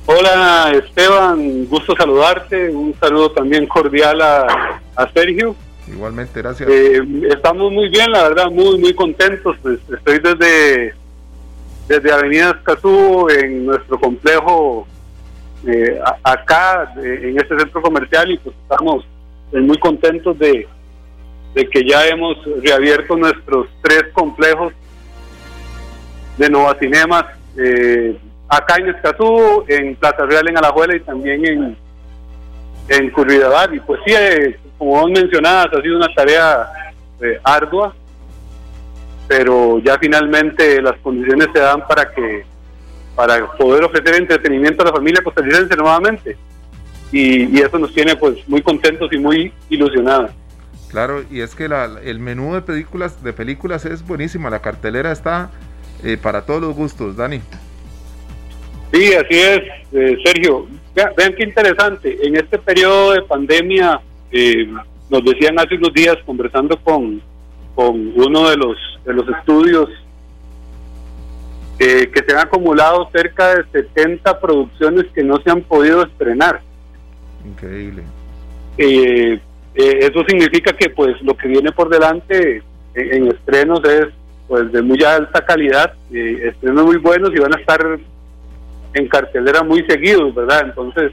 Hola 0.07 0.73
Esteban, 0.75 1.67
gusto 1.67 1.95
saludarte. 1.97 2.69
Un 2.69 2.93
saludo 2.99 3.31
también 3.31 3.69
cordial 3.69 4.21
a, 4.23 4.81
a 4.97 5.13
Sergio 5.13 5.55
Igualmente, 5.89 6.41
gracias. 6.41 6.69
Eh, 6.69 7.01
estamos 7.31 7.73
muy 7.73 7.89
bien, 7.89 8.11
la 8.11 8.23
verdad, 8.29 8.51
muy, 8.51 8.79
muy 8.79 8.95
contentos. 8.95 9.57
Pues, 9.63 9.79
estoy 9.89 10.19
desde, 10.21 10.95
desde 11.89 12.13
Avenida 12.13 12.51
Escazú, 12.51 13.29
en 13.29 13.67
nuestro 13.67 13.99
complejo, 13.99 14.87
eh, 15.67 16.01
acá, 16.23 16.93
en 16.97 17.39
este 17.39 17.59
centro 17.59 17.83
comercial, 17.83 18.31
y 18.31 18.39
pues 18.39 18.55
estamos 18.63 19.05
eh, 19.53 19.61
muy 19.61 19.79
contentos 19.79 20.39
de, 20.39 20.67
que 21.55 21.85
ya 21.87 22.07
hemos 22.07 22.37
reabierto 22.63 23.17
nuestros 23.17 23.69
tres 23.83 24.05
complejos 24.13 24.73
de 26.39 26.49
Nova 26.49 26.77
Cinemas, 26.79 27.25
acá 28.49 28.77
en 28.77 28.89
Escazú, 28.89 29.65
en 29.69 29.95
Plaza 29.97 30.27
Real 30.27 30.49
en 30.49 30.59
Alajuela 30.59 30.97
y 30.97 31.01
también 31.01 31.45
en, 31.47 31.77
en 32.89 33.11
Curridabat. 33.11 33.75
Y 33.75 33.81
pues 33.81 34.01
sí, 34.05 34.15
como 34.79 35.01
vos 35.01 35.11
mencionabas, 35.11 35.69
ha 35.73 35.81
sido 35.81 35.97
una 35.97 36.13
tarea 36.15 36.69
eh, 37.21 37.39
ardua, 37.45 37.95
pero 39.35 39.79
ya 39.79 39.99
finalmente 39.99 40.83
las 40.83 40.99
condiciones 40.99 41.49
se 41.55 41.59
dan 41.59 41.87
para 41.89 42.13
que 42.13 42.45
para 43.17 43.51
poder 43.53 43.83
ofrecer 43.85 44.17
entretenimiento 44.17 44.83
a 44.83 44.87
la 44.87 44.93
familia 44.93 45.23
costarricense 45.23 45.75
nuevamente. 45.75 46.37
Y, 47.11 47.45
y, 47.45 47.63
eso 47.63 47.79
nos 47.79 47.95
tiene 47.95 48.15
pues 48.17 48.47
muy 48.47 48.61
contentos 48.61 49.11
y 49.11 49.17
muy 49.17 49.51
ilusionados. 49.71 50.33
Claro, 50.91 51.25
y 51.31 51.41
es 51.41 51.55
que 51.55 51.67
la, 51.67 51.99
el 52.05 52.19
menú 52.19 52.55
de 52.55 52.61
películas 52.61 53.25
de 53.25 53.33
películas 53.33 53.87
es 53.87 54.07
buenísima, 54.07 54.51
la 54.51 54.61
cartelera 54.61 55.13
está 55.13 55.51
eh, 56.05 56.19
para 56.21 56.45
todos 56.45 56.61
los 56.61 56.75
gustos, 56.75 57.17
Dani. 57.17 57.41
Sí, 58.93 59.15
así 59.15 59.39
es, 59.39 59.61
eh, 59.93 60.19
Sergio. 60.25 60.67
Vean, 60.95 61.35
qué 61.39 61.45
interesante, 61.45 62.19
en 62.23 62.37
este 62.37 62.59
periodo 62.59 63.13
de 63.13 63.23
pandemia 63.23 63.99
eh, 64.31 64.67
nos 65.09 65.25
decían 65.25 65.59
hace 65.59 65.77
unos 65.77 65.95
días 65.95 66.19
conversando 66.27 66.77
con, 66.77 67.23
con 67.75 68.13
uno 68.15 68.51
de 68.51 68.57
los, 68.57 68.77
de 69.05 69.15
los 69.15 69.29
estudios 69.29 69.89
eh, 71.79 72.11
que 72.13 72.23
se 72.23 72.33
han 72.33 72.47
acumulado 72.47 73.09
cerca 73.13 73.57
de 73.57 73.65
70 73.73 74.41
producciones 74.41 75.07
que 75.15 75.25
no 75.25 75.41
se 75.43 75.51
han 75.51 75.63
podido 75.63 76.03
estrenar. 76.03 76.61
Increíble. 77.45 78.03
Eh, 78.79 79.41
eso 79.75 80.23
significa 80.29 80.73
que 80.75 80.91
pues 80.91 81.21
lo 81.23 81.35
que 81.37 81.49
viene 81.49 81.73
por 81.73 81.89
delante 81.89 82.63
en, 82.95 83.29
estrenos 83.29 83.81
es 83.85 84.07
pues 84.47 84.71
de 84.71 84.83
muy 84.83 85.03
alta 85.03 85.45
calidad, 85.45 85.95
estrenos 86.13 86.85
muy 86.85 86.99
buenos 86.99 87.31
y 87.35 87.41
van 87.41 87.55
a 87.55 87.61
estar 87.61 87.99
en 88.95 89.09
cartelera 89.09 89.63
muy 89.63 89.83
seguidos, 89.87 90.35
¿verdad? 90.35 90.67
Entonces 90.67 91.13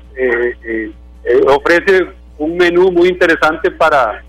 ofrece 1.47 2.09
un 2.37 2.57
menú 2.57 2.91
muy 2.91 3.07
interesante 3.07 3.71
para, 3.71 4.23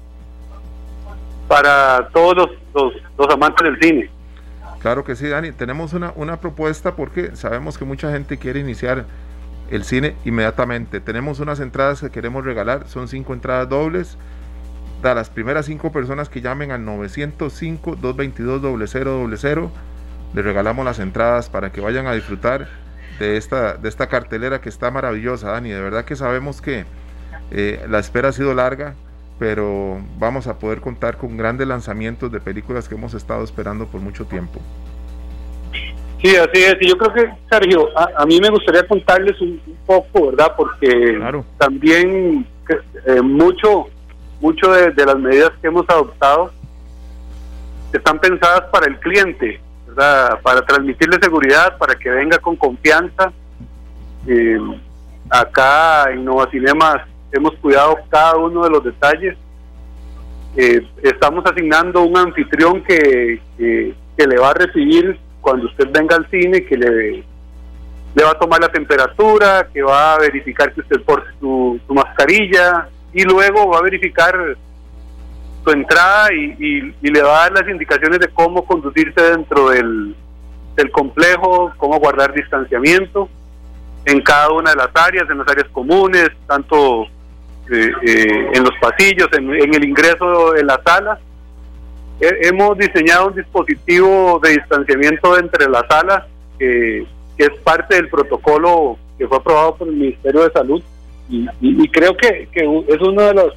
para 1.51 2.09
todos 2.13 2.49
los, 2.73 2.95
amantes 3.29 3.65
del 3.65 3.77
cine. 3.81 4.09
Claro 4.79 5.03
que 5.03 5.17
sí, 5.17 5.27
Dani. 5.27 5.51
Tenemos 5.51 5.93
una, 5.95 6.41
propuesta 6.41 6.95
porque 6.95 7.35
sabemos 7.35 7.77
que 7.77 7.85
mucha 7.85 8.13
gente 8.13 8.39
quiere 8.39 8.61
iniciar 8.61 9.05
el 9.69 9.83
cine 9.83 10.15
inmediatamente. 10.25 11.01
Tenemos 11.01 11.41
unas 11.41 11.59
entradas 11.59 12.01
que 12.01 12.11
queremos 12.11 12.45
regalar, 12.45 12.87
son 12.87 13.09
cinco 13.09 13.35
entradas 13.35 13.69
dobles. 13.69 14.17
De 15.03 15.13
las 15.13 15.29
primeras 15.29 15.67
cinco 15.67 15.91
personas 15.91 16.29
que 16.29 16.41
llamen 16.41 16.71
al 16.71 16.87
905-222-0000, 16.87 19.71
les 20.35 20.45
regalamos 20.45 20.85
las 20.85 21.01
entradas 21.01 21.49
para 21.49 21.73
que 21.73 21.81
vayan 21.81 22.07
a 22.07 22.13
disfrutar 22.13 22.69
de 23.19 23.37
esta, 23.37 23.75
de 23.75 23.89
esta 23.89 24.09
cartelera 24.09 24.61
que 24.61 24.69
está 24.69 24.93
maravillosa, 24.93 25.51
Dani. 25.51 25.71
De 25.71 25.81
verdad 25.81 26.05
que 26.05 26.15
sabemos 26.15 26.63
que 26.63 26.85
eh, 27.51 27.85
la 27.89 27.99
espera 27.99 28.29
ha 28.29 28.33
sido 28.33 28.55
larga, 28.55 28.95
pero 29.41 29.99
vamos 30.19 30.47
a 30.47 30.59
poder 30.59 30.83
contar 30.83 31.17
con 31.17 31.39
grandes 31.39 31.67
lanzamientos 31.67 32.31
de 32.31 32.41
películas 32.41 32.87
que 32.87 32.95
hemos 32.95 33.15
estado 33.15 33.43
esperando 33.43 33.87
por 33.87 34.03
mucho 34.03 34.27
tiempo. 34.27 34.61
Sí, 36.21 36.37
así 36.37 36.63
es. 36.63 36.77
Y 36.79 36.89
yo 36.89 36.99
creo 36.99 37.15
que, 37.15 37.33
Sergio, 37.49 37.89
a, 37.97 38.27
mí 38.27 38.39
me 38.39 38.51
gustaría 38.51 38.87
contarles 38.87 39.41
un, 39.41 39.59
poco, 39.87 40.27
¿verdad? 40.27 40.53
Porque 40.55 41.19
también 41.57 42.47
eh, 43.07 43.23
mucho, 43.23 43.87
mucho 44.43 44.73
de, 44.73 45.07
las 45.07 45.19
medidas 45.19 45.53
que 45.63 45.69
hemos 45.69 45.89
adoptado 45.89 46.53
están 47.95 48.19
pensadas 48.19 48.65
para 48.71 48.89
el 48.89 49.01
cliente, 49.01 49.59
¿verdad? 49.87 50.39
Para 50.43 50.61
transmitirle 50.67 51.17
seguridad, 51.19 51.79
para 51.79 51.95
que 51.95 52.11
venga 52.11 52.37
con 52.37 52.57
confianza. 52.57 53.33
Eh, 54.27 54.61
acá 55.31 56.13
en 56.13 56.27
Nova 56.27 56.47
Cinemas 56.51 57.10
hemos 57.33 57.55
cuidado 57.57 57.97
cada 58.09 58.37
uno 58.37 58.65
de 58.65 58.71
los 58.71 58.85
detalles. 58.85 59.37
Eh, 60.57 60.85
estamos 61.03 61.45
asignando 61.47 62.03
un 62.03 62.17
anfitrión 62.17 62.83
que, 62.83 63.41
que, 63.57 63.95
le 64.27 64.37
va 64.37 64.51
a 64.51 64.55
recibir 64.55 65.19
cuando 65.41 65.67
usted 65.67 65.89
venga 65.91 66.17
al 66.17 66.29
cine, 66.29 66.65
que 66.65 66.77
le, 66.77 67.25
va 68.23 68.33
a 68.33 68.39
tomar 68.39 68.61
la 68.61 68.69
temperatura, 68.69 69.69
que 69.73 69.83
va 69.83 70.15
a 70.15 70.19
verificar 70.19 70.73
que 70.75 70.81
usted 70.81 71.01
porte 71.03 71.31
su, 71.41 71.81
mascarilla 71.89 72.89
y 73.13 73.23
luego 73.23 73.69
va 73.69 73.79
a 73.79 73.83
verificar 73.83 74.37
su 75.65 75.71
entrada 75.71 76.29
y, 76.35 76.93
y, 77.01 77.11
le 77.11 77.23
va 77.23 77.45
a 77.45 77.51
dar 77.51 77.63
las 77.63 77.69
indicaciones 77.71 78.19
de 78.19 78.29
cómo 78.29 78.65
conducirse 78.65 79.23
dentro 79.23 79.71
del, 79.71 80.15
del 80.77 80.91
complejo, 80.91 81.73
cómo 81.79 81.99
guardar 81.99 82.35
distanciamiento 82.35 83.29
en 84.05 84.21
cada 84.23 84.51
una 84.51 84.71
de 84.71 84.77
las 84.77 84.91
áreas, 84.95 85.29
en 85.31 85.39
las 85.39 85.49
áreas 85.49 85.69
comunes, 85.69 86.31
tanto 86.47 87.07
eh, 87.71 87.91
eh, 88.03 88.51
en 88.55 88.65
los 88.65 88.75
pasillos, 88.81 89.29
en, 89.33 89.51
el 89.51 89.85
ingreso 89.85 90.57
en 90.57 90.67
la 90.67 90.81
sala. 90.85 91.19
hemos 92.21 92.77
diseñado 92.77 93.29
un 93.29 93.35
dispositivo 93.35 94.41
de 94.43 94.51
distanciamiento 94.53 95.39
entre 95.39 95.69
las 95.69 95.87
salas 95.89 96.25
que 96.59 97.07
es 97.39 97.51
parte 97.65 97.95
del 97.97 98.09
protocolo 98.09 98.99
que 99.17 99.27
fue 99.27 99.39
aprobado 99.39 99.77
por 99.77 99.89
el 99.89 99.95
Ministerio 99.95 100.43
de 100.43 100.53
Salud 100.53 100.83
y, 101.31 101.89
creo 101.89 102.17
que, 102.17 102.49
es 102.53 103.01
una 103.01 103.29
de, 103.29 103.35
los, 103.35 103.55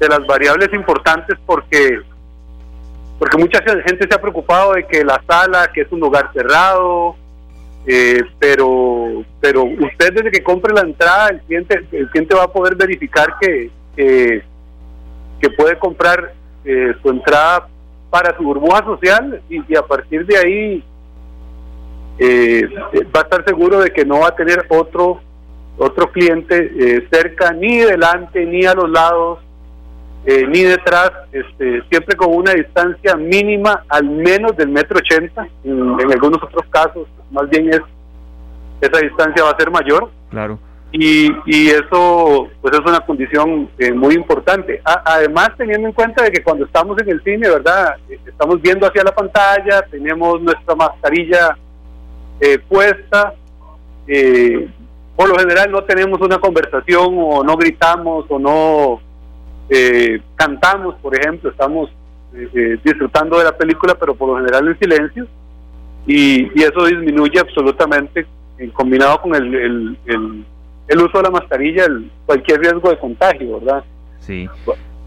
de 0.00 0.08
las 0.08 0.26
variables 0.26 0.72
importantes 0.74 1.38
porque 1.46 2.00
porque 3.18 3.38
mucha 3.38 3.62
gente 3.62 4.06
se 4.08 4.14
ha 4.14 4.20
preocupado 4.20 4.74
de 4.74 4.86
que 4.86 5.02
la 5.02 5.22
sala, 5.26 5.70
que 5.72 5.82
es 5.82 5.92
un 5.92 6.00
lugar 6.00 6.30
cerrado, 6.34 7.16
eh, 7.86 8.20
pero 8.40 9.24
pero 9.40 9.62
usted 9.62 10.12
desde 10.12 10.32
que 10.32 10.42
compre 10.42 10.74
la 10.74 10.80
entrada 10.80 11.28
el 11.28 11.40
cliente 11.42 11.86
el 11.92 12.10
cliente 12.10 12.34
va 12.34 12.44
a 12.44 12.52
poder 12.52 12.74
verificar 12.74 13.34
que 13.40 13.70
que 13.96 15.50
puede 15.56 15.78
comprar 15.78 16.34
eh, 16.64 16.94
su 17.00 17.10
entrada 17.10 17.68
para 18.10 18.36
su 18.36 18.42
burbuja 18.42 18.84
social 18.84 19.40
y, 19.48 19.76
a 19.76 19.82
partir 19.82 20.26
de 20.26 20.36
ahí 20.36 20.84
eh, 22.18 22.68
va 23.14 23.20
a 23.20 23.22
estar 23.22 23.44
seguro 23.44 23.80
de 23.80 23.90
que 23.90 24.04
no 24.04 24.20
va 24.20 24.28
a 24.28 24.36
tener 24.36 24.66
otro 24.68 25.20
otro 25.78 26.10
cliente 26.10 27.06
cerca 27.10 27.52
ni 27.52 27.78
delante 27.78 28.44
ni 28.46 28.64
a 28.64 28.74
los 28.74 28.90
lados 28.90 29.38
ni 30.26 30.62
detrás, 30.62 31.12
este, 31.30 31.82
siempre 31.88 32.16
con 32.16 32.34
una 32.34 32.52
distancia 32.52 33.14
mínima 33.14 33.84
al 33.88 34.04
menos 34.04 34.56
del 34.56 34.68
metro 34.68 34.98
ochenta, 34.98 35.46
en, 35.62 36.12
algunos 36.12 36.42
otros 36.42 36.64
casos 36.70 37.06
más 37.30 37.48
bien 37.48 37.68
es 37.68 37.80
esa 38.80 38.98
distancia 39.00 39.44
va 39.44 39.50
a 39.50 39.56
ser 39.56 39.70
mayor. 39.70 40.10
Claro. 40.30 40.58
Y, 40.92 41.30
y 41.46 41.68
eso 41.68 42.48
pues 42.60 42.74
es 42.74 42.80
una 42.80 43.00
condición 43.00 43.68
eh, 43.78 43.92
muy 43.92 44.14
importante. 44.14 44.80
además, 44.84 45.50
teniendo 45.56 45.88
en 45.88 45.94
cuenta 45.94 46.22
de 46.24 46.30
que 46.30 46.42
cuando 46.42 46.64
estamos 46.64 46.98
en 47.00 47.10
el 47.10 47.22
cine, 47.22 47.48
¿verdad? 47.48 47.96
Estamos 48.08 48.60
viendo 48.62 48.86
hacia 48.86 49.04
la 49.04 49.14
pantalla, 49.14 49.82
tenemos 49.90 50.40
nuestra 50.40 50.74
mascarilla 50.74 51.56
eh, 52.40 52.58
puesta. 52.58 53.34
Eh, 54.06 54.68
por 55.16 55.28
lo 55.28 55.38
general 55.38 55.70
no 55.70 55.82
tenemos 55.84 56.20
una 56.20 56.38
conversación 56.38 57.14
o 57.18 57.42
no 57.42 57.56
gritamos 57.56 58.26
o 58.28 58.38
no 58.38 59.00
cantamos, 60.36 60.94
por 60.96 61.18
ejemplo, 61.18 61.50
estamos 61.50 61.90
disfrutando 62.84 63.38
de 63.38 63.44
la 63.44 63.56
película, 63.56 63.94
pero 63.94 64.14
por 64.14 64.28
lo 64.28 64.36
general 64.36 64.68
en 64.68 64.78
silencio 64.78 65.26
y, 66.06 66.62
eso 66.62 66.86
disminuye 66.86 67.38
absolutamente, 67.40 68.26
en 68.58 68.70
combinado 68.70 69.20
con 69.20 69.34
el, 69.34 69.54
el, 70.06 70.44
el, 70.86 70.98
uso 70.98 71.18
de 71.18 71.24
la 71.24 71.30
mascarilla, 71.30 71.84
el, 71.84 72.10
cualquier 72.24 72.60
riesgo 72.60 72.90
de 72.90 72.98
contagio, 72.98 73.58
¿verdad? 73.58 73.84
Sí. 74.20 74.48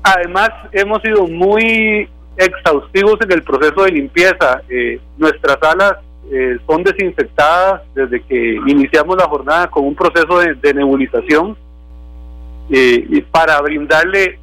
además 0.03 0.49
hemos 0.72 1.01
sido 1.01 1.28
muy 1.28 2.07
exhaustivos 2.38 3.18
en 3.22 3.32
el 3.32 3.43
proceso 3.43 3.84
de 3.84 3.91
limpieza. 3.91 4.62
Eh, 4.70 4.99
nuestras 5.18 5.57
salas 5.60 5.97
eh, 6.32 6.57
son 6.68 6.84
desinfectadas 6.84 7.82
desde 7.93 8.22
que 8.22 8.60
iniciamos 8.68 9.18
la 9.18 9.26
jornada 9.26 9.68
con 9.68 9.86
un 9.86 9.95
proceso 9.95 10.39
de, 10.39 10.74
nebulización 10.74 11.57
eh, 12.70 13.05
y 13.10 13.22
para 13.22 13.60
brindarle 13.62 14.39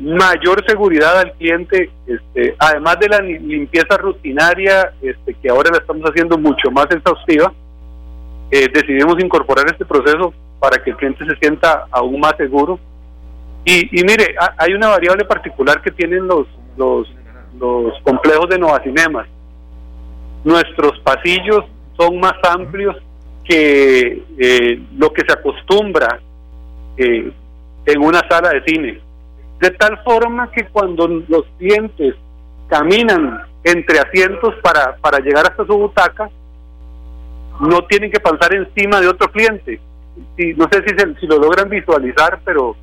mayor 0.00 0.64
seguridad 0.66 1.18
al 1.18 1.32
cliente, 1.34 1.90
este, 2.06 2.56
además 2.58 2.98
de 2.98 3.08
la 3.08 3.20
limpieza 3.20 3.96
rutinaria 3.96 4.92
este, 5.00 5.34
que 5.34 5.48
ahora 5.48 5.70
la 5.70 5.78
estamos 5.78 6.08
haciendo 6.10 6.36
mucho 6.36 6.70
más 6.70 6.86
exhaustiva, 6.90 7.52
decidimos 8.50 9.22
incorporar 9.22 9.66
este 9.66 9.84
proceso 9.84 10.32
para 10.58 10.82
que 10.82 10.90
el 10.90 10.96
cliente 10.96 11.24
se 11.26 11.36
sienta 11.36 11.86
aún 11.90 12.20
más 12.20 12.34
seguro. 12.36 12.78
Y, 13.64 14.02
mire, 14.02 14.34
hay 14.56 14.72
una 14.72 14.88
variable 14.88 15.24
particular 15.26 15.82
que 15.82 15.90
tienen 15.90 16.26
los, 16.26 16.46
los 16.78 18.02
complejos 18.02 18.48
de 18.48 18.58
Nova 18.58 18.82
Cinemas. 18.82 19.26
Nuestros 20.44 20.98
pasillos 21.00 21.64
son 21.96 22.18
más 22.18 22.34
amplios 22.48 22.96
que 23.44 24.22
eh, 24.38 24.80
lo 24.96 25.12
que 25.12 25.22
se 25.26 25.32
acostumbra 25.32 26.20
eh, 26.96 27.30
en 27.86 28.02
una 28.02 28.20
sala 28.28 28.50
de 28.50 28.62
cine. 28.64 29.00
De 29.60 29.70
tal 29.72 30.02
forma 30.04 30.50
que 30.52 30.66
cuando 30.68 31.06
los 31.06 31.44
clientes 31.58 32.14
caminan 32.68 33.42
entre 33.64 33.98
asientos 33.98 34.54
para, 34.62 34.96
para 34.96 35.18
llegar 35.18 35.46
hasta 35.46 35.66
su 35.66 35.76
butaca, 35.76 36.30
no 37.60 37.84
tienen 37.86 38.10
que 38.10 38.20
pasar 38.20 38.54
encima 38.54 39.00
de 39.00 39.08
otro 39.08 39.30
cliente. 39.30 39.80
No 40.56 40.68
sé 40.70 40.84
si, 40.86 41.20
si 41.20 41.26
lo 41.26 41.38
logran 41.38 41.68
visualizar, 41.68 42.40
pero, 42.44 42.76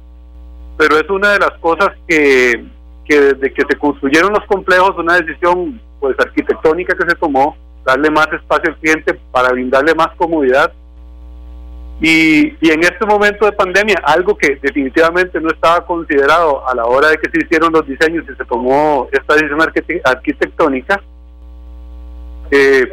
pero 0.77 0.97
es 0.97 1.09
una 1.09 1.31
de 1.31 1.39
las 1.39 1.51
cosas 1.59 1.91
que, 2.07 2.65
que 3.05 3.21
desde 3.21 3.53
que 3.53 3.63
se 3.69 3.77
construyeron 3.77 4.33
los 4.33 4.45
complejos, 4.45 4.97
una 4.97 5.15
decisión 5.15 5.79
pues 5.99 6.19
arquitectónica 6.19 6.95
que 6.95 7.09
se 7.09 7.15
tomó, 7.15 7.55
darle 7.85 8.09
más 8.09 8.27
espacio 8.33 8.71
al 8.71 8.79
cliente 8.79 9.13
para 9.31 9.51
brindarle 9.51 9.93
más 9.95 10.09
comodidad. 10.17 10.71
Y, 12.01 12.57
y 12.59 12.71
en 12.71 12.81
este 12.81 13.05
momento 13.05 13.45
de 13.45 13.53
pandemia, 13.53 13.95
algo 14.03 14.37
que 14.37 14.57
definitivamente 14.61 15.39
no 15.39 15.49
estaba 15.49 15.85
considerado 15.85 16.67
a 16.67 16.75
la 16.75 16.85
hora 16.85 17.09
de 17.09 17.17
que 17.17 17.29
se 17.29 17.45
hicieron 17.45 17.71
los 17.71 17.87
diseños 17.87 18.25
y 18.25 18.35
se 18.35 18.45
tomó 18.45 19.07
esta 19.11 19.35
decisión 19.35 19.61
arquitectónica, 20.03 21.01
eh, 22.51 22.85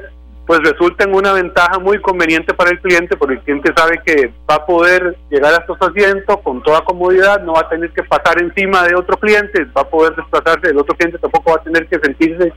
pues 0.46 0.60
resulta 0.60 1.04
en 1.04 1.14
una 1.14 1.32
ventaja 1.32 1.78
muy 1.78 2.00
conveniente 2.00 2.54
para 2.54 2.70
el 2.70 2.80
cliente, 2.80 3.16
porque 3.16 3.34
el 3.34 3.40
cliente 3.40 3.72
sabe 3.76 4.00
que 4.04 4.32
va 4.48 4.56
a 4.56 4.66
poder 4.66 5.16
llegar 5.30 5.54
a 5.54 5.58
estos 5.58 5.78
asientos 5.80 6.36
con 6.42 6.62
toda 6.62 6.84
comodidad, 6.84 7.42
no 7.42 7.54
va 7.54 7.60
a 7.60 7.68
tener 7.68 7.90
que 7.90 8.02
pasar 8.02 8.40
encima 8.40 8.82
de 8.84 8.94
otro 8.94 9.16
cliente, 9.18 9.64
va 9.76 9.82
a 9.82 9.88
poder 9.88 10.14
desplazarse, 10.14 10.70
el 10.70 10.78
otro 10.78 10.96
cliente 10.96 11.18
tampoco 11.18 11.50
va 11.50 11.56
a 11.56 11.64
tener 11.64 11.86
que 11.88 11.98
sentirse, 11.98 12.52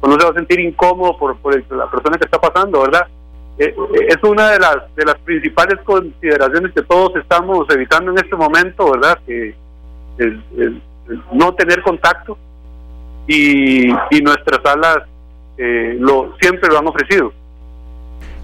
o 0.00 0.08
no 0.08 0.18
se 0.18 0.24
va 0.26 0.30
a 0.30 0.34
sentir 0.34 0.60
incómodo 0.60 1.16
por, 1.16 1.36
por 1.38 1.54
la 1.72 1.90
persona 1.90 2.18
que 2.18 2.24
está 2.24 2.40
pasando, 2.40 2.82
¿verdad? 2.82 3.06
Eh, 3.58 3.74
eh, 3.74 4.06
es 4.08 4.22
una 4.22 4.50
de 4.50 4.58
las 4.58 4.94
de 4.94 5.04
las 5.04 5.16
principales 5.16 5.80
consideraciones 5.84 6.72
que 6.72 6.82
todos 6.82 7.16
estamos 7.16 7.66
evitando 7.70 8.12
en 8.12 8.18
este 8.18 8.36
momento, 8.36 8.92
¿verdad? 8.92 9.18
Que 9.26 9.54
el, 10.18 10.82
no 11.32 11.54
tener 11.54 11.82
contacto 11.82 12.36
y, 13.26 13.88
y 13.88 14.20
nuestras 14.22 14.60
salas 14.62 14.98
eh, 15.56 15.96
lo 15.98 16.34
siempre 16.40 16.68
lo 16.70 16.78
han 16.78 16.86
ofrecido. 16.86 17.32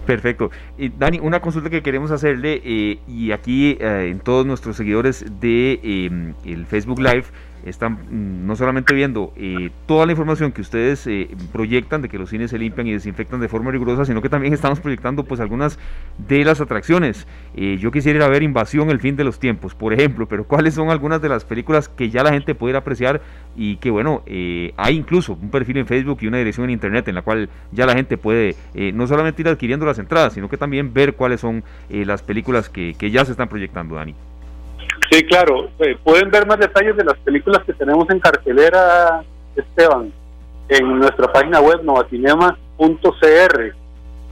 Perfecto. 0.04 0.50
Y 0.76 0.90
Dani, 0.90 1.18
una 1.20 1.40
consulta 1.40 1.70
que 1.70 1.82
queremos 1.82 2.10
hacerle, 2.10 2.60
eh, 2.64 2.98
y 3.08 3.32
aquí 3.32 3.78
eh, 3.80 4.08
en 4.10 4.20
todos 4.20 4.44
nuestros 4.44 4.76
seguidores 4.76 5.24
de 5.40 5.80
em, 5.82 6.34
el 6.44 6.66
Facebook 6.66 6.98
Live, 6.98 7.24
están 7.64 7.92
mm, 7.92 8.46
no 8.46 8.56
solamente 8.56 8.94
viendo 8.94 9.32
eh, 9.36 9.70
toda 9.86 10.06
la 10.06 10.12
información 10.12 10.52
que 10.52 10.60
ustedes 10.60 11.06
eh, 11.06 11.28
proyectan 11.52 12.02
de 12.02 12.08
que 12.08 12.18
los 12.18 12.30
cines 12.30 12.50
se 12.50 12.58
limpian 12.58 12.86
y 12.86 12.92
desinfectan 12.92 13.40
de 13.40 13.48
forma 13.48 13.70
rigurosa, 13.70 14.04
sino 14.04 14.22
que 14.22 14.28
también 14.28 14.52
estamos 14.52 14.80
proyectando 14.80 15.24
pues 15.24 15.40
algunas 15.40 15.78
de 16.18 16.44
las 16.44 16.60
atracciones. 16.60 17.26
Eh, 17.56 17.78
yo 17.80 17.90
quisiera 17.90 18.18
ir 18.18 18.22
a 18.22 18.28
ver 18.28 18.42
Invasión, 18.42 18.90
el 18.90 19.00
fin 19.00 19.16
de 19.16 19.24
los 19.24 19.38
tiempos, 19.38 19.74
por 19.74 19.92
ejemplo, 19.92 20.26
pero 20.26 20.44
cuáles 20.44 20.74
son 20.74 20.90
algunas 20.90 21.22
de 21.22 21.28
las 21.28 21.44
películas 21.44 21.88
que 21.88 22.10
ya 22.10 22.22
la 22.22 22.30
gente 22.30 22.54
puede 22.54 22.76
apreciar 22.76 23.22
y 23.56 23.76
que 23.76 23.90
bueno, 23.90 24.22
hay 24.26 24.96
incluso 24.96 25.38
un 25.40 25.50
perfil 25.50 25.78
en 25.78 25.86
Facebook 25.86 26.18
y 26.20 26.26
una 26.26 26.38
dirección 26.38 26.64
en 26.64 26.70
Internet 26.70 27.08
en 27.08 27.14
la 27.14 27.22
cual 27.22 27.48
ya 27.72 27.86
la 27.86 27.94
gente 27.94 28.18
puede 28.18 28.56
no 28.92 29.06
solamente 29.06 29.42
ir 29.42 29.48
adquiriendo 29.48 29.86
las 29.86 29.98
entradas, 29.98 30.32
sino 30.34 30.48
que 30.48 30.56
también 30.56 30.92
ver 30.92 31.14
cuáles 31.14 31.40
son 31.40 31.62
las 31.88 32.22
películas 32.22 32.68
que, 32.68 32.94
que 32.94 33.10
ya 33.10 33.24
se 33.24 33.32
están 33.32 33.48
proyectando, 33.48 33.94
Dani. 33.94 34.14
Sí, 35.10 35.22
claro. 35.24 35.68
Eh, 35.78 35.96
pueden 36.02 36.30
ver 36.30 36.46
más 36.46 36.58
detalles 36.58 36.96
de 36.96 37.04
las 37.04 37.18
películas 37.18 37.62
que 37.64 37.72
tenemos 37.72 38.08
en 38.10 38.20
cartelera, 38.20 39.22
Esteban, 39.56 40.12
en 40.68 40.98
nuestra 40.98 41.32
página 41.32 41.60
web 41.60 41.82
novacinema.cr. 41.82 43.74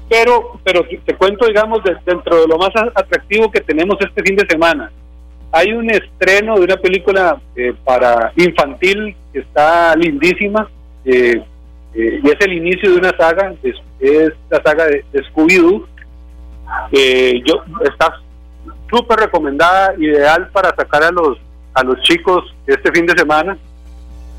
Pero, 0.09 0.61
pero 0.65 0.85
te 1.05 1.15
cuento, 1.15 1.47
digamos, 1.47 1.81
dentro 2.05 2.43
de 2.43 2.49
lo 2.49 2.59
más 2.59 2.71
atractivo 2.95 3.51
que 3.51 3.61
tenemos 3.61 3.97
este 4.01 4.23
fin 4.23 4.37
de 4.37 4.47
semana. 4.47 4.91
Hay 5.53 5.73
un 5.73 5.91
estreno 5.91 6.57
de 6.57 6.65
una 6.65 6.77
película 6.77 7.41
eh, 7.57 7.75
para 7.85 8.33
infantil 8.37 9.15
que 9.33 9.41
está 9.41 9.95
lindísima 9.97 10.69
eh, 11.05 11.43
y 11.95 12.27
es 12.27 12.37
el 12.41 12.55
inicio 12.55 12.91
de 12.91 12.97
una 12.97 13.15
saga, 13.17 13.53
es, 13.63 14.33
la 14.49 14.63
saga 14.63 14.87
de, 14.87 15.05
Scooby-Doo. 15.13 15.87
yo, 17.45 17.65
está 17.85 18.19
súper 18.93 19.21
recomendada, 19.21 19.95
ideal 19.97 20.49
para 20.53 20.75
sacar 20.77 21.03
a 21.05 21.11
los, 21.11 21.39
a 21.73 21.83
los 21.83 22.01
chicos 22.03 22.55
este 22.67 22.93
fin 22.93 23.07
de 23.07 23.17
semana. 23.17 23.57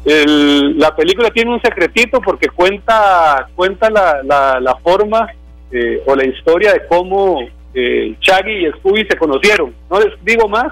la 0.05 0.95
película 0.95 1.31
tiene 1.31 1.51
un 1.51 1.61
secretito 1.61 2.21
porque 2.21 2.47
cuenta, 2.49 3.47
cuenta 3.55 3.89
la, 3.89 4.59
la, 4.59 4.75
forma 4.83 5.27
eh, 5.71 6.03
o 6.05 6.15
la 6.15 6.25
historia 6.25 6.73
de 6.73 6.85
cómo 6.87 7.39
eh, 7.73 8.15
Chaggy 8.19 8.67
y 8.67 8.71
Scooby 8.73 9.07
se 9.09 9.17
conocieron. 9.17 9.73
No 9.89 9.99
les 9.99 10.13
digo 10.23 10.47
más 10.47 10.71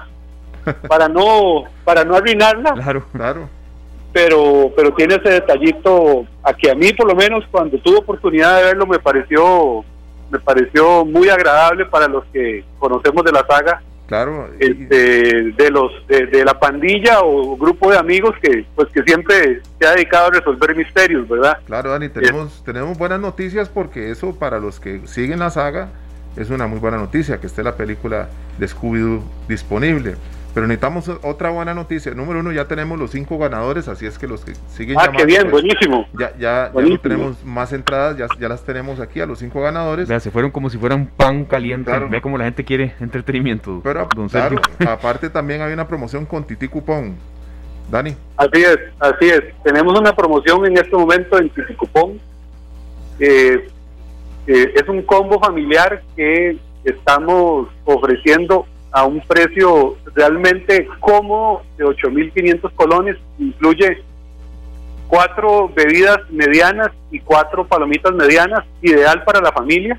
para 0.88 1.08
no 1.08 1.64
para 1.84 2.04
no 2.04 2.16
arruinarla. 2.16 2.72
Claro, 2.74 3.04
claro. 3.12 3.48
Pero 4.12 4.70
pero 4.76 4.92
tiene 4.94 5.16
ese 5.16 5.30
detallito 5.30 6.26
a 6.42 6.52
que 6.52 6.70
a 6.70 6.74
mí 6.74 6.92
por 6.92 7.08
lo 7.08 7.16
menos 7.16 7.44
cuando 7.50 7.78
tuve 7.78 7.96
oportunidad 7.96 8.58
de 8.58 8.64
verlo 8.64 8.86
me 8.86 8.98
pareció 8.98 9.84
me 10.32 10.40
pareció 10.40 11.04
muy 11.04 11.28
agradable 11.28 11.84
para 11.86 12.08
los 12.08 12.24
que 12.32 12.64
conocemos 12.78 13.24
de 13.24 13.32
la 13.32 13.46
saga. 13.46 13.82
Claro. 14.06 14.48
Este, 14.58 15.52
de 15.52 15.70
los 15.70 15.90
de, 16.06 16.44
la 16.44 16.58
pandilla 16.58 17.20
o 17.22 17.56
grupo 17.56 17.90
de 17.90 17.96
amigos 17.96 18.34
que 18.42 18.66
pues 18.74 18.88
que 18.88 19.02
siempre 19.04 19.62
se 19.78 19.86
ha 19.86 19.92
dedicado 19.92 20.26
a 20.26 20.30
resolver 20.30 20.76
misterios, 20.76 21.26
¿verdad? 21.28 21.58
Claro, 21.64 21.90
Dani, 21.90 22.08
tenemos 22.10 22.62
tenemos 22.64 22.98
buenas 22.98 23.20
noticias 23.20 23.70
porque 23.70 24.10
eso 24.10 24.38
para 24.38 24.58
los 24.58 24.80
que 24.80 25.06
siguen 25.06 25.38
la 25.38 25.50
saga 25.50 25.92
es 26.36 26.50
una 26.50 26.66
muy 26.66 26.78
buena 26.78 26.98
noticia 26.98 27.40
que 27.40 27.46
esté 27.46 27.62
la 27.62 27.76
película 27.76 28.28
de 28.58 28.66
Scooby-Doo 28.66 29.22
disponible. 29.48 30.16
Pero 30.54 30.66
necesitamos 30.66 31.08
otra 31.22 31.50
buena 31.50 31.72
noticia. 31.72 32.12
Número 32.14 32.40
uno, 32.40 32.52
ya 32.52 32.66
tenemos 32.66 32.98
los 32.98 33.10
cinco 33.10 33.38
ganadores, 33.38 33.88
así 33.88 34.04
es 34.04 34.18
que 34.18 34.26
los 34.26 34.44
que 34.44 34.52
siguen 34.68 34.98
ah, 34.98 35.10
qué 35.16 35.24
bien, 35.24 35.42
pues, 35.50 35.62
buenísimo. 35.62 36.06
Ya, 36.18 36.32
ya, 36.38 36.72
ya 36.74 36.98
tenemos 36.98 37.42
más 37.44 37.72
entradas, 37.72 38.18
ya, 38.18 38.26
ya 38.38 38.48
las 38.48 38.62
tenemos 38.62 39.00
aquí 39.00 39.20
a 39.20 39.26
los 39.26 39.38
cinco 39.38 39.62
ganadores. 39.62 40.08
se 40.22 40.30
fueron 40.30 40.50
como 40.50 40.68
si 40.68 40.76
fueran 40.76 41.06
pan 41.06 41.44
caliente. 41.44 41.90
Ve 42.10 42.20
como 42.20 42.36
la 42.36 42.44
gente 42.44 42.64
quiere 42.64 42.94
entretenimiento. 43.00 43.80
Pero 43.82 44.08
claro, 44.30 44.60
aparte 44.86 45.30
también 45.30 45.62
hay 45.62 45.72
una 45.72 45.88
promoción 45.88 46.26
con 46.26 46.44
Titi 46.44 46.68
Cupón. 46.68 47.16
Dani. 47.90 48.14
Así 48.36 48.62
es, 48.62 48.78
así 49.00 49.28
es. 49.28 49.42
Tenemos 49.64 49.98
una 49.98 50.14
promoción 50.14 50.64
en 50.66 50.76
este 50.76 50.96
momento 50.96 51.38
en 51.38 51.50
Titi 51.50 51.74
Cupón. 51.74 52.20
Eh, 53.18 53.68
es 54.46 54.88
un 54.88 55.02
combo 55.02 55.38
familiar 55.40 56.02
que 56.16 56.58
estamos 56.84 57.68
ofreciendo 57.84 58.66
a 58.92 59.04
un 59.04 59.20
precio 59.20 59.96
realmente 60.14 60.86
cómodo 61.00 61.62
de 61.78 61.84
8.500 61.84 62.72
colones, 62.74 63.16
incluye 63.38 64.02
cuatro 65.08 65.70
bebidas 65.74 66.18
medianas 66.30 66.90
y 67.10 67.18
cuatro 67.20 67.66
palomitas 67.66 68.12
medianas, 68.12 68.64
ideal 68.82 69.24
para 69.24 69.40
la 69.40 69.50
familia, 69.52 69.98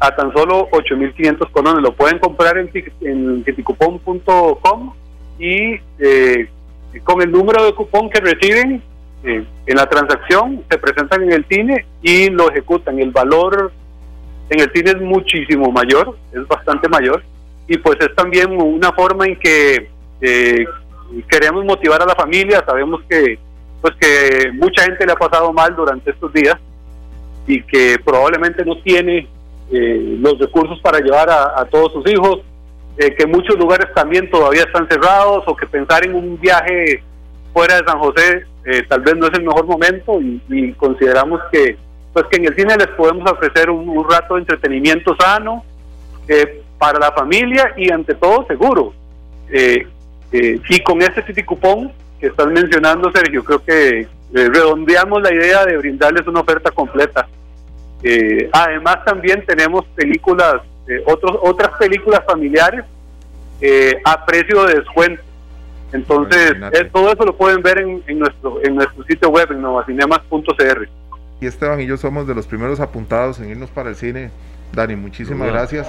a 0.00 0.14
tan 0.14 0.32
solo 0.32 0.68
8.500 0.70 1.50
colones. 1.50 1.82
Lo 1.82 1.92
pueden 1.92 2.18
comprar 2.18 2.58
en, 2.58 2.70
en 3.00 3.44
y 5.40 5.80
eh, 6.00 6.48
con 7.04 7.22
el 7.22 7.30
número 7.30 7.64
de 7.64 7.74
cupón 7.74 8.10
que 8.10 8.20
reciben 8.20 8.82
eh, 9.22 9.44
en 9.66 9.76
la 9.76 9.86
transacción 9.86 10.64
se 10.68 10.78
presentan 10.78 11.22
en 11.22 11.32
el 11.32 11.44
cine 11.46 11.86
y 12.02 12.30
lo 12.30 12.50
ejecutan. 12.50 12.98
El 12.98 13.12
valor 13.12 13.72
en 14.50 14.60
el 14.60 14.72
cine 14.72 14.90
es 14.90 15.00
muchísimo 15.00 15.70
mayor, 15.70 16.16
es 16.32 16.46
bastante 16.48 16.88
mayor 16.88 17.22
y 17.68 17.78
pues 17.78 17.98
es 18.00 18.14
también 18.14 18.50
una 18.60 18.92
forma 18.92 19.26
en 19.26 19.38
que 19.38 19.90
eh, 20.20 20.64
queremos 21.28 21.64
motivar 21.64 22.02
a 22.02 22.06
la 22.06 22.14
familia, 22.14 22.64
sabemos 22.66 23.02
que 23.08 23.38
pues 23.80 23.94
que 24.00 24.50
mucha 24.52 24.82
gente 24.82 25.06
le 25.06 25.12
ha 25.12 25.16
pasado 25.16 25.52
mal 25.52 25.76
durante 25.76 26.10
estos 26.10 26.32
días 26.32 26.56
y 27.46 27.62
que 27.62 27.96
probablemente 28.04 28.64
no 28.64 28.76
tiene 28.82 29.28
eh, 29.70 30.16
los 30.18 30.38
recursos 30.38 30.80
para 30.80 30.98
llevar 30.98 31.30
a, 31.30 31.64
todos 31.66 31.92
sus 31.92 32.10
hijos, 32.10 32.40
eh, 32.96 33.14
que 33.14 33.26
muchos 33.26 33.56
lugares 33.56 33.86
también 33.94 34.28
todavía 34.30 34.62
están 34.62 34.88
cerrados 34.88 35.44
o 35.46 35.54
que 35.54 35.66
pensar 35.66 36.04
en 36.04 36.16
un 36.16 36.40
viaje 36.40 37.02
fuera 37.52 37.76
de 37.76 37.84
San 37.86 37.98
José 38.00 38.44
eh, 38.70 38.82
tal 38.86 39.00
vez 39.00 39.16
no 39.16 39.26
es 39.26 39.32
el 39.32 39.44
mejor 39.44 39.66
momento 39.66 40.20
y, 40.20 40.72
consideramos 40.74 41.40
que 41.50 41.78
pues 42.12 42.26
que 42.30 42.36
en 42.36 42.46
el 42.46 42.54
cine 42.54 42.76
les 42.76 42.88
podemos 42.88 43.30
ofrecer 43.30 43.70
un, 43.70 44.06
rato 44.08 44.34
de 44.34 44.40
entretenimiento 44.40 45.16
sano 45.18 45.64
eh, 46.26 46.62
para 46.78 46.98
la 46.98 47.12
familia 47.12 47.74
y 47.76 47.90
ante 47.90 48.14
todo 48.14 48.46
seguro. 48.46 48.92
Eh, 49.50 49.86
y 50.30 50.80
con 50.82 51.02
este 51.02 51.22
City 51.24 51.42
Cupón 51.42 51.92
que 52.20 52.26
estás 52.26 52.46
mencionando, 52.48 53.10
Sergio, 53.12 53.44
creo 53.44 53.64
que 53.64 54.06
redondeamos 54.32 55.22
la 55.22 55.32
idea 55.32 55.64
de 55.64 55.78
brindarles 55.78 56.26
una 56.26 56.40
oferta 56.40 56.70
completa. 56.70 57.26
además 58.52 59.04
también 59.04 59.44
tenemos 59.46 59.84
películas, 59.94 60.56
otros, 61.06 61.38
otras 61.42 61.70
películas 61.78 62.22
familiares 62.26 62.84
a 64.04 64.26
precio 64.26 64.64
de 64.64 64.74
descuento 64.74 65.22
entonces, 65.92 66.54
todo 66.92 67.12
eso 67.12 67.24
lo 67.24 67.36
pueden 67.36 67.62
ver 67.62 67.78
en, 67.78 68.18
nuestro 68.18 68.60
en 68.62 68.76
nuestro 68.76 69.04
sitio 69.04 69.30
web, 69.30 69.50
en 69.52 69.62
novacinemas.cr. 69.62 70.88
Y 71.40 71.46
Esteban 71.46 71.80
y 71.80 71.86
yo 71.86 71.96
somos 71.96 72.26
de 72.26 72.34
los 72.34 72.46
primeros 72.46 72.80
apuntados 72.80 73.40
en 73.40 73.50
irnos 73.50 73.70
para 73.70 73.88
el 73.88 73.96
cine. 73.96 74.30
Dani, 74.72 74.96
muchísimas 74.96 75.48
gracias. 75.48 75.88